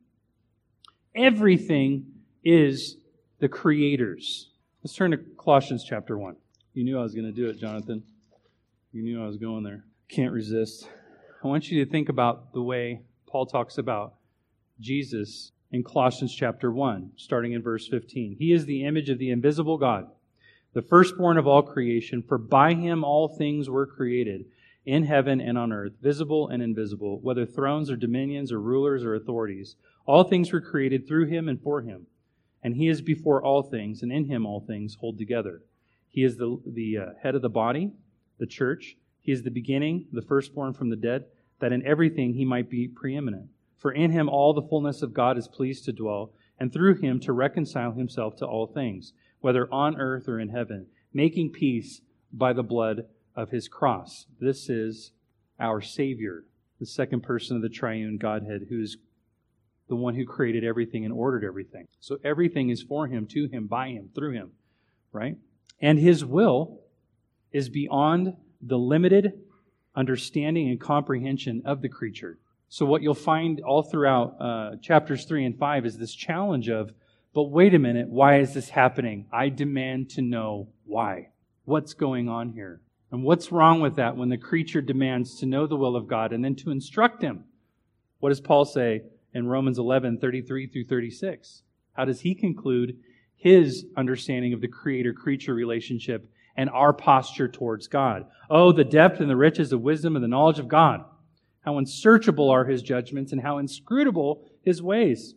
Everything 1.14 2.06
is 2.42 2.96
the 3.38 3.48
creators. 3.48 4.48
Let's 4.82 4.94
turn 4.94 5.10
to 5.10 5.18
Colossians 5.38 5.84
chapter 5.84 6.16
1. 6.16 6.36
You 6.72 6.84
knew 6.84 6.98
I 6.98 7.02
was 7.02 7.14
going 7.14 7.26
to 7.26 7.32
do 7.32 7.48
it, 7.48 7.58
Jonathan. 7.58 8.02
You 8.92 9.02
knew 9.02 9.22
I 9.22 9.26
was 9.26 9.36
going 9.36 9.62
there. 9.62 9.84
Can't 10.08 10.32
resist. 10.32 10.88
I 11.44 11.48
want 11.48 11.70
you 11.70 11.84
to 11.84 11.90
think 11.90 12.08
about 12.08 12.52
the 12.54 12.62
way 12.62 13.02
Paul 13.26 13.46
talks 13.46 13.76
about 13.76 14.14
Jesus 14.82 15.52
in 15.70 15.82
Colossians 15.82 16.34
chapter 16.34 16.70
1, 16.70 17.12
starting 17.16 17.52
in 17.52 17.62
verse 17.62 17.88
15. 17.88 18.36
He 18.38 18.52
is 18.52 18.66
the 18.66 18.84
image 18.84 19.08
of 19.08 19.18
the 19.18 19.30
invisible 19.30 19.78
God, 19.78 20.08
the 20.74 20.82
firstborn 20.82 21.38
of 21.38 21.46
all 21.46 21.62
creation, 21.62 22.22
for 22.22 22.36
by 22.36 22.74
him 22.74 23.02
all 23.04 23.28
things 23.28 23.70
were 23.70 23.86
created, 23.86 24.44
in 24.84 25.04
heaven 25.04 25.40
and 25.40 25.56
on 25.56 25.72
earth, 25.72 25.92
visible 26.02 26.48
and 26.48 26.62
invisible, 26.62 27.20
whether 27.20 27.46
thrones 27.46 27.90
or 27.90 27.96
dominions 27.96 28.52
or 28.52 28.60
rulers 28.60 29.04
or 29.04 29.14
authorities. 29.14 29.76
All 30.04 30.24
things 30.24 30.52
were 30.52 30.60
created 30.60 31.06
through 31.06 31.26
him 31.26 31.48
and 31.48 31.62
for 31.62 31.80
him 31.80 32.06
and 32.62 32.76
he 32.76 32.88
is 32.88 33.02
before 33.02 33.42
all 33.42 33.62
things, 33.62 34.02
and 34.02 34.12
in 34.12 34.26
him 34.26 34.46
all 34.46 34.60
things 34.60 34.96
hold 35.00 35.18
together. 35.18 35.62
He 36.08 36.22
is 36.22 36.36
the, 36.36 36.60
the 36.64 36.98
uh, 36.98 37.06
head 37.20 37.34
of 37.34 37.42
the 37.42 37.48
body, 37.48 37.90
the 38.38 38.46
church. 38.46 38.96
He 39.20 39.32
is 39.32 39.42
the 39.42 39.50
beginning, 39.50 40.06
the 40.12 40.22
firstborn 40.22 40.74
from 40.74 40.90
the 40.90 40.96
dead, 40.96 41.24
that 41.60 41.72
in 41.72 41.84
everything 41.84 42.34
he 42.34 42.44
might 42.44 42.70
be 42.70 42.86
preeminent. 42.86 43.48
For 43.82 43.90
in 43.90 44.12
him 44.12 44.28
all 44.28 44.54
the 44.54 44.62
fullness 44.62 45.02
of 45.02 45.12
God 45.12 45.36
is 45.36 45.48
pleased 45.48 45.86
to 45.86 45.92
dwell, 45.92 46.32
and 46.56 46.72
through 46.72 47.00
him 47.00 47.18
to 47.18 47.32
reconcile 47.32 47.90
himself 47.90 48.36
to 48.36 48.46
all 48.46 48.68
things, 48.68 49.12
whether 49.40 49.66
on 49.74 50.00
earth 50.00 50.28
or 50.28 50.38
in 50.38 50.50
heaven, 50.50 50.86
making 51.12 51.50
peace 51.50 52.00
by 52.32 52.52
the 52.52 52.62
blood 52.62 53.06
of 53.34 53.50
his 53.50 53.66
cross. 53.66 54.26
This 54.38 54.68
is 54.68 55.10
our 55.58 55.80
Savior, 55.80 56.44
the 56.78 56.86
second 56.86 57.24
person 57.24 57.56
of 57.56 57.62
the 57.62 57.68
triune 57.68 58.18
Godhead, 58.18 58.66
who 58.68 58.80
is 58.80 58.98
the 59.88 59.96
one 59.96 60.14
who 60.14 60.24
created 60.24 60.62
everything 60.62 61.04
and 61.04 61.12
ordered 61.12 61.44
everything. 61.44 61.88
So 61.98 62.20
everything 62.22 62.70
is 62.70 62.82
for 62.82 63.08
him, 63.08 63.26
to 63.26 63.48
him, 63.48 63.66
by 63.66 63.88
him, 63.88 64.10
through 64.14 64.34
him, 64.34 64.52
right? 65.10 65.36
And 65.80 65.98
his 65.98 66.24
will 66.24 66.82
is 67.50 67.68
beyond 67.68 68.36
the 68.60 68.78
limited 68.78 69.40
understanding 69.96 70.68
and 70.68 70.80
comprehension 70.80 71.62
of 71.64 71.82
the 71.82 71.88
creature. 71.88 72.38
So 72.72 72.86
what 72.86 73.02
you'll 73.02 73.12
find 73.12 73.60
all 73.60 73.82
throughout 73.82 74.36
uh, 74.40 74.76
chapters 74.80 75.26
3 75.26 75.44
and 75.44 75.58
5 75.58 75.84
is 75.84 75.98
this 75.98 76.14
challenge 76.14 76.70
of, 76.70 76.90
but 77.34 77.50
wait 77.50 77.74
a 77.74 77.78
minute, 77.78 78.08
why 78.08 78.38
is 78.38 78.54
this 78.54 78.70
happening? 78.70 79.26
I 79.30 79.50
demand 79.50 80.08
to 80.12 80.22
know 80.22 80.68
why. 80.86 81.28
What's 81.66 81.92
going 81.92 82.30
on 82.30 82.48
here? 82.48 82.80
And 83.10 83.24
what's 83.24 83.52
wrong 83.52 83.82
with 83.82 83.96
that 83.96 84.16
when 84.16 84.30
the 84.30 84.38
creature 84.38 84.80
demands 84.80 85.38
to 85.40 85.46
know 85.46 85.66
the 85.66 85.76
will 85.76 85.96
of 85.96 86.08
God 86.08 86.32
and 86.32 86.42
then 86.42 86.54
to 86.56 86.70
instruct 86.70 87.20
him? 87.20 87.44
What 88.20 88.30
does 88.30 88.40
Paul 88.40 88.64
say? 88.64 89.02
in 89.34 89.46
Romans 89.46 89.78
11, 89.78 90.18
33 90.18 90.66
through 90.68 90.84
36. 90.84 91.62
How 91.92 92.04
does 92.04 92.20
he 92.20 92.34
conclude 92.34 92.98
his 93.36 93.84
understanding 93.96 94.52
of 94.52 94.60
the 94.60 94.68
creator 94.68 95.12
creature 95.12 95.54
relationship 95.54 96.30
and 96.56 96.70
our 96.70 96.92
posture 96.92 97.48
towards 97.48 97.86
God? 97.86 98.26
Oh, 98.50 98.72
the 98.72 98.84
depth 98.84 99.20
and 99.20 99.30
the 99.30 99.36
riches 99.36 99.72
of 99.72 99.80
wisdom 99.80 100.16
and 100.16 100.24
the 100.24 100.28
knowledge 100.28 100.58
of 100.58 100.68
God. 100.68 101.04
How 101.62 101.78
unsearchable 101.78 102.50
are 102.50 102.64
his 102.64 102.82
judgments 102.82 103.32
and 103.32 103.42
how 103.42 103.58
inscrutable 103.58 104.44
his 104.62 104.82
ways. 104.82 105.34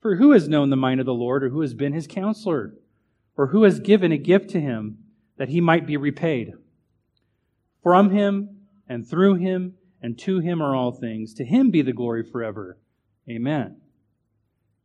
For 0.00 0.16
who 0.16 0.32
has 0.32 0.48
known 0.48 0.70
the 0.70 0.76
mind 0.76 1.00
of 1.00 1.06
the 1.06 1.14
Lord 1.14 1.44
or 1.44 1.48
who 1.50 1.60
has 1.60 1.74
been 1.74 1.92
his 1.92 2.06
counselor? 2.06 2.74
Or 3.36 3.48
who 3.48 3.62
has 3.62 3.80
given 3.80 4.12
a 4.12 4.18
gift 4.18 4.50
to 4.50 4.60
him 4.60 4.98
that 5.38 5.48
he 5.48 5.60
might 5.60 5.86
be 5.86 5.96
repaid? 5.96 6.52
From 7.82 8.10
him 8.10 8.60
and 8.88 9.06
through 9.06 9.36
him 9.36 9.74
and 10.02 10.18
to 10.18 10.40
him 10.40 10.60
are 10.60 10.74
all 10.74 10.92
things. 10.92 11.32
To 11.34 11.44
him 11.44 11.70
be 11.70 11.82
the 11.82 11.92
glory 11.92 12.24
forever. 12.24 12.78
Amen. 13.30 13.76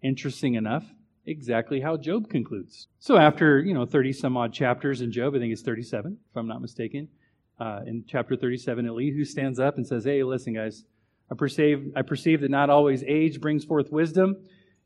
Interesting 0.01 0.53
enough, 0.53 0.85
exactly 1.25 1.81
how 1.81 1.97
Job 1.97 2.29
concludes. 2.29 2.87
So 2.99 3.17
after, 3.17 3.59
you 3.59 3.73
know, 3.73 3.85
30 3.85 4.13
some 4.13 4.37
odd 4.37 4.53
chapters 4.53 5.01
in 5.01 5.11
Job, 5.11 5.35
I 5.35 5.39
think 5.39 5.51
it's 5.51 5.63
37, 5.63 6.17
if 6.29 6.37
I'm 6.37 6.47
not 6.47 6.61
mistaken, 6.61 7.09
uh, 7.59 7.81
in 7.85 8.03
chapter 8.07 8.35
37, 8.35 8.87
Elihu 8.87 9.25
stands 9.25 9.59
up 9.59 9.77
and 9.77 9.87
says, 9.87 10.03
Hey, 10.03 10.23
listen, 10.23 10.53
guys, 10.53 10.83
I 11.31 11.35
perceive, 11.35 11.91
I 11.95 12.01
perceive 12.03 12.41
that 12.41 12.51
not 12.51 12.69
always 12.69 13.03
age 13.03 13.41
brings 13.41 13.65
forth 13.65 13.91
wisdom. 13.91 14.37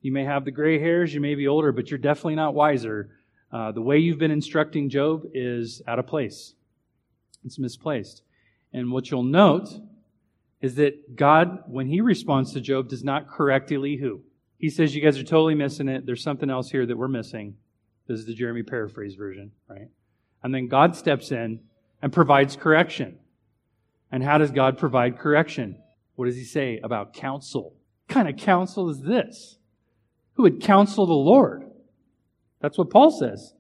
You 0.02 0.12
may 0.12 0.24
have 0.24 0.46
the 0.46 0.52
gray 0.52 0.80
hairs, 0.80 1.14
you 1.14 1.22
may 1.22 1.36
be 1.36 1.48
older, 1.48 1.72
but 1.72 1.92
you're 1.92 2.00
definitely 2.00 2.36
not 2.36 2.54
wiser. 2.54 3.10
Uh, 3.52 3.72
the 3.72 3.82
way 3.82 3.98
you've 3.98 4.18
been 4.18 4.32
instructing 4.32 4.90
Job 4.90 5.24
is 5.34 5.82
out 5.88 6.00
of 6.00 6.08
place. 6.08 6.54
It's 7.46 7.60
misplaced. 7.60 8.24
And 8.74 8.92
what 8.92 9.12
you'll 9.12 9.24
note 9.24 9.70
is 10.62 10.76
that 10.76 11.16
God, 11.16 11.64
when 11.68 11.88
he 11.88 12.02
responds 12.02 12.54
to 12.54 12.62
Job, 12.62 12.88
does 12.88 13.04
not 13.04 13.28
correct 13.28 13.72
Elihu. 13.72 14.22
He 14.58 14.70
says, 14.70 14.96
You 14.96 15.02
guys 15.02 15.18
are 15.18 15.24
totally 15.24 15.56
missing 15.56 15.90
it. 15.90 16.06
There's 16.06 16.24
something 16.24 16.50
else 16.50 16.70
here 16.70 16.86
that 16.86 16.98
we're 16.98 17.08
missing. 17.08 17.56
This 18.08 18.20
is 18.20 18.26
the 18.26 18.34
Jeremy 18.34 18.64
paraphrase 18.64 19.16
version, 19.16 19.52
right? 19.70 19.90
And 20.44 20.54
then 20.54 20.68
God 20.68 20.96
steps 20.96 21.32
in 21.32 21.60
and 22.02 22.12
provides 22.12 22.56
correction. 22.56 23.18
And 24.12 24.24
how 24.24 24.38
does 24.38 24.52
God 24.52 24.78
provide 24.78 25.20
correction? 25.20 25.78
What 26.16 26.26
does 26.26 26.36
he 26.36 26.44
say 26.44 26.80
about 26.84 27.14
counsel? 27.14 27.76
What 28.08 28.14
kind 28.14 28.30
of 28.30 28.38
counsel 28.38 28.90
is 28.90 29.02
this? 29.02 29.58
Who 30.34 30.44
would 30.44 30.62
counsel 30.62 31.06
the 31.06 31.14
Lord? 31.14 31.64
That's 32.60 32.78
what 32.78 32.90
Paul 32.90 33.12
says. 33.12 33.54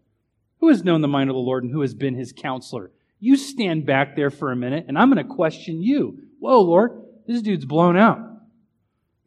Who 0.59 0.69
has 0.69 0.83
known 0.83 1.01
the 1.01 1.07
mind 1.07 1.29
of 1.29 1.35
the 1.35 1.39
Lord 1.39 1.63
and 1.63 1.71
who 1.71 1.81
has 1.81 1.93
been 1.93 2.15
his 2.15 2.33
counselor? 2.33 2.91
You 3.19 3.35
stand 3.35 3.85
back 3.85 4.15
there 4.15 4.29
for 4.29 4.51
a 4.51 4.55
minute 4.55 4.85
and 4.87 4.97
I'm 4.97 5.11
going 5.11 5.25
to 5.25 5.33
question 5.33 5.81
you. 5.81 6.19
Whoa, 6.39 6.61
Lord, 6.61 7.03
this 7.27 7.41
dude's 7.41 7.65
blown 7.65 7.97
out. 7.97 8.19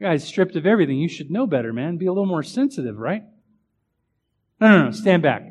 Guy's 0.01 0.25
stripped 0.25 0.57
of 0.57 0.67
everything. 0.67 0.99
You 0.99 1.09
should 1.09 1.31
know 1.31 1.47
better, 1.47 1.73
man. 1.73 1.97
Be 1.97 2.07
a 2.07 2.13
little 2.13 2.27
more 2.27 2.43
sensitive, 2.43 2.99
right? 2.99 3.23
No, 4.61 4.69
no, 4.69 4.85
no. 4.87 4.91
Stand 4.91 5.23
back. 5.23 5.43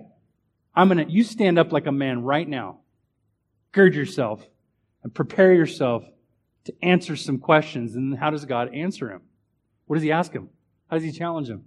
I'm 0.75 0.89
going 0.89 1.05
to, 1.05 1.11
you 1.11 1.23
stand 1.23 1.57
up 1.57 1.71
like 1.71 1.87
a 1.87 1.91
man 1.91 2.23
right 2.23 2.47
now. 2.47 2.79
Gird 3.73 3.93
yourself 3.95 4.47
and 5.03 5.13
prepare 5.13 5.53
yourself 5.53 6.05
to 6.65 6.73
answer 6.81 7.15
some 7.15 7.39
questions. 7.39 7.95
And 7.95 8.17
how 8.17 8.29
does 8.29 8.45
God 8.45 8.73
answer 8.73 9.11
him? 9.11 9.21
What 9.85 9.97
does 9.97 10.03
he 10.03 10.11
ask 10.11 10.31
him? 10.31 10.49
How 10.87 10.95
does 10.97 11.03
he 11.03 11.11
challenge 11.11 11.49
him? 11.49 11.65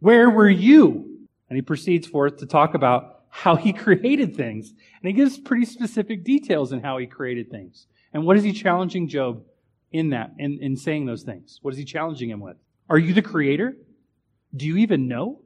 Where 0.00 0.28
were 0.28 0.48
you? 0.48 1.26
And 1.48 1.56
he 1.56 1.62
proceeds 1.62 2.06
forth 2.06 2.38
to 2.38 2.46
talk 2.46 2.74
about 2.74 3.22
how 3.28 3.56
he 3.56 3.72
created 3.84 4.36
things. 4.36 4.70
And 4.70 5.08
he 5.08 5.12
gives 5.12 5.38
pretty 5.38 5.66
specific 5.66 6.24
details 6.24 6.72
in 6.72 6.82
how 6.82 6.98
he 6.98 7.06
created 7.06 7.50
things. 7.50 7.86
And 8.12 8.24
what 8.24 8.36
is 8.36 8.42
he 8.42 8.52
challenging 8.52 9.08
Job 9.08 9.44
in 9.92 10.10
that, 10.10 10.32
in, 10.38 10.58
in 10.60 10.76
saying 10.76 11.06
those 11.06 11.22
things? 11.22 11.58
What 11.62 11.72
is 11.72 11.78
he 11.78 11.84
challenging 11.84 12.30
him 12.30 12.40
with? 12.40 12.56
Are 12.88 12.98
you 12.98 13.12
the 13.12 13.22
creator? 13.22 13.76
Do 14.56 14.66
you 14.66 14.78
even 14.78 15.08
know? 15.08 15.42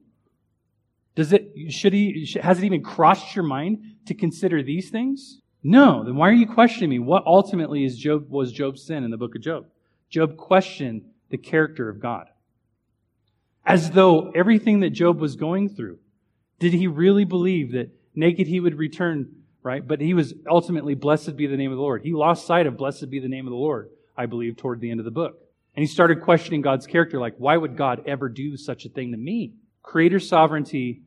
Does 1.14 1.32
it, 1.32 1.50
should 1.70 1.92
he, 1.92 2.32
has 2.40 2.58
it 2.58 2.64
even 2.64 2.82
crossed 2.82 3.34
your 3.34 3.44
mind 3.44 3.82
to 4.06 4.14
consider 4.14 4.62
these 4.62 4.90
things? 4.90 5.40
No. 5.68 6.02
Then 6.02 6.16
why 6.16 6.30
are 6.30 6.32
you 6.32 6.46
questioning 6.46 6.88
me? 6.88 6.98
What 6.98 7.26
ultimately 7.26 7.84
is 7.84 7.98
Job, 7.98 8.30
was 8.30 8.52
Job's 8.52 8.82
sin 8.82 9.04
in 9.04 9.10
the 9.10 9.18
book 9.18 9.34
of 9.34 9.42
Job? 9.42 9.66
Job 10.08 10.38
questioned 10.38 11.02
the 11.28 11.36
character 11.36 11.90
of 11.90 12.00
God. 12.00 12.28
As 13.66 13.90
though 13.90 14.30
everything 14.30 14.80
that 14.80 14.90
Job 14.90 15.20
was 15.20 15.36
going 15.36 15.68
through, 15.68 15.98
did 16.58 16.72
he 16.72 16.86
really 16.86 17.26
believe 17.26 17.72
that 17.72 17.90
naked 18.14 18.46
he 18.46 18.60
would 18.60 18.78
return, 18.78 19.28
right? 19.62 19.86
But 19.86 20.00
he 20.00 20.14
was 20.14 20.32
ultimately, 20.48 20.94
blessed 20.94 21.36
be 21.36 21.46
the 21.46 21.58
name 21.58 21.70
of 21.70 21.76
the 21.76 21.82
Lord. 21.82 22.00
He 22.02 22.14
lost 22.14 22.46
sight 22.46 22.66
of 22.66 22.78
blessed 22.78 23.10
be 23.10 23.20
the 23.20 23.28
name 23.28 23.46
of 23.46 23.50
the 23.50 23.56
Lord, 23.56 23.90
I 24.16 24.24
believe, 24.24 24.56
toward 24.56 24.80
the 24.80 24.90
end 24.90 25.00
of 25.00 25.04
the 25.04 25.10
book. 25.10 25.38
And 25.76 25.82
he 25.82 25.86
started 25.86 26.22
questioning 26.22 26.62
God's 26.62 26.86
character, 26.86 27.20
like, 27.20 27.34
why 27.36 27.58
would 27.58 27.76
God 27.76 28.04
ever 28.06 28.30
do 28.30 28.56
such 28.56 28.86
a 28.86 28.88
thing 28.88 29.10
to 29.12 29.18
me? 29.18 29.52
Creator 29.82 30.20
sovereignty, 30.20 31.02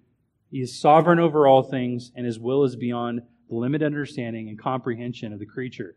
he 0.51 0.59
is 0.59 0.80
sovereign 0.80 1.20
over 1.20 1.47
all 1.47 1.64
things, 1.64 2.12
and 2.16 2.28
his 2.28 2.39
will 2.39 2.64
is 2.64 2.76
beyond 2.76 3.24
the 3.52 3.58
limited 3.58 3.86
understanding 3.86 4.47
and 4.47 4.58
comprehension 4.58 5.34
of 5.34 5.39
the 5.39 5.45
creature. 5.45 5.95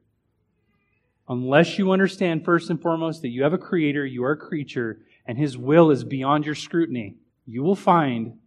Unless 1.28 1.78
you 1.78 1.92
understand, 1.92 2.44
first 2.44 2.68
and 2.68 2.82
foremost, 2.82 3.22
that 3.22 3.28
you 3.28 3.44
have 3.44 3.52
a 3.52 3.58
creator, 3.58 4.04
you 4.04 4.24
are 4.24 4.32
a 4.32 4.36
creature, 4.36 4.98
and 5.24 5.38
his 5.38 5.56
will 5.56 5.92
is 5.92 6.02
beyond 6.02 6.44
your 6.44 6.56
scrutiny, 6.56 7.14
you 7.46 7.62
will 7.62 7.76
find 7.76 8.38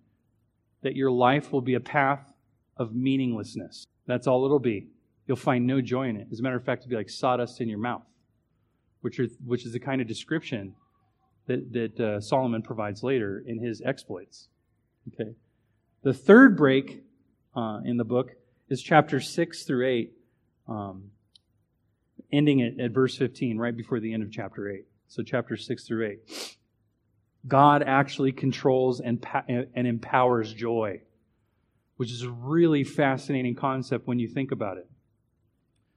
that 0.84 0.96
your 0.96 1.10
life 1.10 1.54
will 1.54 1.62
be 1.62 1.76
a 1.76 1.80
path 1.80 2.34
of 2.76 2.94
meaninglessness. 2.94 3.88
That's 4.08 4.28
all 4.28 4.44
it'll 4.44 4.60
be. 4.60 4.88
You'll 5.26 5.38
find 5.38 5.66
no 5.66 5.80
joy 5.80 6.10
in 6.10 6.18
it. 6.18 6.28
As 6.30 6.42
a 6.42 6.44
matter 6.44 6.58
of 6.58 6.66
fact, 6.66 6.82
it'll 6.84 6.90
be 6.90 6.96
like 6.98 7.10
sawdust 7.10 7.62
in 7.62 7.70
your 7.70 7.80
mouth, 7.80 8.04
which, 9.02 9.20
are, 9.22 9.28
which 9.46 9.66
is 9.66 9.72
the 9.72 9.80
kind 9.80 10.02
of 10.02 10.08
description 10.08 10.76
that, 11.46 11.72
that 11.72 12.00
uh, 12.00 12.20
Solomon 12.20 12.62
provides 12.62 13.04
later 13.04 13.42
in 13.48 13.58
his 13.58 13.82
exploits. 13.86 14.50
Okay. 15.14 15.32
The 16.04 16.14
third 16.14 16.58
break 16.58 17.04
uh, 17.56 17.80
in 17.86 17.96
the 17.96 18.04
book 18.04 18.36
is 18.70 18.82
chapter 18.82 19.20
6 19.20 19.64
through 19.64 19.88
8, 19.88 20.14
um, 20.68 21.12
ending 22.32 22.62
at, 22.62 22.80
at 22.80 22.92
verse 22.92 23.18
15, 23.18 23.58
right 23.58 23.76
before 23.76 24.00
the 24.00 24.14
end 24.14 24.24
of 24.24 24.32
chapter 24.32 24.70
8. 24.70 24.86
So, 25.08 25.24
chapter 25.24 25.56
6 25.56 25.88
through 25.88 26.08
8. 26.08 26.58
God 27.48 27.84
actually 27.86 28.34
controls 28.34 29.00
and, 29.00 29.26
and 29.48 29.88
empowers 29.88 30.54
joy, 30.54 31.02
which 31.96 32.12
is 32.12 32.24
a 32.24 32.32
really 32.32 32.84
fascinating 32.84 33.56
concept 33.56 34.06
when 34.06 34.20
you 34.20 34.28
think 34.28 34.52
about 34.52 34.78
it. 34.78 34.90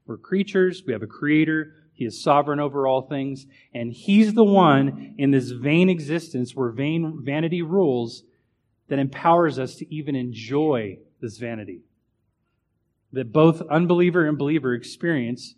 We're 0.06 0.16
creatures, 0.16 0.82
we 0.86 0.92
have 0.92 1.02
a 1.02 1.08
creator, 1.08 1.74
he 1.92 2.04
is 2.04 2.22
sovereign 2.22 2.60
over 2.60 2.86
all 2.86 3.02
things, 3.02 3.46
and 3.74 3.92
he's 3.92 4.32
the 4.32 4.44
one 4.44 5.16
in 5.18 5.32
this 5.32 5.50
vain 5.50 5.88
existence 5.88 6.54
where 6.54 6.70
vain 6.70 7.20
vanity 7.24 7.62
rules 7.62 8.22
that 8.88 8.98
empowers 8.98 9.58
us 9.58 9.74
to 9.76 9.94
even 9.94 10.14
enjoy 10.14 10.98
this 11.20 11.36
vanity 11.38 11.82
that 13.12 13.32
both 13.32 13.60
unbeliever 13.62 14.26
and 14.26 14.38
believer 14.38 14.74
experience 14.74 15.54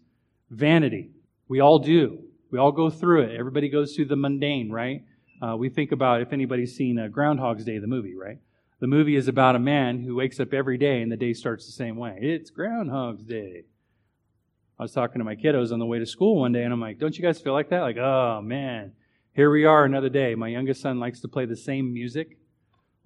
vanity. 0.50 1.10
We 1.48 1.60
all 1.60 1.78
do. 1.78 2.24
We 2.50 2.58
all 2.58 2.72
go 2.72 2.90
through 2.90 3.22
it. 3.22 3.38
Everybody 3.38 3.68
goes 3.68 3.94
through 3.94 4.06
the 4.06 4.16
mundane, 4.16 4.70
right? 4.70 5.02
Uh, 5.40 5.56
we 5.56 5.68
think 5.68 5.92
about 5.92 6.20
if 6.20 6.32
anybody's 6.32 6.76
seen 6.76 6.98
uh, 6.98 7.08
Groundhog's 7.08 7.64
Day, 7.64 7.78
the 7.78 7.86
movie, 7.86 8.14
right? 8.14 8.38
The 8.80 8.86
movie 8.86 9.16
is 9.16 9.28
about 9.28 9.56
a 9.56 9.60
man 9.60 10.02
who 10.02 10.14
wakes 10.14 10.40
up 10.40 10.52
every 10.52 10.76
day 10.76 11.02
and 11.02 11.10
the 11.10 11.16
day 11.16 11.32
starts 11.32 11.66
the 11.66 11.72
same 11.72 11.96
way. 11.96 12.18
It's 12.20 12.50
Groundhog's 12.50 13.22
Day. 13.22 13.64
I 14.78 14.82
was 14.82 14.92
talking 14.92 15.20
to 15.20 15.24
my 15.24 15.36
kiddos 15.36 15.72
on 15.72 15.78
the 15.78 15.86
way 15.86 15.98
to 15.98 16.06
school 16.06 16.40
one 16.40 16.52
day 16.52 16.64
and 16.64 16.72
I'm 16.72 16.80
like, 16.80 16.98
don't 16.98 17.16
you 17.16 17.22
guys 17.22 17.40
feel 17.40 17.52
like 17.52 17.70
that? 17.70 17.80
Like, 17.80 17.96
oh 17.96 18.40
man, 18.42 18.92
here 19.34 19.50
we 19.50 19.64
are 19.64 19.84
another 19.84 20.08
day. 20.08 20.34
My 20.34 20.48
youngest 20.48 20.80
son 20.80 20.98
likes 20.98 21.20
to 21.20 21.28
play 21.28 21.46
the 21.46 21.56
same 21.56 21.92
music 21.92 22.38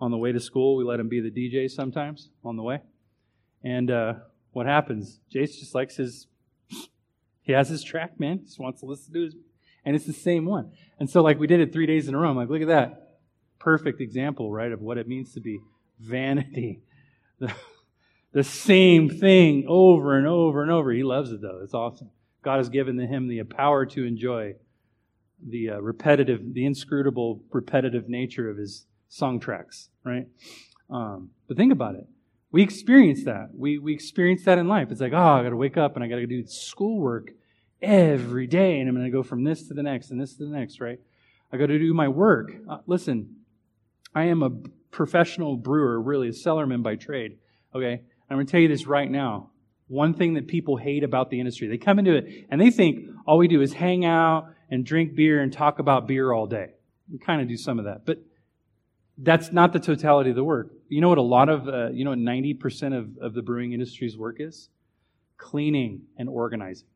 on 0.01 0.11
the 0.11 0.17
way 0.17 0.33
to 0.33 0.41
school. 0.41 0.77
We 0.77 0.85
let 0.85 1.01
him 1.01 1.09
be 1.09 1.21
the 1.21 1.31
DJ 1.31 1.71
sometimes 1.71 2.31
on 2.45 2.57
the 2.57 2.63
way. 2.63 2.81
And 3.63 3.91
uh, 3.91 4.15
what 4.57 4.65
happens? 4.65 5.21
Jace 5.31 5.59
just 5.59 5.75
likes 5.75 5.97
his, 5.97 6.29
he 7.43 7.53
has 7.53 7.69
his 7.69 7.85
track, 7.85 8.19
man. 8.19 8.39
He 8.39 8.47
just 8.47 8.59
wants 8.59 8.81
to 8.81 8.87
listen 8.87 9.13
to 9.13 9.25
his, 9.25 9.37
and 9.85 9.95
it's 9.95 10.07
the 10.07 10.15
same 10.15 10.47
one. 10.47 10.73
And 10.99 11.11
so, 11.11 11.23
like, 11.23 11.39
we 11.39 11.47
did 11.47 11.61
it 11.61 11.75
three 11.75 11.85
days 11.85 12.09
in 12.09 12.15
a 12.15 12.19
row. 12.19 12.31
I'm 12.31 12.37
like, 12.37 12.49
look 12.49 12.63
at 12.63 12.69
that. 12.69 13.19
Perfect 13.59 14.01
example, 14.01 14.51
right, 14.51 14.73
of 14.73 14.81
what 14.81 14.97
it 14.97 15.07
means 15.07 15.35
to 15.35 15.41
be 15.41 15.61
vanity. 16.01 16.81
The, 17.39 17.53
the 18.33 18.45
same 18.45 19.11
thing 19.11 19.67
over 19.69 20.17
and 20.17 20.27
over 20.27 20.63
and 20.63 20.71
over. 20.71 20.91
He 20.91 21.03
loves 21.03 21.33
it, 21.33 21.43
though. 21.43 21.61
It's 21.63 21.75
awesome. 21.75 22.09
God 22.41 22.57
has 22.57 22.71
given 22.71 22.99
him 22.99 23.29
the 23.29 23.43
power 23.43 23.85
to 23.85 24.05
enjoy 24.07 24.55
the 25.47 25.73
uh, 25.73 25.81
repetitive, 25.81 26.55
the 26.55 26.65
inscrutable, 26.65 27.43
repetitive 27.53 28.09
nature 28.09 28.49
of 28.49 28.57
his 28.57 28.87
song 29.11 29.39
tracks, 29.39 29.91
right? 30.03 30.29
Um, 30.89 31.29
but 31.47 31.59
think 31.59 31.73
about 31.73 31.97
it. 31.97 32.07
We 32.57 32.63
experience 32.63 33.25
that. 33.25 33.51
We, 33.55 33.77
we 33.79 33.93
experience 33.93 34.47
that 34.47 34.57
in 34.57 34.67
life. 34.67 34.91
It's 34.91 35.03
like, 35.03 35.13
oh, 35.13 35.19
I 35.19 35.43
got 35.43 35.51
to 35.51 35.57
wake 35.57 35.77
up 35.77 35.95
and 35.95 36.03
I 36.03 36.09
got 36.09 36.17
to 36.17 36.27
do 36.27 36.43
schoolwork 36.47 37.33
every 37.83 38.47
day, 38.47 38.81
and 38.81 38.89
I'm 38.89 38.95
going 38.95 39.05
to 39.05 39.13
go 39.13 39.23
from 39.23 39.45
this 39.45 39.69
to 39.69 39.75
the 39.75 39.83
next 39.83 40.11
and 40.11 40.19
this 40.19 40.37
to 40.37 40.45
the 40.47 40.57
next, 40.57 40.81
right? 40.81 40.99
I 41.53 41.59
got 41.59 41.67
to 41.67 41.79
do 41.79 41.93
my 41.93 42.09
work. 42.09 42.53
Uh, 42.67 42.79
listen, 42.87 43.41
I 44.15 44.25
am 44.29 44.43
a 44.43 44.49
professional 44.91 45.59
brewer, 45.59 46.01
really 46.01 46.29
a 46.29 46.33
cellarman 46.33 46.83
by 46.83 46.97
trade. 46.97 47.37
Okay, 47.75 48.01
I'm 48.31 48.37
going 48.39 48.47
to 48.47 48.51
tell 48.51 48.63
you 48.63 48.69
this 48.69 48.87
right 48.87 49.11
now. 49.11 49.51
One 49.89 50.15
thing 50.15 50.33
that 50.33 50.49
people 50.49 50.79
hate 50.79 51.05
about 51.05 51.29
the 51.29 51.39
industry, 51.39 51.69
they 51.69 51.77
come 51.77 51.99
into 51.99 52.17
it 52.17 52.47
and 52.49 52.59
they 52.59 52.71
think 52.71 53.05
all 53.27 53.37
we 53.37 53.49
do 53.49 53.61
is 53.61 53.75
hang 53.75 54.07
out 54.07 54.49
and 54.71 54.83
drink 54.83 55.15
beer 55.15 55.43
and 55.43 55.53
talk 55.53 55.79
about 55.79 56.09
beer 56.09 56.33
all 56.33 56.47
day. 56.47 56.71
We 57.13 57.19
kind 57.19 57.43
of 57.43 57.49
do 57.49 57.59
some 57.59 57.79
of 57.79 57.85
that, 57.85 58.07
but 58.07 58.21
that's 59.19 59.53
not 59.53 59.73
the 59.73 59.81
totality 59.81 60.31
of 60.31 60.37
the 60.37 60.45
work. 60.45 60.73
You 60.89 61.01
know 61.01 61.09
what 61.09 61.19
a 61.19 61.23
lot 61.23 61.49
of, 61.49 61.69
uh, 61.69 61.89
you 61.91 62.05
know 62.05 62.13
90% 62.13 62.97
of, 62.97 63.17
of 63.21 63.35
the 63.35 63.43
brewing 63.43 63.73
industry's 63.73 64.17
work 64.17 64.37
is? 64.41 64.69
Cleaning 65.39 66.03
and 66.19 66.29
organizing. 66.29 66.89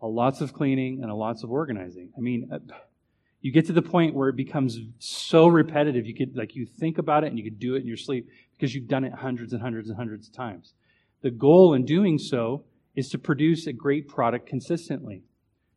A 0.00 0.06
lots 0.06 0.40
of 0.40 0.52
cleaning 0.52 1.02
and 1.02 1.10
a 1.10 1.14
lots 1.14 1.42
of 1.42 1.50
organizing. 1.50 2.10
I 2.16 2.20
mean, 2.20 2.48
uh, 2.52 2.58
you 3.40 3.52
get 3.52 3.66
to 3.66 3.72
the 3.72 3.82
point 3.82 4.14
where 4.14 4.28
it 4.28 4.36
becomes 4.36 4.78
so 4.98 5.46
repetitive, 5.46 6.06
you 6.06 6.14
could, 6.14 6.36
like, 6.36 6.54
you 6.54 6.66
think 6.66 6.98
about 6.98 7.24
it 7.24 7.28
and 7.28 7.38
you 7.38 7.44
could 7.44 7.58
do 7.58 7.74
it 7.74 7.80
in 7.80 7.86
your 7.86 7.96
sleep 7.96 8.28
because 8.56 8.74
you've 8.74 8.88
done 8.88 9.04
it 9.04 9.12
hundreds 9.12 9.52
and 9.52 9.62
hundreds 9.62 9.88
and 9.88 9.96
hundreds 9.96 10.28
of 10.28 10.34
times. 10.34 10.74
The 11.22 11.30
goal 11.30 11.74
in 11.74 11.84
doing 11.84 12.18
so 12.18 12.64
is 12.94 13.08
to 13.10 13.18
produce 13.18 13.66
a 13.66 13.72
great 13.72 14.08
product 14.08 14.48
consistently. 14.48 15.22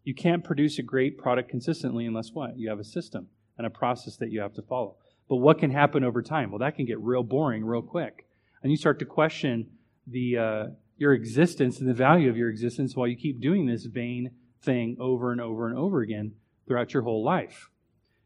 You 0.03 0.15
can't 0.15 0.43
produce 0.43 0.79
a 0.79 0.83
great 0.83 1.17
product 1.17 1.49
consistently 1.49 2.05
unless 2.05 2.31
what? 2.31 2.57
You 2.57 2.69
have 2.69 2.79
a 2.79 2.83
system 2.83 3.27
and 3.57 3.67
a 3.67 3.69
process 3.69 4.15
that 4.17 4.31
you 4.31 4.41
have 4.41 4.53
to 4.53 4.61
follow. 4.63 4.95
But 5.31 5.37
what 5.37 5.59
can 5.59 5.71
happen 5.71 6.03
over 6.03 6.21
time? 6.21 6.51
Well, 6.51 6.59
that 6.59 6.75
can 6.75 6.83
get 6.83 6.99
real 6.99 7.23
boring 7.23 7.63
real 7.63 7.81
quick. 7.81 8.27
And 8.61 8.69
you 8.69 8.75
start 8.75 8.99
to 8.99 9.05
question 9.05 9.69
the, 10.05 10.37
uh, 10.37 10.65
your 10.97 11.13
existence 11.13 11.79
and 11.79 11.87
the 11.87 11.93
value 11.93 12.29
of 12.29 12.35
your 12.35 12.49
existence 12.49 12.97
while 12.97 13.07
you 13.07 13.15
keep 13.15 13.39
doing 13.39 13.65
this 13.65 13.85
vain 13.85 14.31
thing 14.61 14.97
over 14.99 15.31
and 15.31 15.39
over 15.39 15.69
and 15.69 15.77
over 15.77 16.01
again 16.01 16.33
throughout 16.67 16.93
your 16.93 17.03
whole 17.03 17.23
life. 17.23 17.69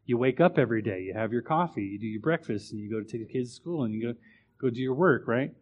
You 0.04 0.18
wake 0.18 0.40
up 0.40 0.58
every 0.58 0.82
day, 0.82 1.02
you 1.02 1.14
have 1.14 1.30
your 1.30 1.42
coffee, 1.42 1.84
you 1.84 2.00
do 2.00 2.08
your 2.08 2.20
breakfast, 2.20 2.72
and 2.72 2.80
you 2.80 2.90
go 2.90 2.98
to 2.98 3.06
take 3.06 3.24
the 3.24 3.32
kids 3.32 3.50
to 3.50 3.54
school 3.54 3.84
and 3.84 3.94
you 3.94 4.02
go, 4.02 4.18
go 4.60 4.70
do 4.70 4.80
your 4.80 4.94
work, 4.94 5.28
right? 5.28 5.52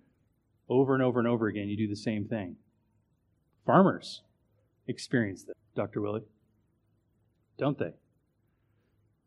Over 0.70 0.95
and 0.95 1.03
over 1.03 1.18
and 1.18 1.28
over 1.28 1.47
again, 1.47 1.68
you 1.68 1.76
do 1.76 1.88
the 1.88 1.95
same 1.95 2.24
thing. 2.24 2.57
Farmers 3.66 4.22
experience 4.88 5.45
this, 5.45 5.57
Dr. 5.76 6.01
Willie. 6.01 6.24
Don't 7.59 7.78
they? 7.78 7.92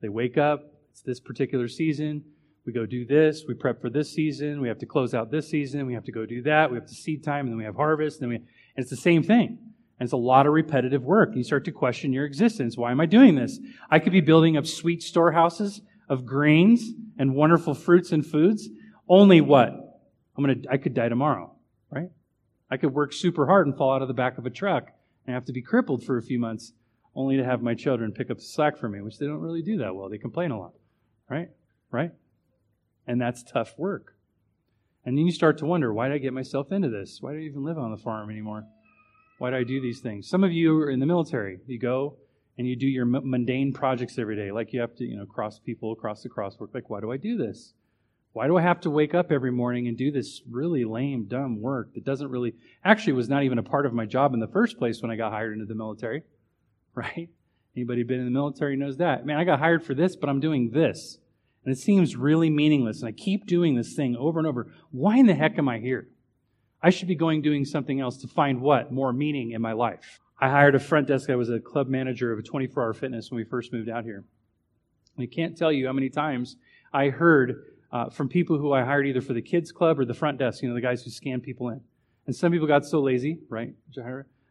They 0.01 0.09
wake 0.09 0.39
up, 0.39 0.76
it's 0.98 1.06
this 1.06 1.20
particular 1.20 1.68
season, 1.68 2.24
we 2.66 2.74
go 2.74 2.88
do 2.88 3.06
this, 3.06 3.43
we 3.48 3.54
prep 3.54 3.80
for 3.80 3.89
this 3.89 4.12
season, 4.12 4.60
we 4.60 4.68
have 4.68 4.80
to 4.80 4.88
close 4.88 5.14
out 5.14 5.30
this 5.30 5.48
season, 5.48 5.86
we 5.86 5.93
have 5.93 6.04
to 6.06 6.12
go 6.12 6.26
do 6.26 6.41
that, 6.41 6.72
we 6.72 6.76
have 6.76 6.88
to 6.88 6.95
seed 6.95 7.24
time, 7.24 7.45
and 7.45 7.50
then 7.50 7.58
we 7.58 7.66
have 7.66 7.76
harvest, 7.76 8.20
and 8.20 8.24
then 8.24 8.30
we, 8.30 8.36
and 8.38 8.45
it's 8.78 8.89
the 8.89 8.95
same 8.95 9.22
thing. 9.22 9.60
And 10.00 10.08
it's 10.08 10.14
a 10.14 10.18
lot 10.18 10.48
of 10.48 10.54
repetitive 10.54 11.04
work. 11.04 11.36
You 11.36 11.43
start 11.43 11.66
to 11.66 11.72
question 11.72 12.14
your 12.14 12.26
existence. 12.26 12.78
Why 12.78 12.89
am 12.89 13.00
I 13.00 13.06
doing 13.06 13.36
this? 13.36 13.60
I 13.91 14.00
could 14.00 14.12
be 14.12 14.22
building 14.22 14.58
up 14.58 14.66
sweet 14.66 15.04
storehouses 15.04 15.82
of 16.10 16.26
grains 16.26 16.89
and 17.20 17.36
wonderful 17.36 17.76
fruits 17.76 18.12
and 18.12 18.26
foods. 18.26 18.68
Only 19.08 19.39
what? 19.39 19.70
I'm 20.36 20.43
gonna, 20.43 20.62
I 20.70 20.78
could 20.78 20.95
die 20.95 21.10
tomorrow, 21.10 21.56
right? 21.91 22.10
I 22.72 22.78
could 22.78 22.93
work 22.93 23.14
super 23.14 23.45
hard 23.45 23.68
and 23.68 23.78
fall 23.78 23.93
out 23.93 24.02
of 24.02 24.08
the 24.08 24.16
back 24.16 24.39
of 24.39 24.48
a 24.48 24.52
truck 24.52 24.88
and 25.28 25.36
have 25.36 25.45
to 25.45 25.54
be 25.54 25.62
crippled 25.62 26.04
for 26.04 26.18
a 26.18 26.24
few 26.24 26.39
months 26.39 26.74
only 27.16 27.38
to 27.38 27.43
have 27.43 27.62
my 27.62 27.74
children 27.76 28.12
pick 28.12 28.32
up 28.32 28.38
the 28.38 28.43
slack 28.43 28.78
for 28.78 28.89
me, 28.89 29.02
which 29.02 29.20
they 29.20 29.26
don't 29.26 29.41
really 29.41 29.64
do 29.64 29.78
that 29.78 29.95
well. 29.95 30.10
They 30.10 30.20
complain 30.20 30.52
a 30.52 30.60
lot, 30.60 30.74
right? 31.30 31.49
Right? 31.91 32.11
And 33.05 33.21
that's 33.21 33.43
tough 33.43 33.73
work. 33.78 34.15
And 35.05 35.17
then 35.17 35.25
you 35.25 35.32
start 35.32 35.57
to 35.59 35.65
wonder, 35.65 35.93
why 35.93 36.09
did 36.09 36.15
I 36.15 36.17
get 36.17 36.34
myself 36.34 36.71
into 36.71 36.89
this? 36.89 37.19
Why 37.21 37.32
do 37.32 37.39
I 37.39 37.43
even 37.43 37.63
live 37.63 37.78
on 37.78 37.91
the 37.91 37.97
farm 37.97 38.30
anymore? 38.30 38.65
Why 39.38 39.51
do 39.51 39.55
I 39.55 39.63
do 39.63 39.80
these 39.80 40.01
things? 40.01 40.28
Some 40.28 40.43
of 40.43 40.51
you 40.51 40.82
are 40.82 40.89
in 40.89 40.99
the 40.99 41.05
military. 41.05 41.59
You 41.65 41.80
go 41.80 42.17
and 42.57 42.67
you 42.67 42.75
do 42.75 42.88
your 42.88 43.05
mundane 43.05 43.71
projects 43.71 44.17
every 44.17 44.36
day, 44.36 44.51
like 44.51 44.73
you 44.73 44.82
have 44.82 44.95
to, 44.95 45.05
you 45.05 45.15
know, 45.15 45.25
cross 45.25 45.59
people 45.59 45.91
across 45.93 46.23
the 46.23 46.30
crosswalk. 46.30 46.73
Like, 46.73 46.89
why 46.89 46.99
do 46.99 47.11
I 47.11 47.17
do 47.17 47.38
this? 47.38 47.73
Why 48.34 48.47
do 48.47 48.57
I 48.57 48.61
have 48.61 48.82
to 48.82 48.89
wake 48.89 49.13
up 49.13 49.32
every 49.32 49.51
morning 49.51 49.88
and 49.88 49.97
do 49.97 50.11
this 50.11 50.41
really 50.49 50.84
lame, 50.84 51.25
dumb 51.25 51.61
work 51.61 51.93
that 51.93 52.03
doesn't 52.03 52.30
really, 52.30 52.53
actually 52.84 53.13
was 53.13 53.30
not 53.30 53.43
even 53.43 53.57
a 53.57 53.63
part 53.63 53.86
of 53.86 53.93
my 53.93 54.05
job 54.05 54.34
in 54.34 54.39
the 54.39 54.47
first 54.47 54.78
place 54.78 55.01
when 55.01 55.11
I 55.11 55.15
got 55.15 55.32
hired 55.32 55.53
into 55.53 55.65
the 55.65 55.75
military, 55.75 56.23
right? 56.93 57.30
Anybody 57.78 58.01
been 58.01 58.19
in 58.19 58.25
the 58.25 58.32
military 58.32 58.75
knows 58.75 58.97
that. 58.97 59.23
Man, 59.23 59.38
I 59.38 59.43
got 59.43 59.59
hired 59.59 59.84
for 59.84 59.93
this, 59.93 60.15
but 60.15 60.30
I'm 60.30 60.39
doing 60.39 60.71
this. 60.71 61.19
And 61.63 61.71
it 61.71 61.78
seems 61.78 62.15
really 62.15 62.49
meaningless. 62.49 63.01
And 63.01 63.07
I 63.07 63.11
keep 63.11 63.45
doing 63.45 63.75
this 63.75 63.93
thing 63.93 64.15
over 64.15 64.39
and 64.39 64.47
over. 64.47 64.73
Why 64.89 65.17
in 65.17 65.28
the 65.28 65.36
heck 65.36 65.59
am 65.59 65.69
I 65.69 65.78
here? 65.78 66.07
I 66.82 66.89
should 66.89 67.07
be 67.07 67.13
going 67.13 67.43
doing 67.43 67.65
something 67.65 67.99
else 67.99 68.17
to 68.17 68.28
find 68.28 68.61
what? 68.61 68.91
More 68.91 69.13
meaning 69.13 69.51
in 69.51 69.61
my 69.61 69.73
life. 69.73 70.19
I 70.41 70.49
hired 70.49 70.73
a 70.73 70.80
front 70.80 71.07
desk. 71.07 71.30
I 71.30 71.36
was 71.36 71.51
a 71.51 71.59
club 71.59 71.88
manager 71.88 72.34
of 72.34 72.39
a 72.39 72.41
24 72.41 72.82
hour 72.82 72.93
fitness 72.95 73.30
when 73.30 73.38
we 73.38 73.43
first 73.43 73.71
moved 73.71 73.89
out 73.89 74.03
here. 74.03 74.23
I 75.19 75.28
can't 75.28 75.55
tell 75.55 75.71
you 75.71 75.86
how 75.86 75.93
many 75.93 76.09
times 76.09 76.55
I 76.91 77.09
heard 77.09 77.63
uh, 77.91 78.09
from 78.09 78.28
people 78.28 78.57
who 78.57 78.73
I 78.73 78.84
hired 78.84 79.05
either 79.05 79.21
for 79.21 79.34
the 79.34 79.41
kids 79.43 79.71
club 79.71 79.99
or 79.99 80.05
the 80.05 80.15
front 80.15 80.39
desk, 80.39 80.63
you 80.63 80.69
know, 80.69 80.73
the 80.73 80.82
guys 80.82 81.03
who 81.03 81.11
scan 81.11 81.41
people 81.41 81.69
in. 81.69 81.82
And 82.25 82.36
some 82.36 82.51
people 82.51 82.67
got 82.67 82.86
so 82.86 83.01
lazy, 83.01 83.39
right, 83.49 83.75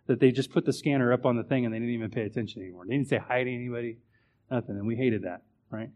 that 0.07 0.21
they 0.21 0.31
just 0.31 0.51
put 0.51 0.65
the 0.65 0.73
scanner 0.73 1.13
up 1.13 1.27
on 1.27 1.37
the 1.37 1.45
thing 1.45 1.65
and 1.65 1.75
they 1.75 1.79
didn't 1.79 1.95
even 1.95 2.11
pay 2.11 2.23
attention 2.23 2.63
anymore. 2.63 2.85
They 2.87 2.95
didn't 2.95 3.09
say 3.09 3.19
hi 3.19 3.45
to 3.45 3.53
anybody, 3.53 3.99
nothing. 4.51 4.77
And 4.77 4.87
we 4.87 4.97
hated 4.97 5.23
that, 5.23 5.43
right? 5.71 5.91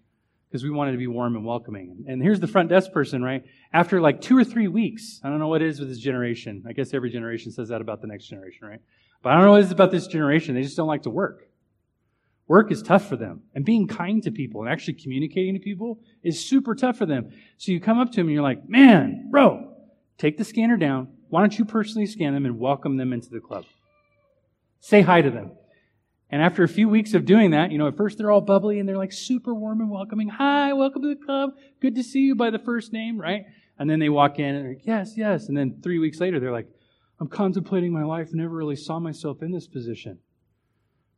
because 0.51 0.65
we 0.65 0.71
wanted 0.71 0.93
to 0.93 0.99
be 0.99 1.07
warm 1.07 1.37
and 1.37 1.45
welcoming. 1.45 2.05
And 2.09 2.21
here's 2.21 2.41
the 2.41 2.49
front 2.49 2.71
desk 2.71 2.91
person, 2.91 3.23
right? 3.23 3.45
After 3.73 4.01
like 4.01 4.21
two 4.21 4.37
or 4.37 4.43
three 4.43 4.67
weeks, 4.67 5.21
I 5.23 5.29
don't 5.29 5.39
know 5.39 5.47
what 5.47 5.63
it 5.63 5.69
is 5.69 5.79
with 5.79 5.89
this 5.89 5.99
generation. 5.99 6.65
I 6.69 6.73
guess 6.73 6.93
every 6.93 7.09
generation 7.11 7.53
says 7.53 7.69
that 7.69 7.81
about 7.81 8.01
the 8.01 8.09
next 8.09 8.27
generation, 8.27 8.67
right? 8.67 8.81
But 9.23 9.31
I 9.31 9.35
don't 9.37 9.45
know 9.45 9.51
what 9.53 9.61
it 9.61 9.67
is 9.67 9.71
about 9.71 9.93
this 9.93 10.09
generation. 10.09 10.57
They 10.57 10.63
just 10.63 10.77
don't 10.77 10.89
like 10.89 11.03
to 11.03 11.11
work. 11.11 11.47
Work 12.49 12.73
is 12.73 12.83
tough 12.83 13.09
for 13.09 13.15
them. 13.15 13.43
And 13.55 13.65
being 13.65 13.87
kind 13.87 14.21
to 14.25 14.33
people 14.33 14.61
and 14.63 14.69
actually 14.69 14.95
communicating 14.95 15.55
to 15.55 15.61
people 15.61 16.01
is 16.25 16.45
super 16.45 16.75
tough 16.75 16.99
for 16.99 17.07
them. 17.07 17.31
So 17.57 17.71
you 17.71 17.79
come 17.79 18.01
up 18.01 18.11
to 18.11 18.17
them 18.17 18.27
and 18.27 18.35
you're 18.35 18.43
like, 18.43 18.69
man, 18.69 19.29
bro, 19.31 19.73
take 20.19 20.37
the 20.37 20.45
scanner 20.45 20.77
down. 20.77 21.13
Why 21.29 21.43
don't 21.43 21.57
you 21.57 21.65
personally 21.65 22.07
scan 22.07 22.35
them 22.35 22.45
and 22.45 22.59
welcome 22.59 22.97
them 22.97 23.13
into 23.13 23.31
the 23.31 23.39
club? 23.39 23.67
Say 24.81 25.03
hi 25.03 25.23
to 25.23 25.31
them. 25.31 25.53
And 26.31 26.43
after 26.43 26.63
a 26.63 26.69
few 26.69 26.89
weeks 26.89 27.15
of 27.15 27.25
doing 27.25 27.51
that, 27.51 27.71
you 27.71 27.79
know, 27.79 27.89
at 27.89 27.97
first 27.97 28.19
they're 28.19 28.31
all 28.31 28.41
bubbly 28.41 28.79
and 28.79 28.89
they're 28.89 28.97
like 28.97 29.13
super 29.13 29.55
warm 29.55 29.81
and 29.81 29.91
welcoming. 29.91 30.29
Hi, 30.29 30.73
welcome 30.73 31.03
to 31.03 31.09
the 31.09 31.25
club. 31.25 31.51
Good 31.81 31.97
to 31.97 32.03
see 32.03 32.21
you 32.21 32.35
by 32.35 32.51
the 32.51 32.59
first 32.59 32.93
name, 32.93 33.21
right? 33.21 33.47
And 33.79 33.91
then 33.91 33.99
they 33.99 34.09
walk 34.09 34.39
in 34.39 34.55
and 34.55 34.65
they're 34.65 34.75
like, 34.75 34.87
yes, 34.87 35.15
yes. 35.17 35.49
And 35.49 35.57
then 35.57 35.81
three 35.83 35.99
weeks 35.99 36.21
later, 36.21 36.39
they're 36.39 36.53
like, 36.53 36.69
I'm 37.19 37.29
contemplating 37.29 37.93
my 37.93 38.05
life. 38.05 38.33
Never 38.33 38.55
really 38.55 38.77
saw 38.77 38.99
myself 38.99 39.43
in 39.43 39.51
this 39.51 39.67
position. 39.67 40.19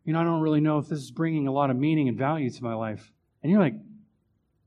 You 0.05 0.13
know, 0.13 0.21
I 0.21 0.25
don't 0.25 0.41
really 0.41 0.61
know 0.61 0.79
if 0.79 0.89
this 0.89 0.99
is 0.99 1.11
bringing 1.11 1.47
a 1.47 1.53
lot 1.53 1.71
of 1.71 1.77
meaning 1.77 2.09
and 2.09 2.19
value 2.19 2.51
to 2.51 2.65
my 2.65 2.75
life. 2.75 3.13
And 3.43 3.53
you're 3.53 3.61
like, 3.61 3.75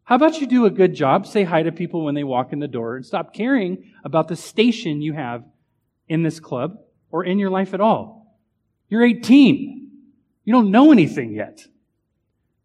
how 0.03 0.15
about 0.15 0.39
you 0.39 0.47
do 0.47 0.65
a 0.65 0.69
good 0.69 0.93
job? 0.93 1.25
Say 1.25 1.43
hi 1.43 1.63
to 1.63 1.71
people 1.71 2.05
when 2.05 2.15
they 2.15 2.23
walk 2.23 2.53
in 2.53 2.59
the 2.59 2.67
door 2.67 2.95
and 2.95 3.05
stop 3.05 3.33
caring 3.33 3.91
about 4.03 4.27
the 4.27 4.35
station 4.35 5.01
you 5.01 5.13
have 5.13 5.43
in 6.07 6.21
this 6.21 6.39
club 6.39 6.77
or 7.11 7.25
in 7.25 7.39
your 7.39 7.49
life 7.49 7.73
at 7.73 7.81
all. 7.81 8.24
You're 8.89 9.03
18. 9.03 9.91
You 10.43 10.53
don't 10.53 10.71
know 10.71 10.91
anything 10.91 11.33
yet. 11.33 11.65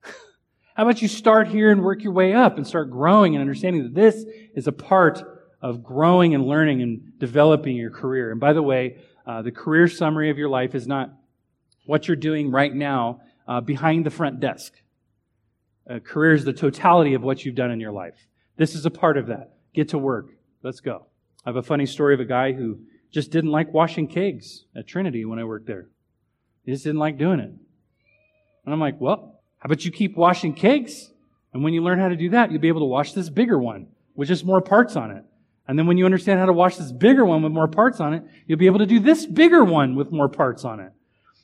How 0.74 0.84
about 0.84 1.00
you 1.00 1.08
start 1.08 1.48
here 1.48 1.70
and 1.70 1.82
work 1.82 2.02
your 2.02 2.12
way 2.12 2.34
up 2.34 2.56
and 2.56 2.66
start 2.66 2.90
growing 2.90 3.34
and 3.34 3.40
understanding 3.40 3.82
that 3.84 3.94
this 3.94 4.24
is 4.54 4.66
a 4.66 4.72
part 4.72 5.22
of 5.62 5.82
growing 5.82 6.34
and 6.34 6.46
learning 6.46 6.82
and 6.82 7.18
developing 7.18 7.76
your 7.76 7.90
career. 7.90 8.30
And 8.30 8.40
by 8.40 8.52
the 8.52 8.62
way, 8.62 8.98
uh, 9.26 9.42
the 9.42 9.52
career 9.52 9.88
summary 9.88 10.30
of 10.30 10.38
your 10.38 10.48
life 10.48 10.74
is 10.74 10.86
not 10.86 11.10
what 11.86 12.08
you're 12.08 12.16
doing 12.16 12.50
right 12.50 12.74
now 12.74 13.20
uh, 13.46 13.60
behind 13.60 14.06
the 14.06 14.10
front 14.10 14.40
desk. 14.40 14.74
Career 16.04 16.34
is 16.34 16.44
the 16.44 16.52
totality 16.52 17.14
of 17.14 17.22
what 17.22 17.44
you've 17.44 17.56
done 17.56 17.72
in 17.72 17.80
your 17.80 17.90
life. 17.90 18.14
This 18.56 18.76
is 18.76 18.86
a 18.86 18.90
part 18.90 19.16
of 19.16 19.26
that. 19.26 19.54
Get 19.74 19.88
to 19.88 19.98
work. 19.98 20.28
Let's 20.62 20.80
go. 20.80 21.06
I 21.44 21.48
have 21.48 21.56
a 21.56 21.62
funny 21.62 21.86
story 21.86 22.14
of 22.14 22.20
a 22.20 22.24
guy 22.24 22.52
who 22.52 22.80
just 23.10 23.32
didn't 23.32 23.50
like 23.50 23.74
washing 23.74 24.06
kegs 24.06 24.66
at 24.76 24.86
Trinity 24.86 25.24
when 25.24 25.38
I 25.40 25.44
worked 25.44 25.66
there. 25.66 25.88
He 26.64 26.72
just 26.72 26.84
didn't 26.84 27.00
like 27.00 27.18
doing 27.18 27.40
it. 27.40 27.50
And 28.64 28.74
I'm 28.74 28.80
like, 28.80 29.00
well, 29.00 29.40
how 29.58 29.66
about 29.66 29.84
you 29.84 29.90
keep 29.90 30.16
washing 30.16 30.54
kegs? 30.54 31.10
And 31.52 31.64
when 31.64 31.72
you 31.72 31.82
learn 31.82 31.98
how 31.98 32.08
to 32.08 32.16
do 32.16 32.30
that, 32.30 32.50
you'll 32.50 32.60
be 32.60 32.68
able 32.68 32.80
to 32.80 32.86
wash 32.86 33.12
this 33.12 33.28
bigger 33.28 33.58
one 33.58 33.88
with 34.14 34.28
just 34.28 34.44
more 34.44 34.60
parts 34.60 34.96
on 34.96 35.10
it. 35.10 35.24
And 35.66 35.78
then 35.78 35.86
when 35.86 35.98
you 35.98 36.04
understand 36.04 36.40
how 36.40 36.46
to 36.46 36.52
wash 36.52 36.76
this 36.76 36.92
bigger 36.92 37.24
one 37.24 37.42
with 37.42 37.52
more 37.52 37.68
parts 37.68 38.00
on 38.00 38.14
it, 38.14 38.24
you'll 38.46 38.58
be 38.58 38.66
able 38.66 38.78
to 38.80 38.86
do 38.86 38.98
this 38.98 39.26
bigger 39.26 39.64
one 39.64 39.94
with 39.94 40.10
more 40.10 40.28
parts 40.28 40.64
on 40.64 40.80
it. 40.80 40.92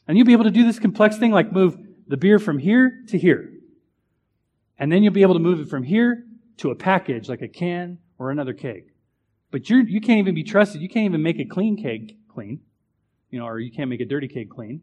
And 0.09 0.17
you'll 0.17 0.27
be 0.27 0.33
able 0.33 0.45
to 0.45 0.51
do 0.51 0.65
this 0.65 0.79
complex 0.79 1.17
thing 1.17 1.33
like 1.33 1.53
move 1.53 1.77
the 2.09 2.17
beer 2.17 2.39
from 2.39 2.59
here 2.59 3.03
to 3.09 3.19
here. 3.19 3.53
And 4.79 4.91
then 4.91 5.03
you'll 5.03 5.13
be 5.13 5.23
able 5.23 5.35
to 5.35 5.41
move 5.41 5.61
it 5.61 5.69
from 5.69 5.83
here 5.83 6.25
to 6.59 6.71
a 6.71 6.75
package 6.75 7.29
like 7.29 7.43
a 7.43 7.49
can 7.49 7.99
or 8.19 8.31
another 8.31 8.53
keg. 8.53 8.91
But 9.51 9.69
you're, 9.71 9.81
you 9.81 10.01
can't 10.01 10.19
even 10.19 10.35
be 10.35 10.45
trusted. 10.45 10.83
You 10.83 10.89
can't 10.89 11.07
even 11.07 11.23
make 11.23 11.39
a 11.39 11.45
clean 11.45 11.81
keg 11.81 12.17
clean, 12.29 12.61
you 13.31 13.39
know, 13.39 13.47
or 13.47 13.59
you 13.59 13.71
can't 13.71 13.91
make 13.91 14.01
a 14.01 14.05
dirty 14.05 14.29
keg 14.29 14.51
clean 14.51 14.83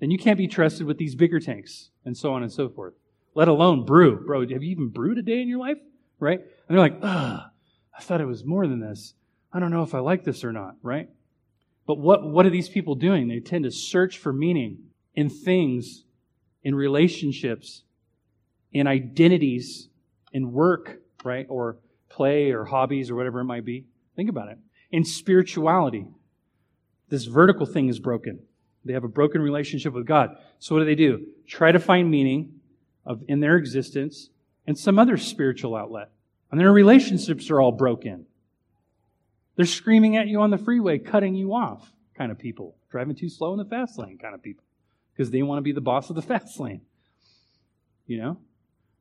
then 0.00 0.10
you 0.10 0.18
can't 0.18 0.38
be 0.38 0.48
trusted 0.48 0.86
with 0.86 0.98
these 0.98 1.14
bigger 1.14 1.40
tanks 1.40 1.90
and 2.04 2.16
so 2.16 2.32
on 2.32 2.42
and 2.42 2.52
so 2.52 2.68
forth. 2.68 2.94
Let 3.34 3.48
alone 3.48 3.84
brew. 3.84 4.24
Bro, 4.24 4.48
have 4.48 4.62
you 4.62 4.70
even 4.70 4.88
brewed 4.88 5.18
a 5.18 5.22
day 5.22 5.40
in 5.40 5.48
your 5.48 5.58
life? 5.58 5.78
Right? 6.18 6.40
And 6.40 6.48
they're 6.68 6.78
like, 6.78 6.98
ugh, 7.02 7.40
I 7.96 8.02
thought 8.02 8.20
it 8.20 8.26
was 8.26 8.44
more 8.44 8.66
than 8.66 8.80
this. 8.80 9.14
I 9.52 9.60
don't 9.60 9.70
know 9.70 9.82
if 9.82 9.94
I 9.94 9.98
like 9.98 10.24
this 10.24 10.44
or 10.44 10.52
not, 10.52 10.76
right? 10.82 11.08
But 11.86 11.98
what, 11.98 12.24
what 12.24 12.46
are 12.46 12.50
these 12.50 12.68
people 12.68 12.94
doing? 12.94 13.28
They 13.28 13.40
tend 13.40 13.64
to 13.64 13.70
search 13.70 14.18
for 14.18 14.32
meaning 14.32 14.78
in 15.14 15.30
things, 15.30 16.04
in 16.62 16.74
relationships, 16.74 17.82
in 18.72 18.86
identities, 18.86 19.88
in 20.32 20.52
work, 20.52 21.00
right? 21.24 21.46
Or 21.48 21.78
play 22.08 22.50
or 22.50 22.64
hobbies 22.64 23.10
or 23.10 23.14
whatever 23.14 23.40
it 23.40 23.44
might 23.44 23.64
be. 23.64 23.84
Think 24.16 24.28
about 24.28 24.48
it. 24.48 24.58
In 24.90 25.04
spirituality, 25.04 26.06
this 27.08 27.24
vertical 27.24 27.66
thing 27.66 27.88
is 27.88 27.98
broken. 27.98 28.40
They 28.86 28.92
have 28.92 29.04
a 29.04 29.08
broken 29.08 29.42
relationship 29.42 29.92
with 29.92 30.06
God. 30.06 30.36
So 30.58 30.74
what 30.74 30.80
do 30.80 30.86
they 30.86 30.94
do? 30.94 31.26
Try 31.46 31.72
to 31.72 31.78
find 31.80 32.10
meaning 32.10 32.60
of, 33.04 33.22
in 33.28 33.40
their 33.40 33.56
existence 33.56 34.30
and 34.66 34.78
some 34.78 34.98
other 34.98 35.16
spiritual 35.16 35.76
outlet. 35.76 36.10
And 36.50 36.60
their 36.60 36.72
relationships 36.72 37.50
are 37.50 37.60
all 37.60 37.72
broken. 37.72 38.26
They're 39.56 39.66
screaming 39.66 40.16
at 40.16 40.28
you 40.28 40.40
on 40.40 40.50
the 40.50 40.58
freeway, 40.58 40.98
cutting 40.98 41.34
you 41.34 41.54
off 41.54 41.92
kind 42.16 42.30
of 42.30 42.38
people. 42.38 42.76
Driving 42.90 43.16
too 43.16 43.28
slow 43.28 43.52
in 43.52 43.58
the 43.58 43.64
fast 43.64 43.98
lane 43.98 44.18
kind 44.18 44.34
of 44.34 44.42
people. 44.42 44.64
Because 45.12 45.30
they 45.30 45.42
want 45.42 45.58
to 45.58 45.62
be 45.62 45.72
the 45.72 45.80
boss 45.80 46.08
of 46.10 46.16
the 46.16 46.22
fast 46.22 46.58
lane. 46.60 46.82
You 48.06 48.18
know? 48.18 48.38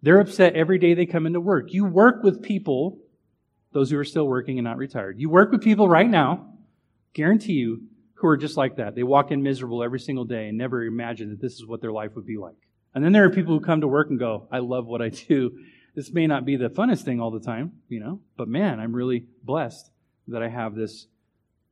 They're 0.01 0.19
upset 0.19 0.55
every 0.55 0.77
day 0.77 0.93
they 0.93 1.05
come 1.05 1.25
into 1.25 1.39
work. 1.39 1.73
You 1.73 1.85
work 1.85 2.23
with 2.23 2.41
people, 2.41 2.99
those 3.71 3.89
who 3.89 3.97
are 3.97 4.03
still 4.03 4.27
working 4.27 4.57
and 4.57 4.65
not 4.65 4.77
retired. 4.77 5.19
You 5.19 5.29
work 5.29 5.51
with 5.51 5.63
people 5.63 5.89
right 5.89 6.09
now, 6.09 6.53
guarantee 7.13 7.53
you, 7.53 7.83
who 8.25 8.31
are 8.31 8.37
just 8.37 8.57
like 8.57 8.77
that. 8.77 8.95
They 8.95 9.03
walk 9.03 9.29
in 9.29 9.43
miserable 9.43 9.83
every 9.83 9.99
single 9.99 10.25
day 10.25 10.47
and 10.47 10.57
never 10.57 10.83
imagine 10.83 11.29
that 11.29 11.39
this 11.39 11.53
is 11.53 11.65
what 11.65 11.79
their 11.79 11.91
life 11.91 12.15
would 12.15 12.25
be 12.25 12.37
like. 12.37 12.55
And 12.95 13.05
then 13.05 13.11
there 13.11 13.23
are 13.25 13.29
people 13.29 13.53
who 13.53 13.63
come 13.63 13.81
to 13.81 13.87
work 13.87 14.09
and 14.09 14.17
go, 14.17 14.47
I 14.51 14.59
love 14.59 14.87
what 14.87 15.01
I 15.01 15.09
do. 15.27 15.59
this 15.93 16.11
may 16.11 16.25
not 16.25 16.43
be 16.43 16.55
the 16.55 16.69
funnest 16.69 17.03
thing 17.03 17.19
all 17.19 17.29
the 17.29 17.39
time, 17.39 17.73
you 17.87 17.99
know, 17.99 18.21
but 18.35 18.47
man, 18.47 18.79
I'm 18.79 18.95
really 18.95 19.25
blessed 19.43 19.91
that 20.27 20.41
I 20.41 20.49
have 20.49 20.73
this 20.73 21.05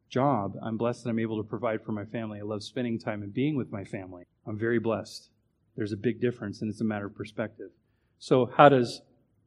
job. 0.09 0.55
I'm 0.61 0.77
blessed 0.77 1.03
that 1.03 1.09
I'm 1.09 1.17
able 1.17 1.37
to 1.37 1.49
provide 1.49 1.81
for 1.81 1.91
my 1.91 2.05
family. 2.05 2.39
I 2.39 2.43
love 2.43 2.61
spending 2.61 2.99
time 2.99 3.23
and 3.23 3.33
being 3.33 3.55
with 3.55 3.71
my 3.71 3.83
family. 3.83 4.25
I'm 4.45 4.59
very 4.59 4.79
blessed. 4.79 5.29
There's 5.75 5.91
a 5.91 5.97
big 5.97 6.21
difference, 6.21 6.61
and 6.61 6.69
it's 6.69 6.81
a 6.81 6.85
matter 6.85 7.07
of 7.07 7.15
perspective. 7.15 7.71
So, 8.19 8.51
how 8.57 8.69
does 8.69 9.01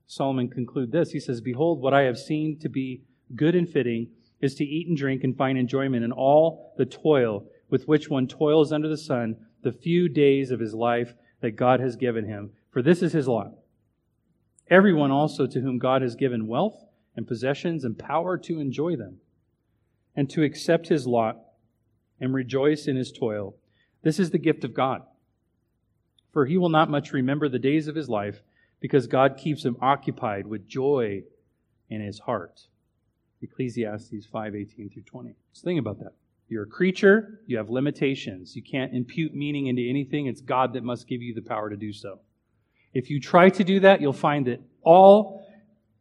Solomon 0.08 0.48
conclude 0.48 0.90
this? 0.90 1.12
He 1.12 1.20
says, 1.20 1.40
Behold, 1.40 1.80
what 1.80 1.94
I 1.94 2.02
have 2.02 2.18
seen 2.18 2.58
to 2.58 2.68
be 2.68 3.02
good 3.36 3.54
and 3.54 3.68
fitting 3.68 4.08
is 4.40 4.54
to 4.56 4.64
eat 4.64 4.88
and 4.88 4.96
drink 4.96 5.24
and 5.24 5.36
find 5.36 5.58
enjoyment 5.58 6.04
in 6.04 6.12
all 6.12 6.74
the 6.76 6.86
toil 6.86 7.46
with 7.68 7.88
which 7.88 8.08
one 8.08 8.26
toils 8.26 8.72
under 8.72 8.88
the 8.88 8.96
sun 8.96 9.36
the 9.62 9.72
few 9.72 10.08
days 10.08 10.50
of 10.50 10.60
his 10.60 10.74
life 10.74 11.14
that 11.40 11.56
God 11.56 11.80
has 11.80 11.96
given 11.96 12.26
him. 12.26 12.50
For 12.70 12.82
this 12.82 13.02
is 13.02 13.12
his 13.12 13.28
lot. 13.28 13.52
Everyone 14.68 15.10
also 15.10 15.46
to 15.46 15.60
whom 15.60 15.78
God 15.78 16.02
has 16.02 16.16
given 16.16 16.46
wealth 16.46 16.84
and 17.14 17.26
possessions 17.26 17.84
and 17.84 17.98
power 17.98 18.36
to 18.38 18.60
enjoy 18.60 18.96
them 18.96 19.18
and 20.14 20.28
to 20.30 20.42
accept 20.42 20.88
his 20.88 21.06
lot 21.06 21.38
and 22.20 22.34
rejoice 22.34 22.86
in 22.86 22.96
his 22.96 23.12
toil. 23.12 23.54
This 24.02 24.18
is 24.18 24.30
the 24.30 24.38
gift 24.38 24.64
of 24.64 24.74
God. 24.74 25.02
For 26.32 26.46
he 26.46 26.56
will 26.56 26.68
not 26.68 26.90
much 26.90 27.12
remember 27.12 27.48
the 27.48 27.58
days 27.58 27.88
of 27.88 27.94
his 27.94 28.08
life, 28.08 28.42
because 28.80 29.06
God 29.06 29.36
keeps 29.38 29.64
him 29.64 29.76
occupied 29.80 30.46
with 30.46 30.68
joy 30.68 31.22
in 31.88 32.00
his 32.00 32.20
heart. 32.20 32.68
Ecclesiastes 33.42 34.26
5:18 34.26 34.90
through 34.90 35.02
20. 35.02 35.34
Just 35.52 35.64
think 35.64 35.78
about 35.78 35.98
that. 35.98 36.12
You're 36.48 36.64
a 36.64 36.68
creature, 36.68 37.40
you 37.46 37.56
have 37.56 37.70
limitations. 37.70 38.54
You 38.54 38.62
can't 38.62 38.94
impute 38.94 39.34
meaning 39.34 39.66
into 39.66 39.82
anything. 39.82 40.26
It's 40.26 40.40
God 40.40 40.74
that 40.74 40.84
must 40.84 41.08
give 41.08 41.20
you 41.20 41.34
the 41.34 41.42
power 41.42 41.70
to 41.70 41.76
do 41.76 41.92
so. 41.92 42.20
If 42.94 43.10
you 43.10 43.20
try 43.20 43.50
to 43.50 43.64
do 43.64 43.80
that, 43.80 44.00
you'll 44.00 44.12
find 44.12 44.46
that 44.46 44.60
all 44.82 45.44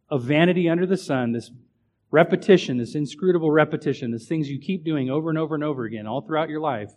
of 0.10 0.24
vanity 0.24 0.70
under 0.70 0.86
the 0.86 0.98
sun, 0.98 1.32
this 1.32 1.52
repetition, 2.12 2.78
this 2.78 2.96
inscrutable 2.96 3.52
repetition, 3.52 4.12
these 4.12 4.28
things 4.28 4.50
you 4.50 4.60
keep 4.60 4.84
doing 4.84 5.10
over 5.10 5.30
and 5.30 5.38
over 5.38 5.56
and 5.56 5.64
over 5.64 5.84
again 5.84 6.06
all 6.06 6.22
throughout 6.22 6.50
your 6.50 6.62
life, 6.62 6.92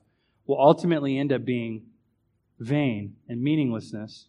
will 0.46 0.60
ultimately 0.60 1.18
end 1.18 1.32
up 1.32 1.44
being 1.44 1.86
vain 2.58 3.16
and 3.28 3.42
meaninglessness. 3.42 4.28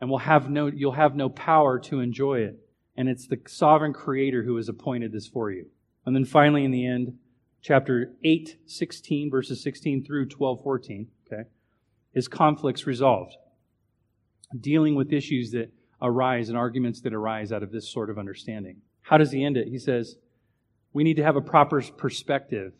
And 0.00 0.08
will 0.08 0.18
have 0.18 0.48
no, 0.48 0.68
you'll 0.68 0.92
have 0.92 1.16
no 1.16 1.28
power 1.28 1.80
to 1.80 1.98
enjoy 1.98 2.40
it. 2.42 2.58
And 2.98 3.08
it's 3.08 3.28
the 3.28 3.40
sovereign 3.46 3.92
creator 3.92 4.42
who 4.42 4.56
has 4.56 4.68
appointed 4.68 5.12
this 5.12 5.28
for 5.28 5.52
you. 5.52 5.66
And 6.04 6.16
then 6.16 6.24
finally, 6.24 6.64
in 6.64 6.72
the 6.72 6.84
end, 6.84 7.16
chapter 7.62 8.12
8, 8.24 8.58
16, 8.66 9.30
verses 9.30 9.62
16 9.62 10.04
through 10.04 10.26
12, 10.26 10.60
14, 10.64 11.06
okay, 11.32 11.48
is 12.12 12.26
conflicts 12.26 12.88
resolved. 12.88 13.36
Dealing 14.58 14.96
with 14.96 15.12
issues 15.12 15.52
that 15.52 15.72
arise 16.02 16.48
and 16.48 16.58
arguments 16.58 17.00
that 17.02 17.14
arise 17.14 17.52
out 17.52 17.62
of 17.62 17.70
this 17.70 17.88
sort 17.88 18.10
of 18.10 18.18
understanding. 18.18 18.78
How 19.02 19.16
does 19.16 19.30
he 19.30 19.44
end 19.44 19.56
it? 19.56 19.68
He 19.68 19.78
says, 19.78 20.16
We 20.92 21.04
need 21.04 21.18
to 21.18 21.24
have 21.24 21.36
a 21.36 21.40
proper 21.40 21.80
perspective. 21.80 22.72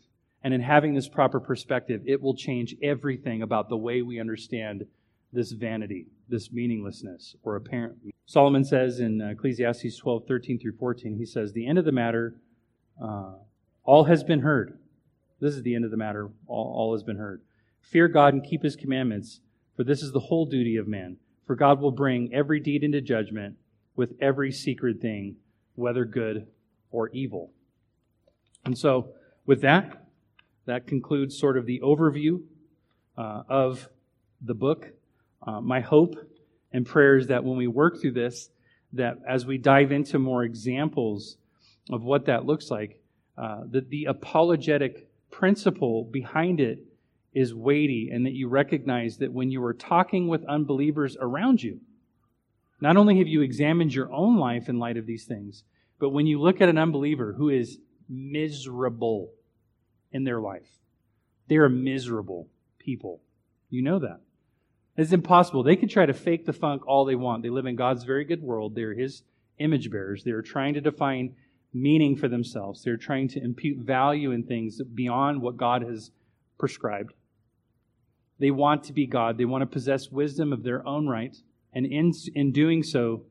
And 0.43 0.53
in 0.53 0.59
having 0.59 0.95
this 0.95 1.07
proper 1.07 1.39
perspective, 1.39 2.01
it 2.05 2.21
will 2.21 2.35
change 2.35 2.75
everything 2.83 3.41
about 3.41 3.69
the 3.69 3.77
way 3.77 4.01
we 4.01 4.19
understand 4.19 4.85
this 5.31 5.51
vanity, 5.51 6.07
this 6.27 6.51
meaninglessness, 6.51 7.35
or 7.43 7.55
apparent. 7.55 7.97
Solomon 8.25 8.63
says 8.63 8.99
in 8.99 9.21
Ecclesiastes 9.21 9.97
12, 9.97 10.27
13 10.27 10.59
through 10.59 10.77
14, 10.77 11.17
he 11.17 11.25
says, 11.25 11.53
The 11.53 11.67
end 11.67 11.77
of 11.77 11.85
the 11.85 11.91
matter, 11.91 12.35
uh, 13.01 13.33
all 13.83 14.03
has 14.05 14.23
been 14.23 14.41
heard. 14.41 14.77
This 15.39 15.55
is 15.55 15.63
the 15.63 15.75
end 15.75 15.85
of 15.85 15.91
the 15.91 15.97
matter, 15.97 16.29
all, 16.47 16.73
all 16.75 16.93
has 16.93 17.03
been 17.03 17.17
heard. 17.17 17.41
Fear 17.81 18.09
God 18.09 18.33
and 18.33 18.43
keep 18.43 18.61
his 18.61 18.75
commandments, 18.75 19.39
for 19.75 19.83
this 19.83 20.03
is 20.03 20.11
the 20.11 20.19
whole 20.19 20.45
duty 20.45 20.75
of 20.75 20.87
man. 20.87 21.17
For 21.47 21.55
God 21.55 21.79
will 21.81 21.91
bring 21.91 22.33
every 22.33 22.59
deed 22.59 22.83
into 22.83 23.01
judgment 23.01 23.55
with 23.95 24.13
every 24.21 24.51
secret 24.51 25.01
thing 25.01 25.37
whether 25.75 26.05
good 26.05 26.45
or 26.91 27.09
evil. 27.09 27.51
And 28.65 28.77
so, 28.77 29.13
with 29.45 29.61
that, 29.61 30.05
that 30.65 30.85
concludes 30.85 31.37
sort 31.37 31.57
of 31.57 31.65
the 31.65 31.79
overview 31.79 32.41
uh, 33.17 33.43
of 33.49 33.89
the 34.41 34.53
book. 34.53 34.89
Uh, 35.41 35.61
my 35.61 35.79
hope 35.79 36.15
and 36.71 36.85
prayer 36.85 37.17
is 37.17 37.27
that 37.27 37.43
when 37.43 37.57
we 37.57 37.67
work 37.67 37.99
through 37.99 38.11
this, 38.11 38.49
that 38.93 39.17
as 39.27 39.45
we 39.45 39.57
dive 39.57 39.91
into 39.91 40.19
more 40.19 40.43
examples 40.43 41.37
of 41.89 42.03
what 42.03 42.25
that 42.25 42.45
looks 42.45 42.69
like, 42.69 43.01
uh, 43.37 43.61
that 43.71 43.89
the 43.89 44.05
apologetic 44.05 45.07
principle 45.31 46.03
behind 46.03 46.59
it 46.59 46.79
is 47.33 47.53
weighty, 47.53 48.09
and 48.11 48.25
that 48.25 48.33
you 48.33 48.47
recognize 48.47 49.17
that 49.17 49.31
when 49.31 49.51
you 49.51 49.63
are 49.63 49.73
talking 49.73 50.27
with 50.27 50.43
unbelievers 50.45 51.15
around 51.19 51.61
you, 51.61 51.79
not 52.81 52.97
only 52.97 53.19
have 53.19 53.27
you 53.27 53.41
examined 53.41 53.93
your 53.93 54.11
own 54.11 54.37
life 54.37 54.67
in 54.67 54.79
light 54.79 54.97
of 54.97 55.05
these 55.05 55.25
things, 55.25 55.63
but 55.99 56.09
when 56.09 56.25
you 56.25 56.39
look 56.39 56.61
at 56.61 56.69
an 56.69 56.77
unbeliever 56.77 57.33
who 57.33 57.49
is 57.49 57.77
miserable 58.07 59.31
in 60.11 60.23
their 60.23 60.39
life, 60.39 60.69
they 61.47 61.57
are 61.57 61.69
miserable 61.69 62.47
people. 62.79 63.21
You 63.69 63.83
know 63.83 63.99
that. 63.99 64.21
It's 64.99 65.13
impossible. 65.13 65.63
They 65.63 65.75
can 65.75 65.87
try 65.87 66.05
to 66.05 66.13
fake 66.13 66.45
the 66.45 66.53
funk 66.53 66.85
all 66.85 67.05
they 67.05 67.15
want. 67.15 67.43
They 67.43 67.49
live 67.49 67.65
in 67.65 67.75
God's 67.75 68.03
very 68.03 68.25
good 68.25 68.43
world. 68.43 68.75
They're 68.75 68.93
His 68.93 69.23
image 69.57 69.89
bearers. 69.89 70.23
They're 70.23 70.41
trying 70.41 70.73
to 70.73 70.81
define 70.81 71.35
meaning 71.73 72.17
for 72.17 72.27
themselves. 72.27 72.83
They're 72.83 72.97
trying 72.97 73.29
to 73.29 73.43
impute 73.43 73.77
value 73.77 74.31
in 74.31 74.43
things 74.43 74.81
beyond 74.81 75.41
what 75.41 75.57
God 75.57 75.83
has 75.83 76.11
prescribed. 76.57 77.13
They 78.39 78.51
want 78.51 78.83
to 78.85 78.93
be 78.93 79.05
God. 79.05 79.37
They 79.37 79.45
want 79.45 79.61
to 79.61 79.67
possess 79.67 80.09
wisdom 80.09 80.51
of 80.51 80.63
their 80.63 80.85
own 80.85 81.07
right. 81.07 81.35
And 81.73 81.85
in, 81.85 82.11
in 82.35 82.51
doing 82.51 82.83
so, 82.83 83.23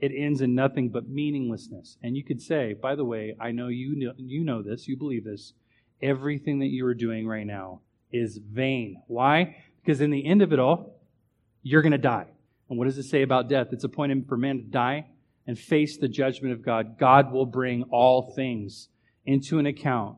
it 0.00 0.12
ends 0.14 0.42
in 0.42 0.54
nothing 0.54 0.90
but 0.90 1.08
meaninglessness. 1.08 1.96
And 2.02 2.16
you 2.16 2.22
could 2.22 2.42
say, 2.42 2.74
by 2.74 2.94
the 2.94 3.04
way, 3.04 3.34
I 3.40 3.52
know 3.52 3.68
you 3.68 3.96
know, 3.96 4.12
you 4.16 4.44
know 4.44 4.62
this, 4.62 4.86
you 4.86 4.96
believe 4.96 5.24
this. 5.24 5.54
Everything 6.02 6.58
that 6.58 6.66
you 6.66 6.84
are 6.86 6.94
doing 6.94 7.26
right 7.26 7.46
now 7.46 7.80
is 8.12 8.38
vain. 8.38 9.02
Why? 9.06 9.56
Because 9.84 10.00
in 10.00 10.10
the 10.10 10.24
end 10.24 10.40
of 10.40 10.52
it 10.52 10.58
all, 10.58 11.00
you're 11.62 11.82
going 11.82 11.92
to 11.92 11.98
die. 11.98 12.26
And 12.70 12.78
what 12.78 12.86
does 12.86 12.96
it 12.96 13.04
say 13.04 13.22
about 13.22 13.48
death? 13.48 13.68
It's 13.72 13.84
appointed 13.84 14.26
for 14.26 14.36
man 14.36 14.56
to 14.56 14.62
die 14.64 15.06
and 15.46 15.58
face 15.58 15.98
the 15.98 16.08
judgment 16.08 16.54
of 16.54 16.64
God. 16.64 16.98
God 16.98 17.30
will 17.30 17.44
bring 17.44 17.82
all 17.84 18.32
things 18.34 18.88
into 19.26 19.58
an 19.58 19.66
account, 19.66 20.16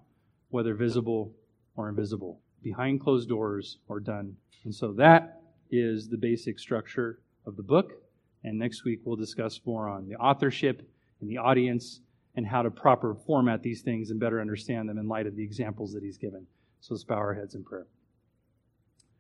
whether 0.50 0.74
visible 0.74 1.32
or 1.74 1.88
invisible, 1.88 2.40
behind 2.62 3.00
closed 3.00 3.28
doors 3.28 3.78
or 3.88 3.98
done. 3.98 4.36
And 4.64 4.74
so 4.74 4.92
that 4.92 5.42
is 5.70 6.08
the 6.08 6.16
basic 6.16 6.58
structure 6.60 7.18
of 7.44 7.56
the 7.56 7.62
book. 7.62 7.92
And 8.44 8.58
next 8.58 8.84
week 8.84 9.00
we'll 9.04 9.16
discuss 9.16 9.60
more 9.64 9.88
on 9.88 10.08
the 10.08 10.14
authorship 10.16 10.88
and 11.20 11.28
the 11.28 11.38
audience 11.38 12.00
and 12.36 12.46
how 12.46 12.62
to 12.62 12.70
proper 12.70 13.16
format 13.26 13.62
these 13.62 13.82
things 13.82 14.10
and 14.10 14.20
better 14.20 14.40
understand 14.40 14.88
them 14.88 14.98
in 14.98 15.08
light 15.08 15.26
of 15.26 15.34
the 15.34 15.42
examples 15.42 15.92
that 15.94 16.04
he's 16.04 16.18
given. 16.18 16.46
So 16.80 16.94
let's 16.94 17.02
bow 17.02 17.16
our 17.16 17.34
heads 17.34 17.56
in 17.56 17.64
prayer. 17.64 17.86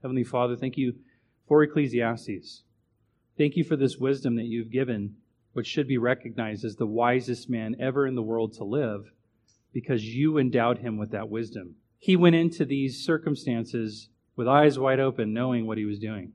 Heavenly 0.02 0.24
Father, 0.24 0.56
thank 0.56 0.76
you 0.76 0.94
for 1.48 1.62
Ecclesiastes. 1.62 2.62
Thank 3.38 3.56
you 3.56 3.64
for 3.64 3.76
this 3.76 3.96
wisdom 3.96 4.36
that 4.36 4.46
you've 4.46 4.70
given, 4.70 5.16
which 5.52 5.66
should 5.66 5.88
be 5.88 5.98
recognized 5.98 6.64
as 6.64 6.76
the 6.76 6.86
wisest 6.86 7.48
man 7.48 7.76
ever 7.80 8.06
in 8.06 8.14
the 8.14 8.22
world 8.22 8.52
to 8.54 8.64
live, 8.64 9.12
because 9.72 10.04
you 10.04 10.38
endowed 10.38 10.78
him 10.78 10.96
with 10.96 11.10
that 11.10 11.28
wisdom. 11.28 11.76
He 11.98 12.16
went 12.16 12.36
into 12.36 12.64
these 12.64 13.04
circumstances 13.04 14.08
with 14.36 14.48
eyes 14.48 14.78
wide 14.78 15.00
open, 15.00 15.32
knowing 15.32 15.66
what 15.66 15.78
he 15.78 15.84
was 15.84 15.98
doing. 15.98 16.32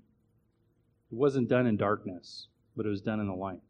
It 1.12 1.16
wasn't 1.16 1.49
done 1.49 1.68
in 1.68 1.78
darkness, 1.78 2.47
but 2.76 2.86
it 2.86 2.89
was 2.89 3.01
done 3.01 3.20
in 3.20 3.28
the 3.28 3.34
light. 3.34 3.62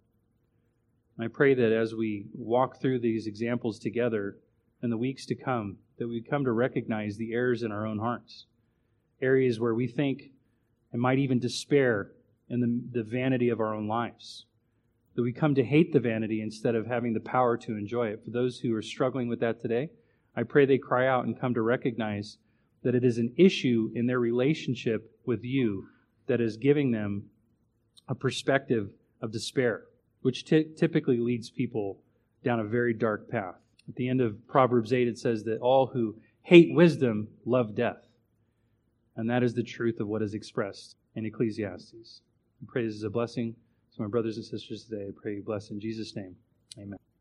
I 1.20 1.28
pray 1.28 1.54
that 1.54 1.72
as 1.72 1.94
we 1.94 2.28
walk 2.34 2.82
through 2.82 3.00
these 3.00 3.28
examples 3.28 3.78
together 3.78 4.38
in 4.82 4.90
the 4.90 4.98
weeks 4.98 5.26
to 5.28 5.36
come, 5.36 5.78
that 5.98 6.08
we 6.08 6.22
come 6.22 6.46
to 6.46 6.52
recognize 6.52 7.18
the 7.18 7.34
errors 7.34 7.62
in 7.62 7.72
our 7.72 7.86
own 7.86 8.00
hearts, 8.00 8.46
areas 9.22 9.60
where 9.60 9.76
we 9.76 9.88
think 9.88 10.32
and 10.92 11.02
might 11.02 11.20
even 11.20 11.40
despair 11.40 12.12
in 12.50 12.60
the, 12.60 13.00
the 13.00 13.04
vanity 13.04 13.50
of 13.50 13.60
our 13.60 13.74
own 13.74 13.88
lives. 13.88 14.46
That 15.16 15.24
we 15.24 15.34
come 15.34 15.56
to 15.56 15.64
hate 15.64 15.94
the 15.94 16.00
vanity 16.00 16.42
instead 16.42 16.76
of 16.76 16.88
having 16.88 17.14
the 17.14 17.20
power 17.20 17.58
to 17.58 17.78
enjoy 17.78 18.08
it. 18.08 18.24
For 18.24 18.32
those 18.32 18.60
who 18.60 18.76
are 18.76 18.82
struggling 18.82 19.28
with 19.28 19.40
that 19.40 19.62
today, 19.62 19.90
I 20.36 20.44
pray 20.44 20.66
they 20.66 20.78
cry 20.78 21.08
out 21.08 21.26
and 21.26 21.40
come 21.40 21.54
to 21.54 21.62
recognize 21.62 22.38
that 22.84 22.96
it 22.96 23.04
is 23.04 23.18
an 23.18 23.34
issue 23.38 23.92
in 23.94 24.08
their 24.08 24.20
relationship 24.20 25.12
with 25.26 25.44
you 25.44 25.88
that 26.28 26.42
is 26.42 26.58
giving 26.58 26.92
them 26.92 27.24
a 28.08 28.16
perspective 28.16 28.90
of 29.22 29.32
despair, 29.32 29.84
which 30.22 30.46
t- 30.46 30.68
typically 30.78 31.18
leads 31.18 31.50
people 31.50 32.00
down 32.44 32.60
a 32.60 32.64
very 32.64 32.94
dark 32.94 33.30
path. 33.30 33.56
At 33.88 33.96
the 33.96 34.10
end 34.10 34.22
of 34.22 34.48
Proverbs 34.48 34.94
8, 34.94 35.08
it 35.08 35.18
says 35.18 35.44
that 35.44 35.60
all 35.60 35.88
who 35.88 36.16
hate 36.42 36.74
wisdom 36.74 37.28
love 37.46 37.76
death. 37.76 37.98
And 39.16 39.30
that 39.30 39.44
is 39.44 39.54
the 39.54 39.64
truth 39.64 40.00
of 40.00 40.08
what 40.08 40.22
is 40.22 40.34
expressed 40.34 40.96
in 41.16 41.26
Ecclesiastes. 41.26 42.22
I 42.62 42.66
pray 42.68 42.86
this 42.86 42.96
is 42.96 43.04
a 43.04 43.10
blessing 43.10 43.56
to 43.96 44.02
my 44.02 44.08
brothers 44.08 44.38
and 44.38 44.46
sisters 44.46 44.86
today. 44.86 45.08
I 45.10 45.12
pray 45.22 45.36
you 45.36 45.44
bless 45.44 45.70
in 45.70 45.80
Jesus' 45.80 46.16
name. 46.16 46.36
Amen. 46.78 47.01